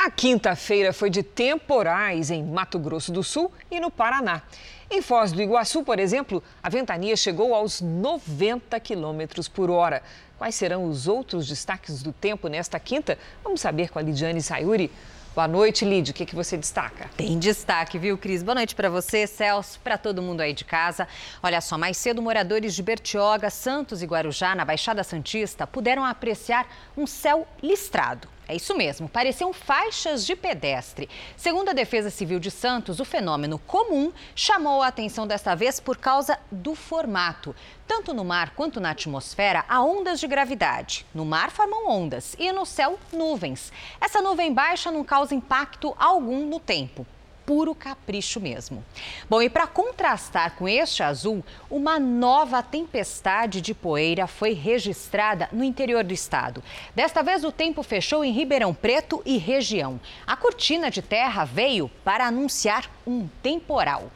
A 0.01 0.09
quinta-feira 0.09 0.93
foi 0.93 1.09
de 1.09 1.21
temporais 1.21 2.31
em 2.31 2.41
Mato 2.41 2.79
Grosso 2.79 3.11
do 3.11 3.21
Sul 3.21 3.51
e 3.69 3.81
no 3.81 3.91
Paraná. 3.91 4.41
Em 4.89 5.01
Foz 5.01 5.33
do 5.33 5.41
Iguaçu, 5.41 5.83
por 5.83 5.99
exemplo, 5.99 6.41
a 6.63 6.69
ventania 6.69 7.17
chegou 7.17 7.53
aos 7.53 7.81
90 7.81 8.79
quilômetros 8.79 9.49
por 9.49 9.69
hora. 9.69 10.01
Quais 10.37 10.55
serão 10.55 10.85
os 10.85 11.05
outros 11.05 11.45
destaques 11.45 12.01
do 12.01 12.13
tempo 12.13 12.47
nesta 12.47 12.79
quinta? 12.79 13.19
Vamos 13.43 13.59
saber 13.59 13.89
com 13.89 13.99
a 13.99 14.01
Lidiane 14.01 14.41
Sayuri. 14.41 14.89
Boa 15.35 15.49
noite, 15.49 15.83
Lid. 15.83 16.11
O 16.11 16.13
que, 16.13 16.25
que 16.25 16.33
você 16.33 16.55
destaca? 16.55 17.09
Tem 17.17 17.37
destaque, 17.37 17.99
viu, 17.99 18.17
Cris? 18.17 18.41
Boa 18.41 18.55
noite 18.55 18.73
para 18.75 18.89
você, 18.89 19.27
Celso, 19.27 19.81
para 19.81 19.97
todo 19.97 20.21
mundo 20.21 20.39
aí 20.39 20.53
de 20.53 20.63
casa. 20.63 21.09
Olha 21.43 21.59
só, 21.59 21.77
mais 21.77 21.97
cedo, 21.97 22.21
moradores 22.21 22.73
de 22.73 22.81
Bertioga, 22.81 23.49
Santos 23.49 24.01
e 24.01 24.05
Guarujá, 24.05 24.55
na 24.55 24.63
Baixada 24.63 25.03
Santista, 25.03 25.67
puderam 25.67 26.05
apreciar 26.05 26.65
um 26.95 27.05
céu 27.05 27.45
listrado. 27.61 28.38
É 28.49 28.55
isso 28.55 28.75
mesmo, 28.75 29.07
pareciam 29.07 29.53
faixas 29.53 30.25
de 30.25 30.35
pedestre. 30.35 31.07
Segundo 31.37 31.69
a 31.69 31.73
Defesa 31.73 32.09
Civil 32.09 32.39
de 32.39 32.49
Santos, 32.49 32.99
o 32.99 33.05
fenômeno 33.05 33.59
comum 33.59 34.11
chamou 34.33 34.81
a 34.81 34.87
atenção 34.87 35.27
desta 35.27 35.53
vez 35.53 35.79
por 35.79 35.97
causa 35.97 36.39
do 36.51 36.73
formato. 36.73 37.55
Tanto 37.87 38.11
no 38.11 38.25
mar 38.25 38.55
quanto 38.55 38.79
na 38.79 38.89
atmosfera, 38.89 39.63
há 39.69 39.83
ondas 39.83 40.19
de 40.19 40.25
gravidade. 40.25 41.05
No 41.13 41.25
mar 41.25 41.51
formam 41.51 41.87
ondas 41.91 42.35
e 42.39 42.51
no 42.51 42.65
céu, 42.65 42.97
nuvens. 43.13 43.71
Essa 44.01 44.19
nuvem 44.19 44.51
baixa 44.51 44.89
não 44.89 45.03
causa 45.03 45.35
impacto 45.35 45.95
algum 45.99 46.47
no 46.47 46.59
tempo. 46.59 47.05
Puro 47.49 47.73
capricho 47.73 48.39
mesmo. 48.39 48.85
Bom, 49.27 49.41
e 49.41 49.49
para 49.49 49.65
contrastar 49.65 50.55
com 50.55 50.69
este 50.69 51.01
azul, 51.01 51.43
uma 51.67 51.99
nova 51.99 52.61
tempestade 52.61 53.59
de 53.59 53.73
poeira 53.73 54.27
foi 54.27 54.53
registrada 54.53 55.49
no 55.51 55.63
interior 55.63 56.03
do 56.03 56.13
estado. 56.13 56.63
Desta 56.93 57.23
vez 57.23 57.43
o 57.43 57.51
tempo 57.51 57.81
fechou 57.81 58.23
em 58.23 58.31
Ribeirão 58.31 58.71
Preto 58.71 59.23
e 59.25 59.39
região. 59.39 59.99
A 60.27 60.35
cortina 60.35 60.91
de 60.91 61.01
terra 61.01 61.43
veio 61.43 61.89
para 62.03 62.27
anunciar 62.27 62.87
um 63.07 63.27
temporal. 63.41 64.11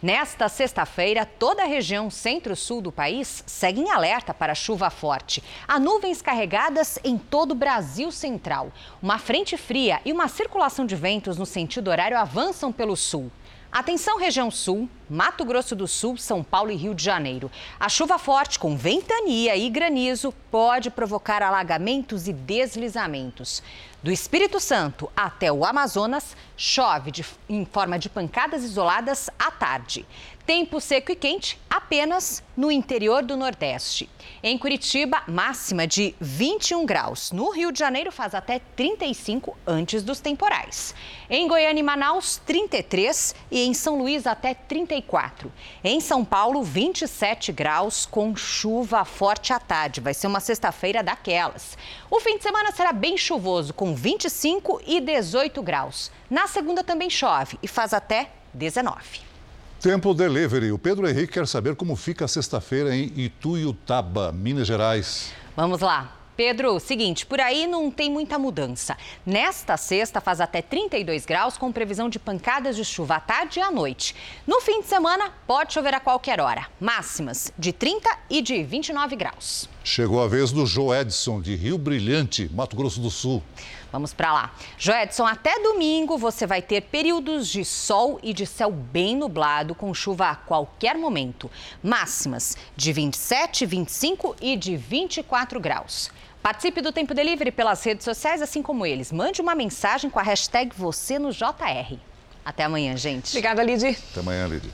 Nesta 0.00 0.48
sexta-feira, 0.48 1.26
toda 1.26 1.64
a 1.64 1.66
região 1.66 2.08
centro-sul 2.08 2.80
do 2.80 2.92
país 2.92 3.42
segue 3.44 3.80
em 3.80 3.90
alerta 3.90 4.32
para 4.32 4.54
chuva 4.54 4.90
forte. 4.90 5.42
Há 5.66 5.80
nuvens 5.80 6.22
carregadas 6.22 7.00
em 7.02 7.18
todo 7.18 7.50
o 7.50 7.56
Brasil 7.56 8.12
central. 8.12 8.70
Uma 9.02 9.18
frente 9.18 9.56
fria 9.56 10.00
e 10.04 10.12
uma 10.12 10.28
circulação 10.28 10.86
de 10.86 10.94
ventos 10.94 11.36
no 11.36 11.44
sentido 11.44 11.90
horário 11.90 12.16
avançam 12.16 12.70
pelo 12.72 12.96
sul. 12.96 13.28
Atenção, 13.70 14.18
região 14.18 14.50
sul, 14.50 14.88
Mato 15.10 15.44
Grosso 15.44 15.76
do 15.76 15.86
Sul, 15.86 16.16
São 16.16 16.42
Paulo 16.42 16.70
e 16.70 16.74
Rio 16.74 16.94
de 16.94 17.04
Janeiro. 17.04 17.50
A 17.78 17.86
chuva 17.86 18.18
forte 18.18 18.58
com 18.58 18.74
ventania 18.74 19.54
e 19.56 19.68
granizo 19.68 20.32
pode 20.50 20.90
provocar 20.90 21.42
alagamentos 21.42 22.26
e 22.26 22.32
deslizamentos. 22.32 23.62
Do 24.02 24.10
Espírito 24.10 24.58
Santo 24.58 25.12
até 25.14 25.52
o 25.52 25.66
Amazonas, 25.66 26.34
chove 26.56 27.10
de, 27.10 27.26
em 27.46 27.66
forma 27.66 27.98
de 27.98 28.08
pancadas 28.08 28.64
isoladas 28.64 29.28
à 29.38 29.50
tarde. 29.50 30.06
Tempo 30.48 30.80
seco 30.80 31.12
e 31.12 31.14
quente 31.14 31.60
apenas 31.68 32.42
no 32.56 32.72
interior 32.72 33.22
do 33.22 33.36
Nordeste. 33.36 34.08
Em 34.42 34.56
Curitiba, 34.56 35.22
máxima 35.28 35.86
de 35.86 36.14
21 36.18 36.86
graus. 36.86 37.30
No 37.32 37.50
Rio 37.50 37.70
de 37.70 37.78
Janeiro, 37.78 38.10
faz 38.10 38.34
até 38.34 38.58
35 38.58 39.54
antes 39.66 40.02
dos 40.02 40.20
temporais. 40.20 40.94
Em 41.28 41.46
Goiânia 41.46 41.80
e 41.80 41.82
Manaus, 41.82 42.40
33 42.46 43.34
e 43.50 43.60
em 43.66 43.74
São 43.74 43.98
Luís, 43.98 44.26
até 44.26 44.54
34. 44.54 45.52
Em 45.84 46.00
São 46.00 46.24
Paulo, 46.24 46.62
27 46.62 47.52
graus 47.52 48.06
com 48.06 48.34
chuva 48.34 49.04
forte 49.04 49.52
à 49.52 49.60
tarde. 49.60 50.00
Vai 50.00 50.14
ser 50.14 50.28
uma 50.28 50.40
sexta-feira 50.40 51.02
daquelas. 51.02 51.76
O 52.10 52.20
fim 52.20 52.38
de 52.38 52.44
semana 52.44 52.72
será 52.72 52.94
bem 52.94 53.18
chuvoso, 53.18 53.74
com 53.74 53.94
25 53.94 54.80
e 54.86 54.98
18 54.98 55.62
graus. 55.62 56.10
Na 56.30 56.46
segunda 56.46 56.82
também 56.82 57.10
chove 57.10 57.58
e 57.62 57.68
faz 57.68 57.92
até 57.92 58.30
19. 58.54 59.27
Tempo 59.80 60.12
Delivery. 60.12 60.72
O 60.72 60.78
Pedro 60.78 61.08
Henrique 61.08 61.34
quer 61.34 61.46
saber 61.46 61.76
como 61.76 61.94
fica 61.94 62.24
a 62.24 62.28
sexta-feira 62.28 62.96
em 62.96 63.12
Ituiutaba, 63.14 64.32
Minas 64.32 64.66
Gerais. 64.66 65.32
Vamos 65.56 65.80
lá. 65.80 66.18
Pedro, 66.36 66.78
seguinte, 66.78 67.24
por 67.26 67.40
aí 67.40 67.66
não 67.66 67.90
tem 67.90 68.10
muita 68.10 68.38
mudança. 68.38 68.96
Nesta 69.26 69.76
sexta 69.76 70.20
faz 70.20 70.40
até 70.40 70.62
32 70.62 71.26
graus, 71.26 71.58
com 71.58 71.72
previsão 71.72 72.08
de 72.08 72.18
pancadas 72.18 72.76
de 72.76 72.84
chuva 72.84 73.16
à 73.16 73.20
tarde 73.20 73.58
e 73.58 73.62
à 73.62 73.70
noite. 73.70 74.14
No 74.46 74.60
fim 74.60 74.80
de 74.80 74.86
semana, 74.86 75.32
pode 75.46 75.72
chover 75.72 75.94
a 75.94 76.00
qualquer 76.00 76.40
hora. 76.40 76.66
Máximas 76.80 77.52
de 77.58 77.72
30 77.72 78.08
e 78.30 78.42
de 78.42 78.62
29 78.62 79.16
graus. 79.16 79.68
Chegou 79.82 80.22
a 80.22 80.28
vez 80.28 80.52
do 80.52 80.64
Joedson, 80.64 81.40
de 81.40 81.56
Rio 81.56 81.76
Brilhante, 81.78 82.48
Mato 82.52 82.76
Grosso 82.76 83.00
do 83.00 83.10
Sul. 83.10 83.42
Vamos 83.90 84.12
para 84.12 84.32
lá. 84.32 84.54
Joedson, 84.76 85.26
até 85.26 85.60
domingo 85.60 86.18
você 86.18 86.46
vai 86.46 86.60
ter 86.60 86.82
períodos 86.82 87.48
de 87.48 87.64
sol 87.64 88.18
e 88.22 88.34
de 88.34 88.46
céu 88.46 88.70
bem 88.70 89.16
nublado, 89.16 89.74
com 89.74 89.92
chuva 89.94 90.30
a 90.30 90.34
qualquer 90.34 90.96
momento. 90.96 91.50
Máximas 91.82 92.56
de 92.76 92.92
27, 92.92 93.64
25 93.64 94.36
e 94.40 94.56
de 94.56 94.76
24 94.76 95.58
graus. 95.58 96.10
Participe 96.42 96.80
do 96.80 96.92
Tempo 96.92 97.14
Delivery 97.14 97.50
pelas 97.50 97.82
redes 97.82 98.04
sociais, 98.04 98.42
assim 98.42 98.62
como 98.62 98.86
eles. 98.86 99.10
Mande 99.10 99.40
uma 99.40 99.54
mensagem 99.54 100.08
com 100.10 100.18
a 100.18 100.22
hashtag 100.22 100.72
você 100.76 101.18
no 101.18 101.32
JR. 101.32 101.98
Até 102.44 102.64
amanhã, 102.64 102.96
gente. 102.96 103.28
Obrigada, 103.30 103.62
Lidy. 103.62 103.98
Até 104.10 104.20
amanhã, 104.20 104.46
Lidy. 104.46 104.72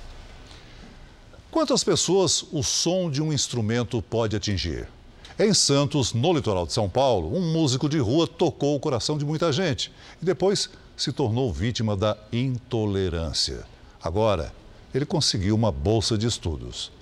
Quantas 1.50 1.84
pessoas 1.84 2.44
o 2.52 2.62
som 2.62 3.08
de 3.08 3.22
um 3.22 3.32
instrumento 3.32 4.02
pode 4.02 4.36
atingir? 4.36 4.88
Em 5.36 5.52
Santos, 5.52 6.12
no 6.12 6.32
litoral 6.32 6.64
de 6.64 6.72
São 6.72 6.88
Paulo, 6.88 7.36
um 7.36 7.52
músico 7.52 7.88
de 7.88 7.98
rua 7.98 8.24
tocou 8.24 8.76
o 8.76 8.80
coração 8.80 9.18
de 9.18 9.24
muita 9.24 9.50
gente 9.52 9.90
e 10.22 10.24
depois 10.24 10.70
se 10.96 11.12
tornou 11.12 11.52
vítima 11.52 11.96
da 11.96 12.16
intolerância. 12.32 13.64
Agora, 14.00 14.54
ele 14.94 15.04
conseguiu 15.04 15.56
uma 15.56 15.72
bolsa 15.72 16.16
de 16.16 16.28
estudos. 16.28 16.92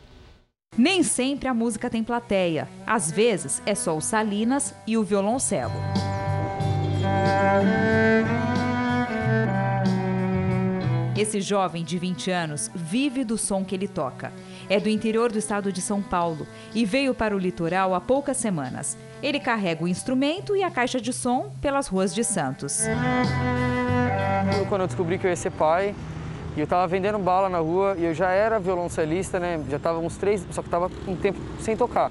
Nem 0.78 1.03
sempre 1.03 1.47
a 1.47 1.53
música 1.53 1.91
tem 1.91 2.03
plateia. 2.03 2.66
Às 2.87 3.12
vezes 3.12 3.61
é 3.66 3.74
só 3.74 3.95
o 3.95 4.01
Salinas 4.01 4.74
e 4.87 4.97
o 4.97 5.05
violoncelo. 5.05 5.74
Esse 11.14 11.43
jovem 11.43 11.85
de 11.85 11.99
20 11.99 12.30
anos 12.30 12.70
vive 12.74 13.24
do 13.24 13.37
som 13.37 13.62
que 13.62 13.74
ele 13.74 13.87
toca. 13.87 14.33
É 14.69 14.81
do 14.81 14.89
interior 14.89 15.31
do 15.31 15.39
estado 15.39 15.73
de 15.73 15.81
São 15.81 16.03
Paulo 16.03 16.47
e 16.75 16.85
veio 16.85 17.15
para 17.15 17.35
o 17.35 17.39
litoral 17.39 17.95
há 17.95 18.01
poucas 18.01 18.37
semanas. 18.37 18.97
Ele 19.23 19.39
carrega 19.39 19.85
o 19.85 19.89
instrumento 19.89 20.57
e 20.57 20.63
a 20.63 20.71
caixa 20.71 21.01
de 21.01 21.13
som 21.13 21.53
pelas 21.61 21.87
ruas 21.89 22.15
de 22.15 22.25
Santos. 22.25 22.83
Quando 24.69 24.83
eu 24.83 24.87
descobri 24.87 25.19
que 25.19 25.27
eu 25.27 25.31
ia 25.31 25.37
ser 25.37 25.51
pai, 25.51 25.95
e 26.57 26.61
eu 26.61 26.65
estava 26.65 26.87
vendendo 26.87 27.19
bala 27.19 27.49
na 27.49 27.59
rua 27.59 27.97
e 27.99 28.05
eu 28.05 28.15
já 28.15 28.31
era 28.31 28.59
violoncelista, 28.59 29.41
né? 29.41 29.63
Já 29.71 29.79
estava 29.79 29.99
uns 29.99 30.17
três, 30.17 30.45
só 30.51 30.61
que 30.61 30.69
estava 30.69 30.91
um 31.09 31.17
tempo 31.17 31.39
sem 31.61 31.77
tocar. 31.77 32.11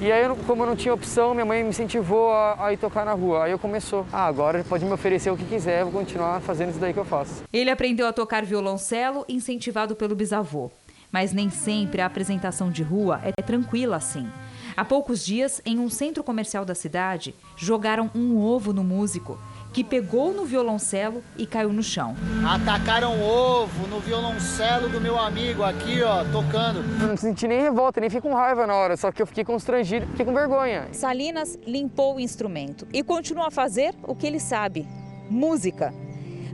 E 0.00 0.12
aí, 0.12 0.28
como 0.46 0.62
eu 0.62 0.66
não 0.66 0.76
tinha 0.76 0.94
opção, 0.94 1.34
minha 1.34 1.44
mãe 1.44 1.62
me 1.62 1.70
incentivou 1.70 2.30
a, 2.32 2.66
a, 2.66 2.72
ir 2.72 2.76
tocar 2.76 3.04
na 3.04 3.12
rua. 3.12 3.44
Aí 3.44 3.50
eu 3.50 3.58
começou, 3.58 4.06
ah, 4.12 4.26
agora 4.26 4.64
pode 4.68 4.84
me 4.84 4.92
oferecer 4.92 5.30
o 5.30 5.36
que 5.36 5.44
quiser, 5.44 5.82
vou 5.82 5.92
continuar 5.92 6.40
fazendo 6.40 6.70
isso 6.70 6.78
daí 6.78 6.92
que 6.92 7.00
eu 7.00 7.04
faço. 7.04 7.42
Ele 7.52 7.68
aprendeu 7.68 8.06
a 8.06 8.12
tocar 8.12 8.44
violoncelo 8.44 9.24
incentivado 9.28 9.96
pelo 9.96 10.14
bisavô. 10.14 10.70
Mas 11.10 11.32
nem 11.32 11.48
sempre 11.50 12.00
a 12.00 12.06
apresentação 12.06 12.70
de 12.70 12.82
rua 12.82 13.20
é 13.24 13.42
tranquila 13.42 13.96
assim. 13.96 14.28
Há 14.76 14.84
poucos 14.84 15.24
dias, 15.24 15.60
em 15.64 15.78
um 15.78 15.88
centro 15.88 16.22
comercial 16.22 16.64
da 16.64 16.74
cidade, 16.74 17.34
jogaram 17.56 18.10
um 18.14 18.36
ovo 18.36 18.72
no 18.72 18.84
músico 18.84 19.38
que 19.72 19.82
pegou 19.82 20.32
no 20.32 20.44
violoncelo 20.44 21.22
e 21.36 21.46
caiu 21.46 21.72
no 21.72 21.82
chão. 21.82 22.14
Atacaram 22.46 23.20
ovo 23.20 23.86
no 23.88 24.00
violoncelo 24.00 24.88
do 24.88 25.00
meu 25.00 25.18
amigo 25.18 25.62
aqui, 25.62 26.02
ó, 26.02 26.24
tocando. 26.24 26.78
Eu 27.00 27.08
não 27.08 27.16
senti 27.16 27.46
nem 27.48 27.60
revolta, 27.60 28.00
nem 28.00 28.08
fiquei 28.08 28.30
com 28.30 28.36
raiva 28.36 28.66
na 28.66 28.74
hora, 28.74 28.96
só 28.96 29.10
que 29.10 29.20
eu 29.20 29.26
fiquei 29.26 29.44
constrangido, 29.44 30.06
fiquei 30.06 30.24
com 30.24 30.32
vergonha. 30.32 30.88
Salinas 30.92 31.58
limpou 31.66 32.16
o 32.16 32.20
instrumento 32.20 32.86
e 32.92 33.02
continua 33.02 33.48
a 33.48 33.50
fazer 33.50 33.94
o 34.02 34.14
que 34.14 34.26
ele 34.26 34.40
sabe: 34.40 34.86
música. 35.28 35.92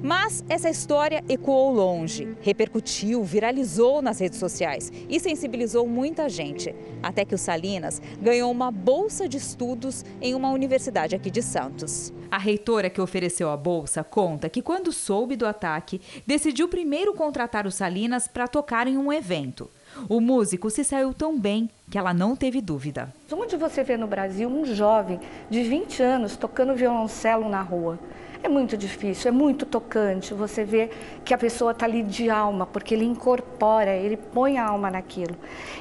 Mas 0.03 0.45
essa 0.49 0.69
história 0.69 1.23
ecoou 1.29 1.73
longe, 1.73 2.37
repercutiu, 2.41 3.23
viralizou 3.23 4.03
nas 4.03 4.19
redes 4.19 4.39
sociais 4.39 4.93
e 5.09 5.19
sensibilizou 5.19 5.87
muita 5.87 6.29
gente. 6.29 6.75
Até 7.03 7.25
que 7.25 7.35
o 7.35 7.39
Salinas 7.39 8.01
ganhou 8.21 8.51
uma 8.51 8.71
bolsa 8.71 9.29
de 9.29 9.37
estudos 9.37 10.05
em 10.21 10.35
uma 10.35 10.51
universidade 10.51 11.15
aqui 11.15 11.31
de 11.31 11.43
Santos. 11.43 12.13
A 12.31 12.39
reitora 12.39 12.91
que 12.91 13.01
ofereceu 13.01 13.51
a 13.51 13.57
bolsa 13.57 14.03
conta 14.03 14.49
que, 14.49 14.63
quando 14.63 14.93
soube 14.93 15.37
do 15.37 15.47
ataque, 15.47 16.01
decidiu 16.27 16.69
primeiro 16.69 17.15
contratar 17.15 17.67
o 17.67 17.71
Salinas 17.71 18.27
para 18.27 18.49
tocar 18.49 18.87
em 18.87 18.99
um 18.99 19.13
evento. 19.13 19.71
O 20.09 20.21
músico 20.21 20.71
se 20.71 20.83
saiu 20.83 21.15
tão 21.15 21.39
bem 21.39 21.71
que 21.91 21.97
ela 21.97 22.13
não 22.13 22.35
teve 22.35 22.61
dúvida. 22.61 23.15
Onde 23.31 23.57
você 23.57 23.85
vê 23.85 23.97
no 23.97 24.07
Brasil 24.07 24.49
um 24.49 24.65
jovem 24.65 25.21
de 25.49 25.63
20 25.63 26.03
anos 26.03 26.37
tocando 26.37 26.75
violoncelo 26.75 27.49
na 27.49 27.63
rua? 27.63 27.99
É 28.45 28.49
muito 28.49 28.77
difícil, 28.77 29.29
é 29.29 29.33
muito 29.33 29.65
tocante. 29.65 30.35
Você 30.35 30.67
vê 30.67 30.91
que 31.25 31.33
a 31.33 31.39
pessoa 31.39 31.71
está 31.71 31.87
ali 31.87 32.03
de 32.03 32.29
alma, 32.29 32.67
porque 32.67 32.93
ele 32.93 33.07
incorpora, 33.07 33.97
ele 33.97 34.19
põe 34.19 34.59
a 34.59 34.67
alma 34.67 34.91
naquilo. 34.91 35.35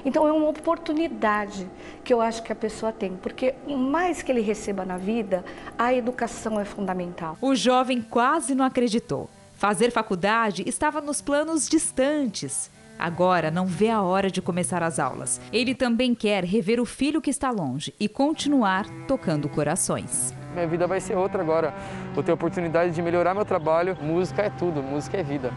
Então 0.06 0.26
é 0.26 0.32
uma 0.32 0.48
oportunidade 0.48 1.68
que 2.06 2.14
eu 2.14 2.22
acho 2.22 2.42
que 2.42 2.54
a 2.54 2.56
pessoa 2.56 2.94
tem, 2.94 3.18
porque 3.18 3.54
mais 3.68 4.22
que 4.22 4.32
ele 4.32 4.40
receba 4.40 4.86
na 4.86 4.96
vida, 4.96 5.44
a 5.78 5.94
educação 5.94 6.58
é 6.58 6.64
fundamental. 6.64 7.38
O 7.42 7.54
jovem 7.54 8.02
quase 8.02 8.56
não 8.56 8.64
acreditou. 8.64 9.30
Fazer 9.56 9.92
faculdade 9.92 10.64
estava 10.66 11.02
nos 11.02 11.22
planos 11.22 11.68
distantes. 11.68 12.72
Agora 12.98 13.52
não 13.52 13.66
vê 13.66 13.90
a 13.90 14.02
hora 14.02 14.32
de 14.32 14.42
começar 14.42 14.82
as 14.82 15.00
aulas. 15.00 15.42
Ele 15.52 15.76
também 15.76 16.16
quer 16.16 16.46
rever 16.46 16.80
o 16.80 16.86
filho 16.86 17.22
que 17.22 17.30
está 17.30 17.52
longe 17.52 17.94
e 18.00 18.08
continuar 18.08 18.86
tocando 19.06 19.50
corações 19.50 20.34
minha 20.54 20.68
vida 20.68 20.88
vai 20.88 21.02
ser 21.02 21.16
outra 21.16 21.42
agora. 21.42 21.74
Vou 22.14 22.24
ter 22.24 22.32
a 22.32 22.36
oportunidade 22.36 22.92
de 22.92 23.02
melhorar 23.02 23.34
meu 23.34 23.44
trabalho. 23.44 23.98
Música 24.02 24.44
é 24.44 24.50
tudo, 24.50 24.82
música 24.82 25.18
é 25.18 25.24
vida. 25.24 25.52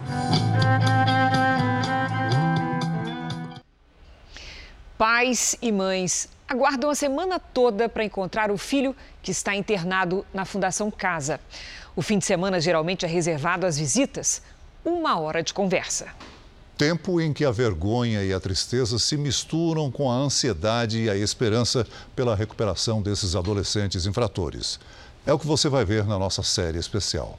Pais 4.98 5.56
e 5.60 5.70
mães 5.70 6.28
aguardam 6.48 6.88
a 6.88 6.94
semana 6.94 7.38
toda 7.38 7.88
para 7.88 8.04
encontrar 8.04 8.50
o 8.50 8.56
filho 8.56 8.96
que 9.22 9.30
está 9.30 9.54
internado 9.54 10.24
na 10.32 10.44
Fundação 10.44 10.90
Casa. 10.90 11.38
O 11.94 12.02
fim 12.02 12.18
de 12.18 12.24
semana 12.24 12.60
geralmente 12.60 13.04
é 13.04 13.08
reservado 13.08 13.66
às 13.66 13.78
visitas. 13.78 14.42
Uma 14.84 15.18
hora 15.18 15.42
de 15.42 15.52
conversa. 15.52 16.06
Tempo 16.76 17.18
em 17.22 17.32
que 17.32 17.42
a 17.42 17.50
vergonha 17.50 18.22
e 18.22 18.34
a 18.34 18.38
tristeza 18.38 18.98
se 18.98 19.16
misturam 19.16 19.90
com 19.90 20.10
a 20.10 20.14
ansiedade 20.14 21.04
e 21.04 21.08
a 21.08 21.16
esperança 21.16 21.86
pela 22.14 22.36
recuperação 22.36 23.00
desses 23.00 23.34
adolescentes 23.34 24.04
infratores. 24.04 24.78
É 25.24 25.32
o 25.32 25.38
que 25.38 25.46
você 25.46 25.70
vai 25.70 25.86
ver 25.86 26.04
na 26.04 26.18
nossa 26.18 26.42
série 26.42 26.78
especial. 26.78 27.38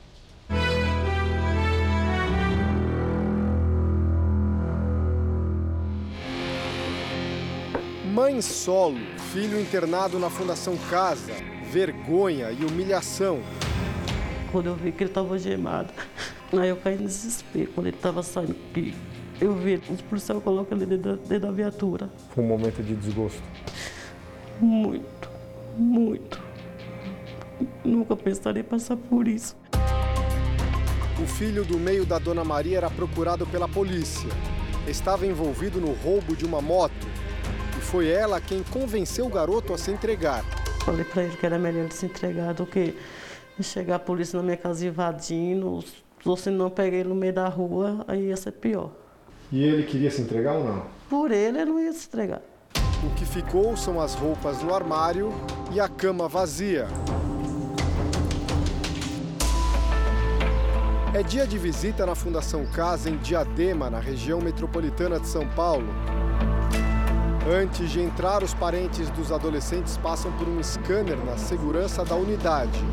Mãe 8.12 8.42
solo, 8.42 8.98
filho 9.32 9.62
internado 9.62 10.18
na 10.18 10.32
Fundação 10.32 10.76
Casa, 10.90 11.34
vergonha 11.72 12.52
e 12.52 12.66
humilhação. 12.66 13.44
Quando 14.52 14.66
eu 14.66 14.76
vi 14.76 14.92
que 14.92 15.04
ele 15.04 15.12
estava 15.12 15.38
gemado, 15.38 15.94
aí 16.54 16.70
eu 16.70 16.78
caí 16.78 16.96
no 16.96 17.06
desespero. 17.06 17.72
Quando 17.76 17.86
ele 17.86 17.98
estava 17.98 18.24
saindo, 18.24 18.56
eu 19.40 19.54
vi 19.54 19.82
os 19.90 20.02
policiais 20.02 20.42
colocando 20.44 20.82
ele 20.82 20.98
dentro, 20.98 21.18
dentro 21.18 21.48
da 21.48 21.52
viatura. 21.52 22.10
Foi 22.34 22.44
um 22.44 22.48
momento 22.48 22.82
de 22.82 22.96
desgosto. 22.96 23.42
Muito, 24.60 25.30
muito. 25.78 26.42
Nunca 27.84 28.16
pensaria 28.16 28.62
em 28.62 28.66
passar 28.66 28.98
por 28.98 29.28
isso. 29.28 29.56
O 31.22 31.26
filho 31.26 31.64
do 31.64 31.78
meio 31.78 32.06
da 32.06 32.20
Dona 32.20 32.44
Maria 32.44 32.78
era 32.78 32.90
procurado 32.90 33.46
pela 33.48 33.68
polícia. 33.68 34.30
Estava 34.88 35.26
envolvido 35.26 35.80
no 35.80 35.94
roubo 35.94 36.36
de 36.36 36.46
uma 36.46 36.62
moto. 36.62 37.08
E 37.78 37.82
foi 37.82 38.08
ela 38.08 38.40
quem 38.42 38.64
convenceu 38.64 39.26
o 39.26 39.30
garoto 39.30 39.74
a 39.74 39.78
se 39.78 39.92
entregar. 39.92 40.44
Falei 40.86 41.04
para 41.04 41.24
ele 41.24 41.36
que 41.36 41.46
era 41.46 41.60
melhor 41.60 41.82
ele 41.82 41.92
se 41.92 42.06
entregar 42.06 42.54
do 42.54 42.66
que 42.66 42.96
chegar 43.62 43.96
a 43.96 44.00
polícia 44.00 44.38
na 44.38 44.44
minha 44.44 44.58
casa 44.58 44.86
invadindo. 44.86 45.84
Ou 46.26 46.38
se 46.38 46.50
não 46.50 46.70
peguei 46.70 47.02
ele 47.02 47.10
no 47.10 47.16
meio 47.16 47.34
da 47.34 47.48
rua, 47.48 48.04
aí 48.08 48.28
ia 48.28 48.38
ser 48.38 48.54
pior. 48.54 48.92
E 49.52 49.64
ele 49.64 49.84
queria 49.84 50.12
se 50.12 50.22
entregar 50.22 50.54
ou 50.54 50.64
não? 50.66 50.84
Por 51.10 51.32
ele, 51.32 51.60
ele 51.60 51.72
não 51.72 51.80
ia 51.80 51.94
se 51.94 52.08
entregar. 52.08 52.42
O 53.04 53.16
que 53.16 53.26
ficou 53.26 53.78
são 53.78 54.02
as 54.02 54.14
roupas 54.14 54.62
no 54.62 54.74
armário 54.74 55.32
e 55.72 55.80
a 55.80 55.88
cama 55.88 56.28
vazia. 56.28 56.88
É 61.14 61.24
dia 61.24 61.48
de 61.48 61.58
visita 61.58 62.06
na 62.06 62.14
Fundação 62.14 62.66
Casa 62.66 63.10
em 63.10 63.18
Diadema, 63.18 63.90
na 63.90 64.00
região 64.00 64.42
metropolitana 64.42 65.20
de 65.20 65.28
São 65.28 65.48
Paulo. 65.50 65.88
Antes 67.50 67.90
de 67.90 68.02
entrar, 68.02 68.44
os 68.44 68.54
parentes 68.54 69.10
dos 69.12 69.32
adolescentes 69.32 69.96
passam 69.98 70.32
por 70.34 70.48
um 70.50 70.62
scanner 70.62 71.18
na 71.24 71.38
segurança 71.38 72.04
da 72.04 72.16
unidade. 72.16 72.84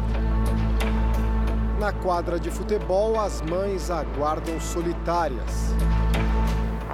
Na 1.81 1.93
quadra 1.93 2.39
de 2.39 2.51
futebol, 2.51 3.19
as 3.19 3.43
mães 3.43 3.91
aguardam 3.91 4.61
solitárias. 4.61 5.75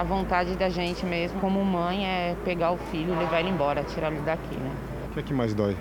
A 0.01 0.03
vontade 0.03 0.57
da 0.57 0.71
gente 0.71 1.05
mesmo, 1.05 1.39
como 1.41 1.63
mãe, 1.63 2.07
é 2.07 2.35
pegar 2.43 2.71
o 2.71 2.79
filho, 2.79 3.19
levar 3.19 3.41
ele 3.41 3.51
embora, 3.51 3.85
tirar 3.85 4.11
ele 4.11 4.23
daqui, 4.23 4.57
né? 4.57 4.73
O 5.11 5.13
que 5.13 5.21
é 5.21 5.23
que 5.23 5.35
mais 5.35 5.53
dói? 5.53 5.77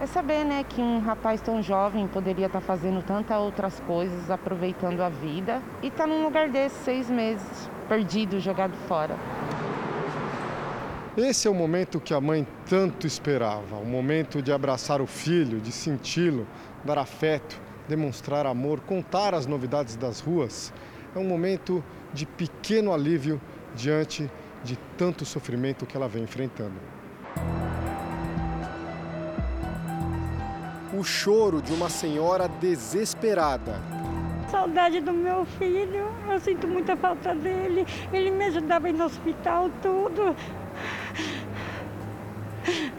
É 0.00 0.06
saber, 0.06 0.42
né, 0.42 0.64
que 0.66 0.80
um 0.80 1.00
rapaz 1.00 1.42
tão 1.42 1.62
jovem 1.62 2.08
poderia 2.08 2.46
estar 2.46 2.62
fazendo 2.62 3.02
tantas 3.02 3.36
outras 3.36 3.78
coisas, 3.80 4.30
aproveitando 4.30 5.02
a 5.02 5.10
vida, 5.10 5.60
e 5.82 5.90
tá 5.90 6.06
num 6.06 6.24
lugar 6.24 6.48
desse, 6.48 6.76
seis 6.76 7.10
meses, 7.10 7.68
perdido, 7.86 8.40
jogado 8.40 8.72
fora. 8.88 9.14
Esse 11.14 11.46
é 11.46 11.50
o 11.50 11.54
momento 11.54 12.00
que 12.00 12.14
a 12.14 12.20
mãe 12.22 12.46
tanto 12.66 13.06
esperava, 13.06 13.76
o 13.76 13.84
momento 13.84 14.40
de 14.40 14.50
abraçar 14.50 15.02
o 15.02 15.06
filho, 15.06 15.60
de 15.60 15.72
senti-lo, 15.72 16.46
dar 16.82 16.96
afeto, 16.96 17.60
demonstrar 17.86 18.46
amor, 18.46 18.80
contar 18.80 19.34
as 19.34 19.46
novidades 19.46 19.94
das 19.94 20.20
ruas. 20.20 20.72
É 21.14 21.18
um 21.18 21.24
momento 21.24 21.84
de 22.14 22.24
pequeno 22.24 22.94
alívio 22.94 23.38
diante 23.74 24.30
de 24.64 24.76
tanto 24.96 25.24
sofrimento 25.24 25.86
que 25.86 25.96
ela 25.96 26.08
vem 26.08 26.24
enfrentando. 26.24 26.74
O 30.96 31.04
choro 31.04 31.62
de 31.62 31.72
uma 31.72 31.88
senhora 31.88 32.48
desesperada. 32.48 33.80
Saudade 34.50 35.00
do 35.00 35.12
meu 35.12 35.44
filho, 35.44 36.08
eu 36.28 36.40
sinto 36.40 36.66
muita 36.66 36.96
falta 36.96 37.34
dele. 37.34 37.86
Ele 38.12 38.30
me 38.30 38.46
ajudava 38.46 38.90
no 38.90 39.04
hospital, 39.04 39.70
tudo. 39.82 40.34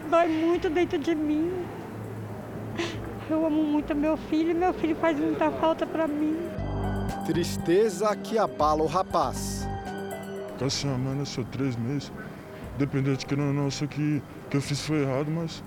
Dói 0.08 0.28
muito 0.28 0.70
dentro 0.70 0.98
de 0.98 1.14
mim. 1.14 1.66
Eu 3.28 3.46
amo 3.46 3.62
muito 3.62 3.94
meu 3.94 4.16
filho, 4.16 4.54
meu 4.54 4.72
filho 4.74 4.96
faz 4.96 5.18
muita 5.18 5.50
falta 5.52 5.86
para 5.86 6.08
mim. 6.08 6.36
Tristeza 7.26 8.14
que 8.16 8.38
abala 8.38 8.82
o 8.82 8.86
rapaz. 8.86 9.59
A 10.62 10.98
mãe 10.98 11.14
nasceu 11.14 11.42
três 11.44 11.74
meses. 11.74 12.12
Independente 12.76 13.24
que 13.24 13.34
não, 13.34 13.50
não, 13.50 13.70
sei 13.70 13.88
que 13.88 14.22
que 14.50 14.58
eu 14.58 14.60
fiz 14.60 14.84
foi 14.84 15.02
errado, 15.02 15.30
mas 15.30 15.64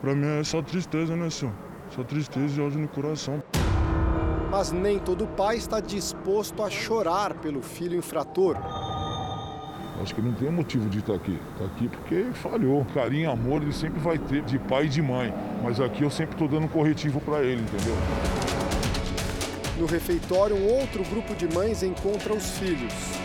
pra 0.00 0.14
mim 0.14 0.26
é 0.38 0.44
só 0.44 0.62
tristeza, 0.62 1.16
né, 1.16 1.28
senhor? 1.28 1.52
Só 1.90 2.04
tristeza 2.04 2.60
e 2.60 2.64
ódio 2.64 2.78
no 2.78 2.86
coração. 2.86 3.42
Mas 4.48 4.70
nem 4.70 5.00
todo 5.00 5.26
pai 5.26 5.56
está 5.56 5.80
disposto 5.80 6.62
a 6.62 6.70
chorar 6.70 7.34
pelo 7.34 7.60
filho 7.60 7.98
infrator. 7.98 8.56
Acho 10.00 10.14
que 10.14 10.22
não 10.22 10.32
tem 10.32 10.48
motivo 10.52 10.88
de 10.88 11.00
estar 11.00 11.14
aqui. 11.14 11.36
Está 11.54 11.64
aqui 11.64 11.88
porque 11.88 12.26
falhou. 12.34 12.86
Carinho 12.94 13.32
amor 13.32 13.60
ele 13.62 13.72
sempre 13.72 13.98
vai 13.98 14.18
ter, 14.18 14.42
de 14.42 14.56
pai 14.56 14.84
e 14.84 14.88
de 14.88 15.02
mãe. 15.02 15.34
Mas 15.64 15.80
aqui 15.80 16.04
eu 16.04 16.10
sempre 16.10 16.34
estou 16.34 16.46
dando 16.46 16.66
um 16.66 16.68
corretivo 16.68 17.20
para 17.20 17.42
ele, 17.42 17.62
entendeu? 17.62 17.96
No 19.76 19.86
refeitório, 19.86 20.54
um 20.54 20.78
outro 20.80 21.02
grupo 21.04 21.34
de 21.34 21.52
mães 21.52 21.82
encontra 21.82 22.32
os 22.32 22.56
filhos. 22.58 23.17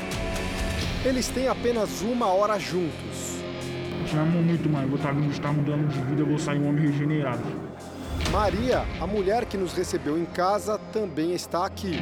Eles 1.05 1.27
têm 1.27 1.49
apenas 1.49 2.01
uma 2.01 2.27
hora 2.27 2.57
juntos. 2.57 3.43
Eu 3.99 4.05
te 4.05 4.15
amo 4.15 4.41
muito, 4.41 4.69
mãe. 4.69 4.85
Vou 4.85 4.95
estar, 4.95 5.13
estar 5.29 5.51
mudando 5.51 5.85
de 5.89 5.99
vida, 5.99 6.21
eu 6.21 6.25
vou 6.25 6.39
sair 6.39 6.59
um 6.59 6.69
homem 6.69 6.85
regenerado. 6.85 7.43
Maria, 8.31 8.85
a 9.01 9.05
mulher 9.05 9.43
que 9.43 9.57
nos 9.57 9.73
recebeu 9.73 10.17
em 10.17 10.23
casa, 10.23 10.79
também 10.93 11.33
está 11.33 11.65
aqui. 11.65 11.97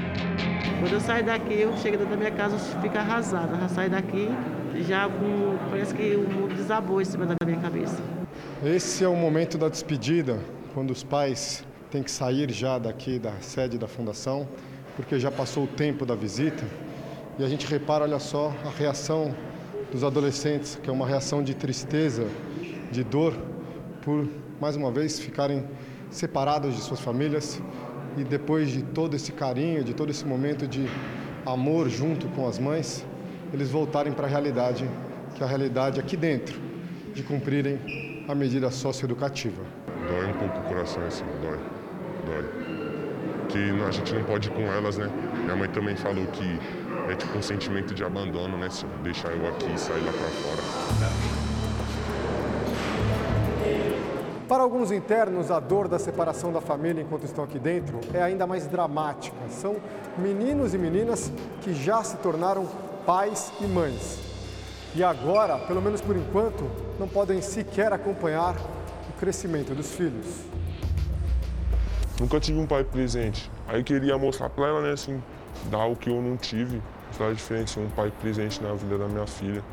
Quando 0.80 0.94
eu 0.94 1.00
saio 1.00 1.26
daqui, 1.26 1.62
eu 1.62 1.76
chego 1.78 1.98
dentro 1.98 2.12
da 2.12 2.18
minha 2.18 2.30
casa, 2.30 2.56
eu 2.56 2.82
fico 2.82 2.96
arrasada. 2.96 3.58
Já 3.58 3.70
saio 3.70 3.90
daqui, 3.90 4.30
já 4.88 5.10
com, 5.10 5.58
parece 5.72 5.96
que 5.96 6.16
o 6.16 6.30
mundo 6.30 6.54
desabou 6.54 7.02
em 7.02 7.06
cima 7.06 7.26
da 7.26 7.34
minha 7.44 7.60
cabeça. 7.60 7.98
Esse 8.64 9.04
é 9.04 9.08
o 9.08 9.16
momento 9.16 9.58
da 9.58 9.68
despedida, 9.68 10.40
quando 10.76 10.92
os 10.92 11.04
pais 11.04 11.66
têm 11.90 12.04
que 12.04 12.12
sair 12.12 12.52
já 12.52 12.78
daqui 12.78 13.18
da 13.18 13.34
sede 13.42 13.80
da 13.80 13.88
fundação, 13.88 14.48
porque 14.96 15.20
já 15.20 15.32
passou 15.32 15.64
o 15.64 15.68
tempo 15.68 16.06
da 16.06 16.14
visita. 16.14 16.64
E 17.40 17.44
a 17.44 17.48
gente 17.48 17.66
repara, 17.66 18.04
olha 18.04 18.20
só, 18.20 18.54
a 18.66 18.70
reação 18.70 19.34
dos 19.92 20.04
adolescentes, 20.04 20.80
que 20.82 20.90
é 20.90 20.94
uma 20.94 21.08
reação 21.08 21.44
de 21.44 21.54
tristeza, 21.54 22.28
de 22.92 23.04
dor, 23.04 23.34
por 24.02 24.28
mais 24.60 24.76
uma 24.76 24.92
vez 24.92 25.20
ficarem 25.20 25.66
separados 26.10 26.76
de 26.76 26.82
suas 26.82 27.00
famílias 27.00 27.62
e 28.18 28.24
depois 28.24 28.70
de 28.70 28.84
todo 28.84 29.16
esse 29.16 29.32
carinho, 29.32 29.84
de 29.84 29.94
todo 29.94 30.10
esse 30.10 30.26
momento 30.26 30.68
de 30.68 30.86
amor 31.46 31.90
junto 31.90 32.28
com 32.30 32.48
as 32.48 32.60
mães, 32.60 33.06
eles 33.54 33.70
voltarem 33.70 34.14
para 34.14 34.28
a 34.28 34.30
realidade, 34.30 34.90
que 35.36 35.42
é 35.42 35.46
a 35.46 35.50
realidade 35.50 36.00
aqui 36.00 36.16
dentro, 36.16 36.60
de 37.14 37.24
cumprirem 37.24 37.80
a 38.28 38.36
medida 38.36 38.70
socioeducativa. 38.70 39.62
Dói 40.08 40.30
um 40.30 40.34
pouco 40.34 40.60
o 40.60 40.64
coração, 40.64 41.04
assim, 41.06 41.24
dói, 41.42 41.60
dói. 42.26 42.50
Que 43.50 43.84
a 43.84 43.92
gente 43.92 44.14
não 44.14 44.24
pode 44.24 44.48
ir 44.50 44.52
com 44.52 44.62
elas, 44.62 44.98
né? 44.98 45.10
Minha 45.44 45.56
mãe 45.56 45.70
também 45.70 45.96
falou 45.96 46.26
que 46.28 46.60
é 47.12 47.16
tipo 47.16 47.38
um 47.38 47.42
sentimento 47.42 47.94
de 47.94 48.04
abandono, 48.04 48.58
né? 48.58 48.70
Se 48.70 48.86
deixar 49.04 49.32
eu 49.32 49.48
aqui 49.48 49.72
e 49.74 49.78
sair 49.78 50.02
lá 50.02 50.12
para 50.12 50.30
fora. 50.30 50.62
Para 54.48 54.64
alguns 54.64 54.92
internos, 54.92 55.50
a 55.50 55.60
dor 55.60 55.88
da 55.88 55.98
separação 55.98 56.52
da 56.52 56.60
família 56.60 57.02
enquanto 57.02 57.24
estão 57.24 57.44
aqui 57.44 57.58
dentro 57.58 58.00
é 58.14 58.22
ainda 58.22 58.46
mais 58.46 58.68
dramática. 58.68 59.38
São 59.50 59.78
meninos 60.18 60.74
e 60.74 60.78
meninas 60.78 61.32
que 61.62 61.74
já 61.74 62.04
se 62.04 62.18
tornaram 62.18 62.68
pais 63.06 63.52
e 63.62 63.66
mães. 63.66 64.20
E 64.94 65.04
agora, 65.04 65.58
pelo 65.58 65.82
menos 65.82 66.02
por 66.02 66.18
enquanto, 66.18 66.70
não 67.00 67.08
podem 67.08 67.42
sequer 67.42 67.94
acompanhar 67.94 68.56
o 69.10 69.14
crescimento 69.20 69.74
dos 69.74 69.94
filhos. 69.96 70.28
Nunca 72.20 72.40
tive 72.40 72.60
um 72.60 72.68
pai 72.68 72.84
presente. 72.84 73.50
Aí 73.68 73.84
queria 73.84 74.18
mostrar 74.18 74.50
para 74.50 74.68
ela, 74.68 74.82
né, 74.82 74.92
assim, 74.92 75.24
dar 75.70 75.86
o 75.86 75.96
que 75.96 76.10
eu 76.10 76.22
não 76.22 76.36
tive. 76.36 76.82
Faz 77.12 77.32
a 77.32 77.34
diferença 77.34 77.80
um 77.80 77.90
pai 77.90 78.12
presente 78.22 78.62
na 78.62 78.74
vida 78.74 78.98
da 78.98 79.08
minha 79.08 79.28
filha. 79.28 79.64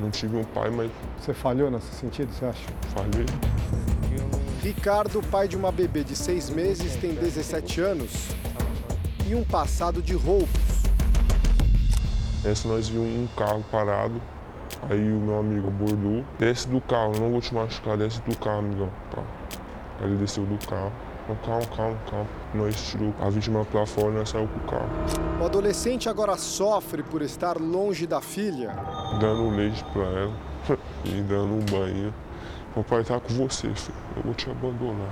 Não 0.00 0.10
tive 0.10 0.36
um 0.36 0.44
pai, 0.44 0.70
mas. 0.70 0.90
Você 1.20 1.32
falhou 1.32 1.70
nesse 1.70 1.94
sentido, 1.94 2.32
você 2.32 2.46
acha? 2.46 2.68
Falhei. 2.94 3.26
Ricardo, 4.62 5.22
pai 5.30 5.46
de 5.46 5.56
uma 5.56 5.70
bebê 5.70 6.02
de 6.02 6.16
seis 6.16 6.48
meses, 6.48 6.96
tem 6.96 7.14
17 7.14 7.80
anos 7.82 8.34
e 9.26 9.34
um 9.34 9.44
passado 9.44 10.02
de 10.02 10.14
roubos. 10.14 10.48
Esse 12.44 12.68
nós 12.68 12.88
vimos 12.88 13.08
um 13.08 13.26
carro 13.36 13.64
parado, 13.70 14.20
aí 14.88 15.12
o 15.12 15.20
meu 15.20 15.38
amigo 15.38 15.68
abordou. 15.68 16.24
Desce 16.38 16.68
do 16.68 16.80
carro, 16.80 17.12
não 17.18 17.30
vou 17.30 17.40
te 17.40 17.54
machucar, 17.54 17.96
desce 17.96 18.20
do 18.22 18.36
carro, 18.36 18.58
amigão. 18.58 18.90
Tá. 19.10 19.22
Aí 20.00 20.06
ele 20.06 20.16
desceu 20.16 20.44
do 20.44 20.58
carro. 20.66 20.92
Não, 21.28 21.36
calma, 21.36 21.66
calma, 21.74 21.98
calma. 22.10 22.26
Nós 22.52 22.76
tirou 22.90 23.14
a 23.20 23.30
vítima 23.30 23.64
pra 23.64 23.86
fora 23.86 24.08
e 24.08 24.18
nós 24.18 24.28
saímos 24.28 24.50
com 24.50 24.58
o 24.58 24.70
carro. 24.70 24.88
O 25.40 25.44
adolescente 25.44 26.08
agora 26.08 26.36
sofre 26.36 27.02
por 27.02 27.22
estar 27.22 27.58
longe 27.58 28.06
da 28.06 28.20
filha. 28.20 28.74
Dando 29.18 29.48
leite 29.50 29.82
pra 29.92 30.02
ela 30.02 30.36
e 31.04 31.22
dando 31.22 31.54
um 31.54 31.64
banho. 31.64 32.12
Papai 32.74 33.04
tá 33.04 33.18
com 33.18 33.32
você, 33.34 33.72
filho. 33.74 33.96
Eu 34.16 34.22
vou 34.22 34.34
te 34.34 34.50
abandonar. 34.50 35.08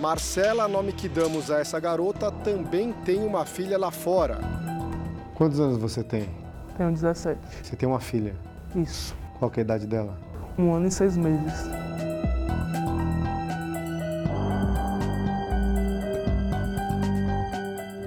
Marcela, 0.00 0.68
nome 0.68 0.92
que 0.92 1.08
damos 1.08 1.50
a 1.50 1.58
essa 1.58 1.78
garota, 1.80 2.30
também 2.30 2.92
tem 3.04 3.24
uma 3.24 3.44
filha 3.44 3.78
lá 3.78 3.90
fora. 3.90 4.38
Quantos 5.34 5.58
anos 5.58 5.78
você 5.78 6.02
tem? 6.04 6.28
Tenho 6.76 6.92
17. 6.92 7.38
Você 7.62 7.76
tem 7.76 7.88
uma 7.88 8.00
filha? 8.00 8.34
Isso. 8.76 9.14
Qual 9.38 9.50
é 9.56 9.60
a 9.60 9.62
idade 9.62 9.86
dela? 9.86 10.16
Um 10.58 10.72
ano 10.74 10.86
e 10.86 10.90
seis 10.90 11.16
meses. 11.16 11.68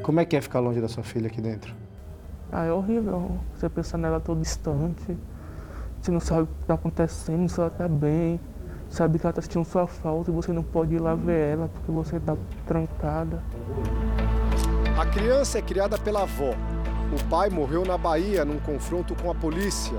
Como 0.06 0.20
é 0.20 0.26
que 0.26 0.36
é 0.36 0.42
ficar 0.42 0.60
longe 0.60 0.80
da 0.80 0.88
sua 0.88 1.02
filha 1.02 1.26
aqui 1.26 1.42
dentro? 1.42 1.74
Ah, 2.52 2.64
é 2.64 2.72
horrível. 2.72 3.40
Você 3.56 3.68
pensa 3.68 3.98
nela 3.98 4.20
todo 4.20 4.40
distante. 4.40 5.18
Você 6.00 6.12
não 6.12 6.20
sabe 6.20 6.44
o 6.44 6.46
que 6.46 6.62
está 6.62 6.76
acontecendo, 6.76 7.50
se 7.50 7.60
ela 7.60 7.70
está 7.70 7.88
bem. 7.88 8.40
Sabe 8.88 9.18
que 9.18 9.26
ela 9.26 9.32
está 9.32 9.42
sentindo 9.42 9.66
sua 9.66 9.88
falta 9.88 10.30
e 10.30 10.34
você 10.34 10.54
não 10.54 10.62
pode 10.62 10.94
ir 10.94 11.00
lá 11.00 11.16
ver 11.16 11.54
ela 11.54 11.68
porque 11.70 11.92
você 11.92 12.18
está 12.18 12.38
trancada. 12.68 13.42
A 14.96 15.08
criança 15.08 15.58
é 15.58 15.62
criada 15.64 15.98
pela 15.98 16.22
avó. 16.22 16.52
O 17.12 17.28
pai 17.28 17.50
morreu 17.50 17.84
na 17.84 17.98
Bahia 17.98 18.46
num 18.46 18.60
confronto 18.60 19.16
com 19.16 19.32
a 19.32 19.34
polícia. 19.34 19.98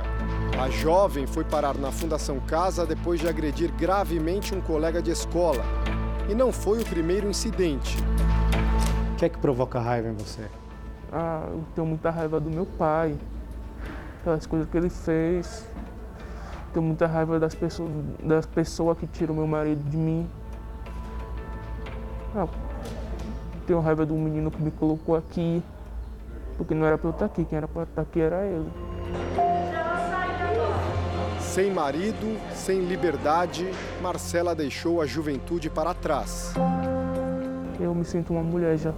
A 0.63 0.71
jovem 0.71 1.27
foi 1.27 1.43
parar 1.43 1.77
na 1.77 1.91
Fundação 1.91 2.39
Casa 2.39 2.87
depois 2.87 3.19
de 3.19 3.27
agredir 3.27 3.73
gravemente 3.73 4.55
um 4.55 4.61
colega 4.61 5.03
de 5.03 5.11
escola. 5.11 5.65
E 6.31 6.35
não 6.35 6.53
foi 6.53 6.81
o 6.81 6.85
primeiro 6.85 7.29
incidente. 7.29 7.97
O 9.17 9.19
que 9.19 9.25
é 9.25 9.29
que 9.31 9.39
provoca 9.39 9.81
raiva 9.81 10.09
em 10.09 10.13
você? 10.13 10.47
Ah, 11.11 11.47
eu 11.49 11.65
tenho 11.75 11.87
muita 11.87 12.11
raiva 12.11 12.39
do 12.39 12.51
meu 12.51 12.67
pai, 12.67 13.17
pelas 14.23 14.45
coisas 14.45 14.69
que 14.69 14.77
ele 14.77 14.91
fez. 14.91 15.67
Tenho 16.75 16.85
muita 16.85 17.07
raiva 17.07 17.41
das 17.41 17.55
pessoas, 17.55 17.91
das 18.23 18.45
pessoas 18.45 18.99
que 18.99 19.07
tiram 19.07 19.35
meu 19.35 19.47
marido 19.47 19.83
de 19.89 19.97
mim. 19.97 20.29
Ah, 22.35 22.47
tenho 23.67 23.81
raiva 23.81 24.05
do 24.05 24.13
menino 24.13 24.51
que 24.51 24.61
me 24.61 24.71
colocou 24.71 25.17
aqui, 25.17 25.63
porque 26.59 26.75
não 26.75 26.85
era 26.85 26.99
para 26.99 27.09
eu 27.09 27.13
estar 27.13 27.25
aqui, 27.25 27.43
quem 27.47 27.57
era 27.57 27.67
para 27.67 27.85
estar 27.85 28.03
aqui 28.03 28.21
era 28.21 28.45
ele. 28.45 28.71
Sem 31.41 31.71
marido, 31.73 32.39
sem 32.53 32.81
liberdade, 32.81 33.67
Marcela 34.03 34.55
deixou 34.55 35.01
a 35.01 35.07
juventude 35.07 35.71
para 35.71 35.95
trás. 35.95 36.53
Eu 37.79 37.95
me 37.95 38.05
sinto 38.05 38.33
uma 38.33 38.43
mulher 38.43 38.77
já. 38.79 38.93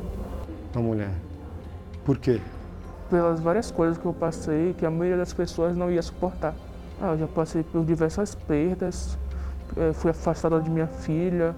Uma 0.74 0.82
mulher. 0.82 1.10
Por 2.04 2.16
quê? 2.18 2.40
Pelas 3.10 3.40
várias 3.40 3.70
coisas 3.70 3.98
que 3.98 4.04
eu 4.04 4.12
passei, 4.12 4.74
que 4.74 4.86
a 4.86 4.90
maioria 4.90 5.16
das 5.16 5.32
pessoas 5.32 5.76
não 5.76 5.90
ia 5.90 6.02
suportar. 6.02 6.54
Ah, 7.00 7.12
eu 7.12 7.18
já 7.18 7.26
passei 7.26 7.62
por 7.62 7.84
diversas 7.84 8.34
perdas, 8.34 9.16
eh, 9.76 9.92
fui 9.92 10.10
afastada 10.10 10.60
de 10.60 10.70
minha 10.70 10.86
filha, 10.86 11.54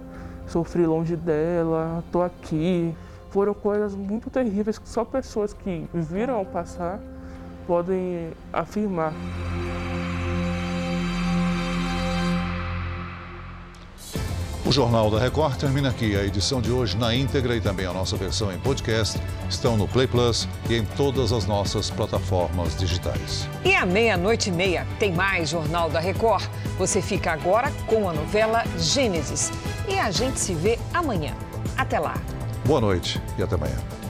sofri 0.47 0.85
longe 0.85 1.15
dela, 1.15 2.03
estou 2.05 2.23
aqui. 2.23 2.95
Foram 3.29 3.53
coisas 3.53 3.95
muito 3.95 4.29
terríveis 4.29 4.77
que 4.77 4.89
só 4.89 5.05
pessoas 5.05 5.53
que 5.53 5.87
viram 5.93 6.43
passar 6.45 6.99
podem 7.65 8.31
afirmar. 8.51 9.13
O 14.63 14.71
Jornal 14.71 15.09
da 15.09 15.19
Record 15.19 15.57
termina 15.57 15.89
aqui. 15.89 16.15
A 16.15 16.23
edição 16.23 16.61
de 16.61 16.71
hoje 16.71 16.95
na 16.95 17.15
íntegra 17.15 17.55
e 17.55 17.61
também 17.61 17.85
a 17.87 17.93
nossa 17.93 18.15
versão 18.15 18.51
em 18.51 18.59
podcast 18.59 19.19
estão 19.49 19.75
no 19.75 19.87
Play 19.87 20.05
Plus 20.05 20.47
e 20.69 20.75
em 20.75 20.85
todas 20.85 21.33
as 21.33 21.47
nossas 21.47 21.89
plataformas 21.89 22.77
digitais. 22.77 23.47
E 23.65 23.73
à 23.73 23.85
meia-noite 23.87 24.49
e 24.49 24.53
meia 24.53 24.85
tem 24.99 25.11
mais 25.11 25.49
Jornal 25.49 25.89
da 25.89 25.99
Record. 25.99 26.45
Você 26.77 27.01
fica 27.01 27.31
agora 27.31 27.71
com 27.87 28.07
a 28.07 28.13
novela 28.13 28.63
Gênesis. 28.77 29.51
E 29.87 29.97
a 29.97 30.11
gente 30.11 30.39
se 30.39 30.53
vê 30.53 30.77
amanhã. 30.93 31.33
Até 31.75 31.99
lá. 31.99 32.21
Boa 32.63 32.79
noite 32.79 33.19
e 33.39 33.43
até 33.43 33.55
amanhã. 33.55 34.00